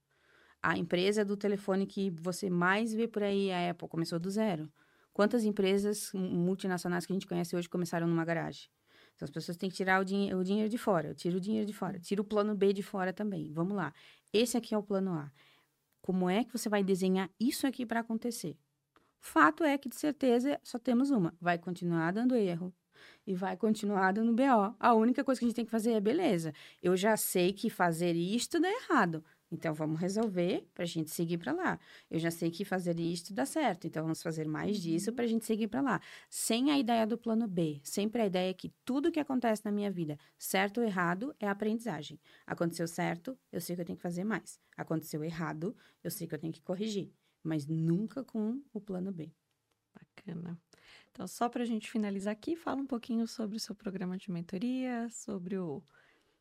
[0.61, 4.69] A empresa do telefone que você mais vê por aí, a Apple, começou do zero.
[5.13, 8.67] Quantas empresas multinacionais que a gente conhece hoje começaram numa garagem?
[9.15, 11.09] Então, as pessoas têm que tirar o, dinhe o dinheiro de fora.
[11.09, 11.99] Eu tiro o dinheiro de fora.
[11.99, 13.51] Tiro o plano B de fora também.
[13.51, 13.93] Vamos lá.
[14.33, 15.31] Esse aqui é o plano A.
[16.01, 18.57] Como é que você vai desenhar isso aqui para acontecer?
[19.19, 21.33] Fato é que, de certeza, só temos uma.
[21.41, 22.73] Vai continuar dando erro.
[23.25, 24.75] E vai continuar dando BO.
[24.79, 27.69] A única coisa que a gente tem que fazer é, beleza, eu já sei que
[27.69, 29.23] fazer isto dá errado.
[29.55, 31.79] Então, vamos resolver para a gente seguir para lá.
[32.11, 35.27] Eu já sei que fazer isto dá certo, então vamos fazer mais disso para a
[35.27, 36.01] gente seguir para lá.
[36.29, 39.89] Sem a ideia do plano B, sempre a ideia que tudo que acontece na minha
[39.89, 42.19] vida, certo ou errado, é aprendizagem.
[42.45, 44.59] Aconteceu certo, eu sei que eu tenho que fazer mais.
[44.75, 47.13] Aconteceu errado, eu sei que eu tenho que corrigir.
[47.41, 49.31] Mas nunca com o plano B.
[49.93, 50.59] Bacana.
[51.11, 54.29] Então, só para a gente finalizar aqui, fala um pouquinho sobre o seu programa de
[54.29, 55.81] mentoria, sobre o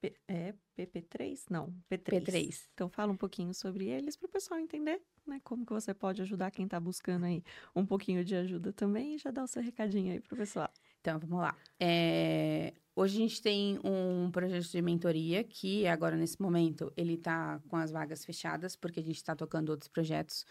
[0.04, 1.46] P- é, PP3?
[1.50, 2.22] Não, P3.
[2.22, 2.68] P3.
[2.74, 5.40] Então, fala um pouquinho sobre eles para o pessoal entender, né?
[5.42, 7.42] Como que você pode ajudar quem está buscando aí
[7.74, 10.70] um pouquinho de ajuda também e já dá o seu recadinho aí para o pessoal.
[11.00, 11.56] Então, vamos lá.
[11.80, 17.60] É, hoje a gente tem um projeto de mentoria que agora, nesse momento, ele está
[17.68, 20.44] com as vagas fechadas, porque a gente está tocando outros projetos.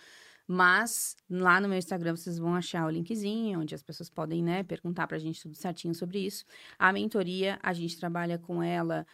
[0.47, 4.61] Mas lá no meu Instagram vocês vão achar o linkzinho, onde as pessoas podem, né,
[4.63, 6.43] perguntar pra gente tudo certinho sobre isso.
[6.77, 9.05] A mentoria, a gente trabalha com ela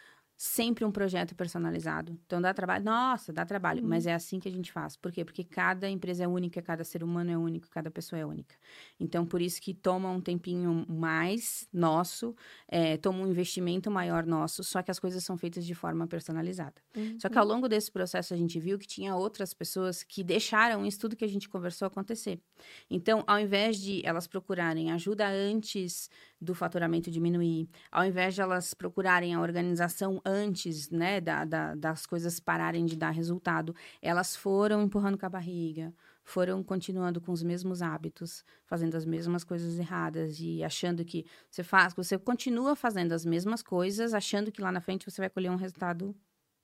[0.42, 2.18] sempre um projeto personalizado.
[2.24, 4.96] Então dá trabalho, nossa, dá trabalho, mas é assim que a gente faz.
[4.96, 5.22] Por quê?
[5.22, 8.54] Porque cada empresa é única, cada ser humano é único, cada pessoa é única.
[8.98, 12.34] Então por isso que toma um tempinho mais nosso,
[12.66, 16.80] é, toma um investimento maior nosso, só que as coisas são feitas de forma personalizada.
[17.18, 20.86] Só que ao longo desse processo a gente viu que tinha outras pessoas que deixaram
[20.86, 22.40] isso tudo que a gente conversou acontecer.
[22.88, 26.08] Então, ao invés de elas procurarem ajuda antes
[26.40, 32.06] do faturamento diminuir, ao invés de elas procurarem a organização antes, né, da, da, das
[32.06, 35.92] coisas pararem de dar resultado, elas foram empurrando com a barriga,
[36.24, 41.62] foram continuando com os mesmos hábitos, fazendo as mesmas coisas erradas e achando que você
[41.62, 45.50] faz, você continua fazendo as mesmas coisas, achando que lá na frente você vai colher
[45.50, 46.16] um resultado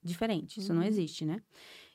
[0.03, 0.61] diferente.
[0.61, 0.89] Isso não Uhum.
[0.89, 1.43] existe, né?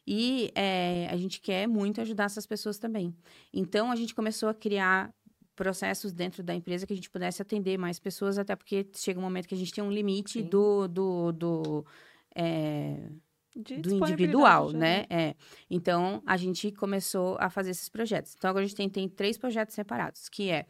[0.06, 3.16] E é, a gente quer muito ajudar essas pessoas também.
[3.54, 5.14] Então a gente começou a criar
[5.56, 9.24] processos dentro da empresa que a gente pudesse atender mais pessoas, até porque chega um
[9.24, 10.48] momento que a gente tem um limite Sim.
[10.48, 11.86] do, do, do,
[12.36, 13.10] é,
[13.56, 14.80] do individual, geral.
[14.80, 15.06] né?
[15.10, 15.36] É.
[15.70, 18.34] Então, a gente começou a fazer esses projetos.
[18.38, 20.66] Então, agora a gente tem, tem três projetos separados, que é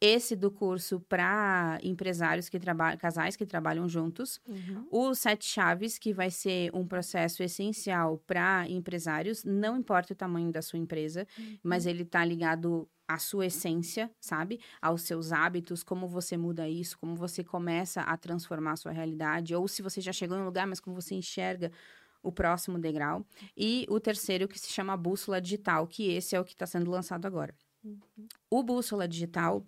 [0.00, 4.86] esse do curso para empresários que trabalham, casais que trabalham juntos, Uhum.
[4.90, 10.50] o Sete Chaves, que vai ser um processo essencial para empresários, não importa o tamanho
[10.52, 11.26] da sua empresa,
[11.62, 14.60] mas ele está ligado à sua essência, sabe?
[14.80, 19.54] Aos seus hábitos, como você muda isso, como você começa a transformar a sua realidade,
[19.54, 21.70] ou se você já chegou em um lugar, mas como você enxerga
[22.22, 23.24] o próximo degrau.
[23.56, 26.90] E o terceiro, que se chama Bússola Digital, que esse é o que está sendo
[26.90, 27.54] lançado agora.
[28.50, 29.62] O Bússola Digital,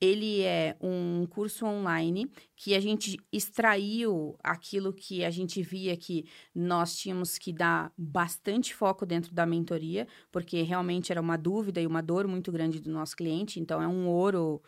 [0.00, 6.24] ele é um curso online que a gente extraiu aquilo que a gente via que
[6.54, 11.86] nós tínhamos que dar bastante foco dentro da mentoria, porque realmente era uma dúvida e
[11.86, 14.62] uma dor muito grande do nosso cliente, então é um ouro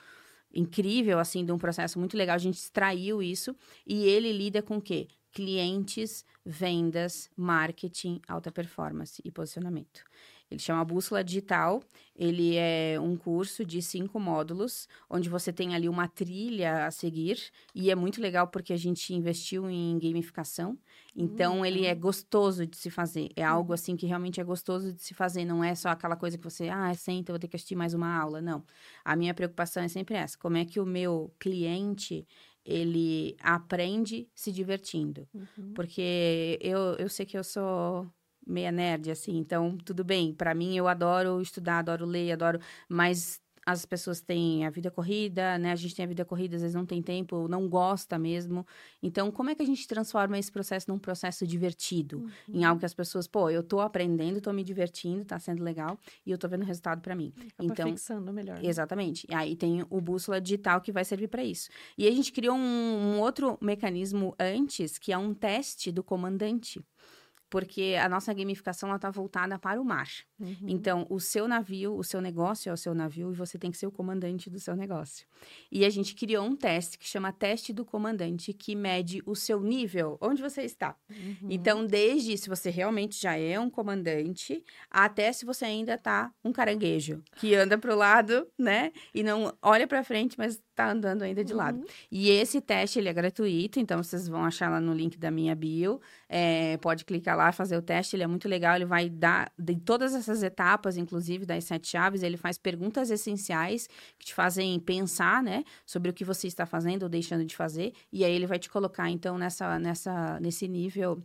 [0.53, 2.35] incrível, assim, de um processo muito legal.
[2.35, 3.55] A gente extraiu isso
[3.87, 5.09] e ele lida com o quê?
[5.33, 10.03] Clientes, vendas, marketing, alta performance e posicionamento.
[10.51, 11.83] Ele chama Bússola Digital.
[12.17, 17.51] Ele é um curso de cinco módulos, onde você tem ali uma trilha a seguir.
[17.75, 20.77] E é muito legal porque a gente investiu em gamificação.
[21.17, 23.31] Então, ele é gostoso de se fazer.
[23.37, 25.45] É algo assim que realmente é gostoso de se fazer.
[25.45, 27.95] Não é só aquela coisa que você, ah, senta, eu vou ter que assistir mais
[27.95, 28.41] uma aula.
[28.41, 28.65] Não.
[29.05, 30.37] A minha preocupação é sempre essa.
[30.37, 32.27] Como é que o meu cliente
[32.65, 35.27] ele aprende se divertindo.
[35.35, 35.73] Uhum.
[35.75, 38.07] Porque eu, eu sei que eu sou
[38.51, 40.33] meia nerd, assim, então tudo bem.
[40.35, 42.59] Para mim, eu adoro estudar, adoro ler, adoro.
[42.89, 45.71] Mas as pessoas têm a vida corrida, né?
[45.71, 48.67] A gente tem a vida corrida, às vezes não tem tempo, não gosta mesmo.
[49.03, 52.27] Então, como é que a gente transforma esse processo num processo divertido?
[52.49, 55.99] Em algo que as pessoas, pô, eu tô aprendendo, tô me divertindo, tá sendo legal
[56.27, 57.33] e eu tô vendo resultado para mim.
[57.37, 58.57] Acaba Então, fixando melhor.
[58.59, 58.67] né?
[58.67, 59.27] Exatamente.
[59.31, 61.69] E aí tem o bússola digital que vai servir para isso.
[61.99, 66.81] E a gente criou um, um outro mecanismo antes, que é um teste do comandante.
[67.51, 70.09] Porque a nossa gamificação está voltada para o mar.
[70.41, 70.57] Uhum.
[70.69, 73.77] Então, o seu navio, o seu negócio é o seu navio e você tem que
[73.77, 75.27] ser o comandante do seu negócio.
[75.71, 79.61] E a gente criou um teste que chama teste do comandante, que mede o seu
[79.61, 80.97] nível, onde você está.
[81.11, 81.49] Uhum.
[81.51, 86.53] Então, desde se você realmente já é um comandante, até se você ainda tá um
[86.53, 88.93] caranguejo, que anda pro lado, né?
[89.15, 91.79] E não olha pra frente, mas tá andando ainda de lado.
[91.79, 91.87] Uhum.
[92.11, 95.55] E esse teste, ele é gratuito, então vocês vão achar lá no link da minha
[95.55, 96.01] bio.
[96.29, 99.77] É, pode clicar lá, fazer o teste, ele é muito legal, ele vai dar de
[99.77, 103.89] todas essas etapas, inclusive das sete chaves, ele faz perguntas essenciais
[104.19, 107.93] que te fazem pensar, né, sobre o que você está fazendo ou deixando de fazer,
[108.13, 111.23] e aí ele vai te colocar, então, nessa, nessa, nesse nível,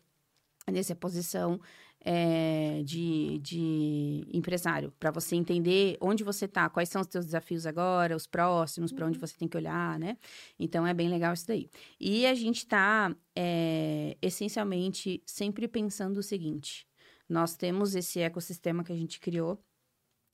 [0.67, 1.59] nessa posição
[2.05, 7.65] é, de, de empresário, para você entender onde você está, quais são os seus desafios
[7.65, 10.15] agora, os próximos, para onde você tem que olhar, né?
[10.59, 11.67] Então é bem legal isso daí.
[11.99, 16.87] E a gente está é, essencialmente sempre pensando o seguinte:
[17.27, 19.59] nós temos esse ecossistema que a gente criou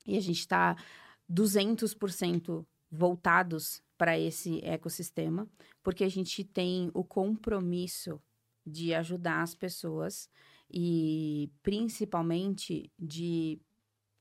[0.06, 0.76] e a gente está
[1.30, 5.48] 200% voltados para esse ecossistema,
[5.82, 8.20] porque a gente tem o compromisso
[8.66, 10.28] de ajudar as pessoas
[10.70, 13.60] e principalmente de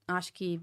[0.08, 0.62] acho que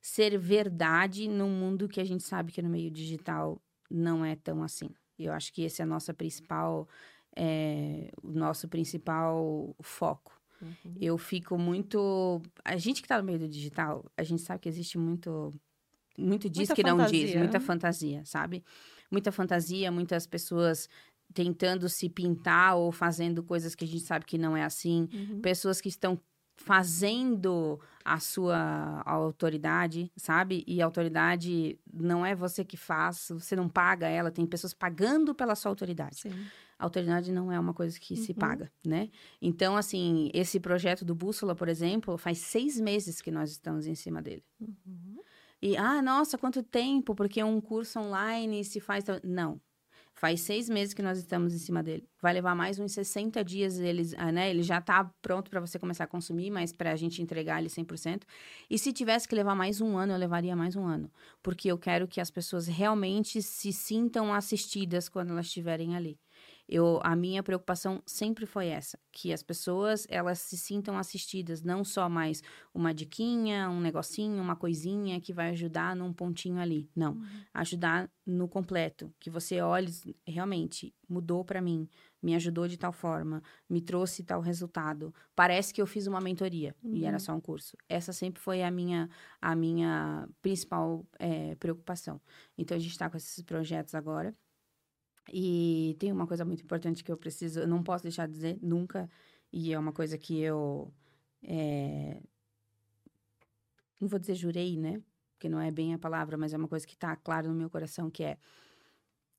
[0.00, 4.62] ser verdade num mundo que a gente sabe que no meio digital não é tão
[4.62, 4.90] assim.
[5.18, 6.88] Eu acho que esse é a nossa principal
[7.36, 10.37] é, o nosso principal foco.
[10.60, 10.94] Uhum.
[11.00, 12.40] Eu fico muito.
[12.64, 15.52] A gente que está no meio do digital, a gente sabe que existe muito.
[16.18, 17.38] Muito diz Muita que não diz, fantasia.
[17.38, 18.64] muita fantasia, sabe?
[19.10, 20.88] Muita fantasia, muitas pessoas
[21.32, 25.40] tentando se pintar ou fazendo coisas que a gente sabe que não é assim, Uhum.
[25.40, 26.18] pessoas que estão
[26.58, 30.64] fazendo a sua autoridade, sabe?
[30.66, 35.54] E autoridade não é você que faz, você não paga ela, tem pessoas pagando pela
[35.54, 36.20] sua autoridade.
[36.22, 36.46] Sim.
[36.78, 38.38] A autoridade não é uma coisa que se Uhum.
[38.38, 39.08] paga, né?
[39.40, 43.94] Então, assim, esse projeto do Bússola, por exemplo, faz seis meses que nós estamos em
[43.94, 44.44] cima dele.
[44.60, 45.18] Uhum.
[45.60, 49.04] E, ah, nossa, quanto tempo, porque é um curso online se faz.
[49.24, 49.60] Não.
[50.18, 52.04] Faz seis meses que nós estamos em cima dele.
[52.20, 54.50] Vai levar mais uns 60 dias, eles, ah, né?
[54.50, 57.68] Ele já tá pronto para você começar a consumir, mas para a gente entregar ele
[57.68, 58.26] 100%.
[58.68, 61.08] E se tivesse que levar mais um ano, eu levaria mais um ano.
[61.40, 66.18] Porque eu quero que as pessoas realmente se sintam assistidas quando elas estiverem ali.
[66.68, 71.82] Eu, a minha preocupação sempre foi essa, que as pessoas elas se sintam assistidas, não
[71.82, 72.42] só mais
[72.74, 77.20] uma diquinha, um negocinho, uma coisinha que vai ajudar num pontinho ali, não,
[77.54, 79.90] ajudar no completo, que você olhe
[80.26, 81.88] realmente mudou para mim,
[82.22, 85.14] me ajudou de tal forma, me trouxe tal resultado.
[85.34, 87.76] Parece que eu fiz uma mentoria e era só um curso.
[87.88, 89.08] Essa sempre foi a minha
[89.40, 92.20] a minha principal eh, preocupação.
[92.56, 94.36] Então a gente está com esses projetos agora.
[95.32, 98.58] E tem uma coisa muito importante que eu preciso, eu não posso deixar de dizer
[98.62, 99.08] nunca,
[99.52, 100.92] e é uma coisa que eu.
[101.42, 102.20] é,
[104.00, 105.02] não vou dizer jurei, né?
[105.32, 107.70] Porque não é bem a palavra, mas é uma coisa que está claro no meu
[107.70, 108.38] coração, que é.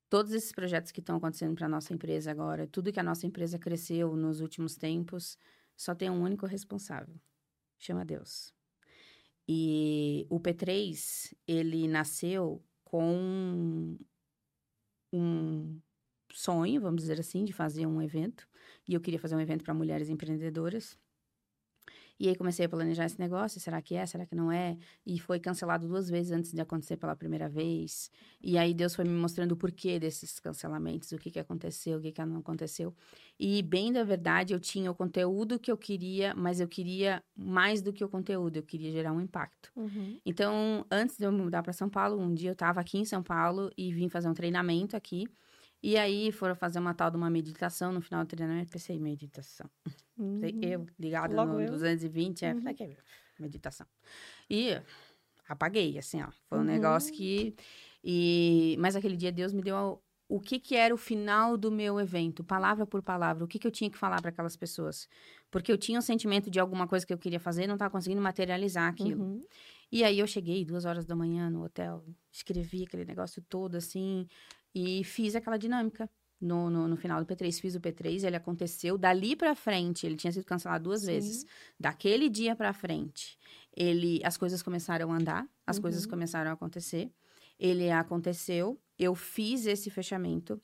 [0.10, 3.60] Todos esses projetos que estão acontecendo para nossa empresa agora, tudo que a nossa empresa
[3.60, 5.38] cresceu nos últimos tempos,
[5.78, 7.16] só tem um único responsável.
[7.78, 8.52] Chama Deus.
[9.48, 13.98] E o P3, ele nasceu com
[15.14, 15.80] um
[16.32, 18.48] sonho, vamos dizer assim, de fazer um evento.
[18.88, 20.98] E eu queria fazer um evento para mulheres empreendedoras.
[22.20, 24.78] E aí comecei a planejar esse negócio, será que é, será que não é?
[25.06, 28.12] E foi cancelado duas vezes antes de acontecer pela primeira vez.
[28.42, 32.02] E aí Deus foi me mostrando o porquê desses cancelamentos, o que que aconteceu, o
[32.02, 32.94] que que não aconteceu.
[33.40, 37.82] E bem da verdade, eu tinha o conteúdo que eu queria, mas eu queria mais
[37.82, 39.72] do que o conteúdo, eu queria gerar um impacto.
[39.76, 40.20] Uhum.
[40.26, 43.06] Então, antes de eu me mudar para São Paulo, um dia eu estava aqui em
[43.06, 45.26] São Paulo e vim fazer um treinamento aqui.
[45.82, 47.92] E aí foram fazer uma tal de uma meditação.
[47.92, 49.70] No final do treinamento, pensei, meditação.
[50.40, 51.72] Sei, Eu, ligada Logo no eu.
[51.72, 52.98] 220, é, que
[53.40, 53.88] meditação.
[54.50, 54.82] E
[55.48, 56.30] apaguei, assim, ó.
[56.48, 56.68] Foi um Uhum.
[56.68, 57.56] negócio que...
[58.04, 62.00] E, mas aquele dia Deus me deu o que que era o final do meu
[62.00, 65.10] evento, palavra por palavra, o que que eu tinha que falar para aquelas pessoas.
[65.50, 68.22] Porque eu tinha um sentimento de alguma coisa que eu queria fazer não estava conseguindo
[68.22, 69.24] materializar aquilo.
[69.24, 69.46] Uhum.
[69.92, 74.28] E aí eu cheguei duas horas da manhã no hotel, escrevi aquele negócio todo assim
[74.74, 76.10] e fiz aquela dinâmica.
[76.42, 78.98] No, no, no final do P3, fiz o P3, ele aconteceu.
[78.98, 81.08] Dali pra frente, ele tinha sido cancelado duas Sim.
[81.08, 81.46] vezes.
[81.78, 83.38] Daquele dia pra frente,
[83.76, 85.82] ele, as coisas começaram a andar, as Uhum.
[85.84, 87.12] coisas começaram a acontecer.
[87.60, 90.62] Ele aconteceu, eu fiz esse fechamento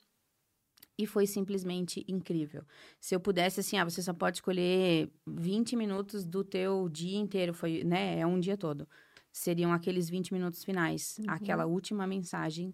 [0.98, 2.64] e foi simplesmente incrível.
[3.02, 7.54] Se eu pudesse, assim, ah, você só pode escolher 20 minutos do teu dia inteiro,
[7.54, 8.88] foi, né, é um dia todo.
[9.32, 11.26] Seriam aqueles 20 minutos finais, Uhum.
[11.28, 12.74] aquela última mensagem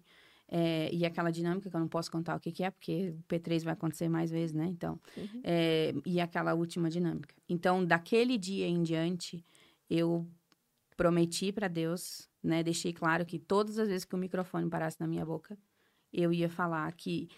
[0.54, 3.22] é, e aquela dinâmica que eu não posso contar o que, que é, porque o
[3.26, 4.66] P3 vai acontecer mais vezes, né?
[4.66, 5.40] Então, Uhum.
[5.42, 7.34] é, e aquela última dinâmica.
[7.48, 9.42] Então, daquele dia em diante,
[9.88, 10.28] eu
[10.94, 12.62] prometi para Deus, né?
[12.62, 15.56] Deixei claro que todas as vezes que o microfone parasse na minha boca,
[16.12, 17.30] eu ia falar que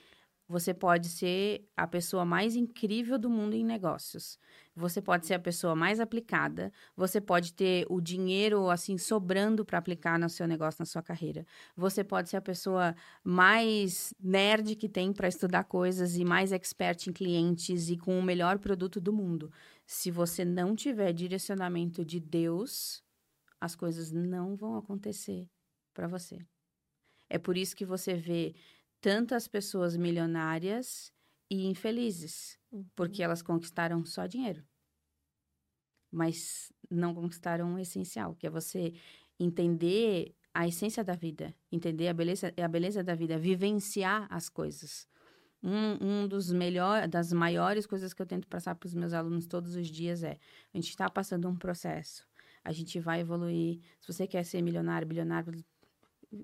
[0.46, 4.38] você pode ser a pessoa mais incrível do mundo em negócios.
[4.76, 6.70] Você pode ser a pessoa mais aplicada.
[6.94, 11.46] Você pode ter o dinheiro assim sobrando para aplicar no seu negócio, na sua carreira.
[11.74, 17.06] Você pode ser a pessoa mais nerd que tem para estudar coisas e mais expert
[17.06, 19.50] em clientes e com o melhor produto do mundo.
[19.86, 23.02] Se você não tiver direcionamento de Deus,
[23.58, 25.48] as coisas não vão acontecer
[25.94, 26.38] para você.
[27.30, 28.54] É por isso que você vê
[29.04, 31.12] tantas pessoas milionárias
[31.50, 32.58] e infelizes,
[32.96, 34.64] porque elas conquistaram só dinheiro.
[36.10, 38.94] Mas não conquistaram o essencial, que é você
[39.38, 45.06] entender a essência da vida, entender a beleza, a beleza da vida, vivenciar as coisas.
[45.62, 49.46] Um, um dos melhores, das maiores coisas que eu tento passar para os meus alunos
[49.46, 50.38] todos os dias é:
[50.72, 52.26] a gente está passando um processo,
[52.64, 53.80] a gente vai evoluir.
[54.00, 55.62] Se você quer ser milionário, bilionário,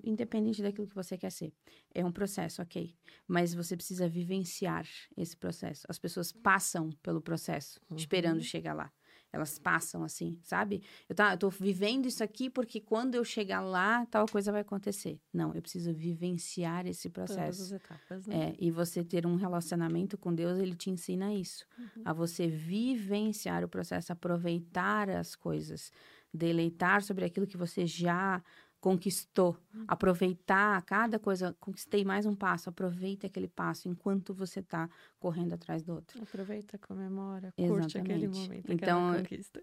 [0.03, 1.53] independente daquilo que você quer ser.
[1.93, 2.95] É um processo, ok.
[3.27, 4.87] Mas você precisa vivenciar
[5.17, 5.85] esse processo.
[5.89, 8.91] As pessoas passam pelo processo, esperando chegar lá.
[9.33, 10.83] Elas passam assim, sabe?
[11.07, 14.59] Eu, tá, eu tô vivendo isso aqui porque quando eu chegar lá, tal coisa vai
[14.59, 15.21] acontecer.
[15.31, 17.63] Não, eu preciso vivenciar esse Todas processo.
[17.63, 18.49] as etapas, né?
[18.49, 21.65] É, e você ter um relacionamento com Deus, ele te ensina isso.
[22.03, 25.93] A você vivenciar o processo, aproveitar as coisas,
[26.33, 28.43] deleitar sobre aquilo que você já
[28.81, 29.55] conquistou.
[29.87, 34.89] Aproveitar cada coisa, conquistei mais um passo, aproveita aquele passo enquanto você está
[35.19, 36.21] correndo atrás do outro.
[36.21, 38.39] Aproveita, comemora, curte aquele Exatamente.
[38.39, 39.11] momento, Então.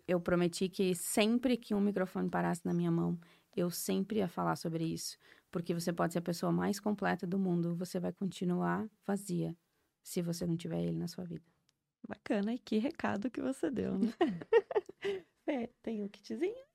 [0.07, 3.19] Eu prometi que sempre que um microfone parasse na minha mão,
[3.57, 5.19] eu sempre ia falar sobre isso,
[5.51, 9.57] porque você pode ser a pessoa mais completa do mundo, você vai continuar vazia
[10.03, 11.45] se você não tiver ele na sua vida.
[12.09, 14.13] Bacana, e que recado que você deu, né?
[15.45, 16.68] Fê, tem um kitzinho?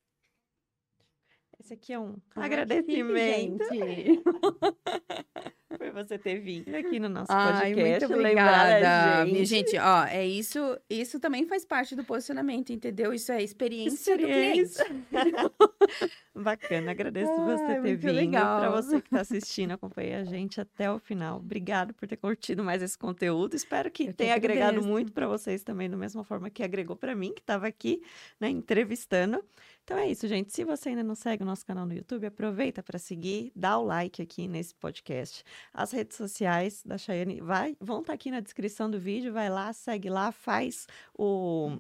[1.64, 4.22] Esse aqui é um agradecimento Gente.
[5.78, 8.08] por você ter vindo aqui no nosso Ai, podcast.
[8.08, 9.26] muito obrigada.
[9.26, 9.46] gente.
[9.46, 10.60] Gente, ó, é isso,
[10.90, 13.14] isso também faz parte do posicionamento, entendeu?
[13.14, 14.60] Isso é experiência, do cliente.
[14.60, 14.86] Experiência.
[16.36, 18.32] Bacana, agradeço você ter muito vindo.
[18.32, 21.38] Para você que está assistindo, acompanhe a gente até o final.
[21.38, 23.56] Obrigado por ter curtido mais esse conteúdo.
[23.56, 27.16] Espero que Eu tenha agregado muito para vocês também, da mesma forma que agregou para
[27.16, 28.02] mim, que estava aqui,
[28.40, 29.44] né, entrevistando.
[29.84, 30.54] Então é isso, gente.
[30.54, 33.84] Se você ainda não segue o nosso canal no YouTube, aproveita para seguir, dá o
[33.84, 35.44] like aqui nesse podcast.
[35.74, 39.34] As redes sociais da Chayane vai, vão estar aqui na descrição do vídeo.
[39.34, 41.78] Vai lá, segue lá, faz o.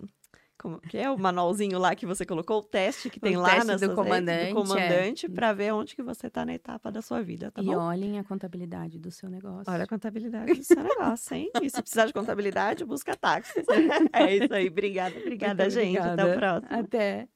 [0.57, 3.67] Como que é o manualzinho lá que você colocou, o teste que tem lá teste
[3.67, 7.21] nas do comandante, do comandante, para ver onde que você está na etapa da sua
[7.21, 7.75] vida, tá e bom?
[7.75, 9.73] olhem a contabilidade do seu negócio.
[9.73, 11.49] Olha a contabilidade do seu negócio, hein?
[11.61, 13.53] E se precisar de contabilidade, busca táxi.
[14.13, 14.67] É isso aí.
[14.69, 15.97] Obrigada, obrigada, Muito gente.
[15.97, 16.37] Até o obrigada.
[16.37, 16.79] próximo.
[16.81, 17.27] Até.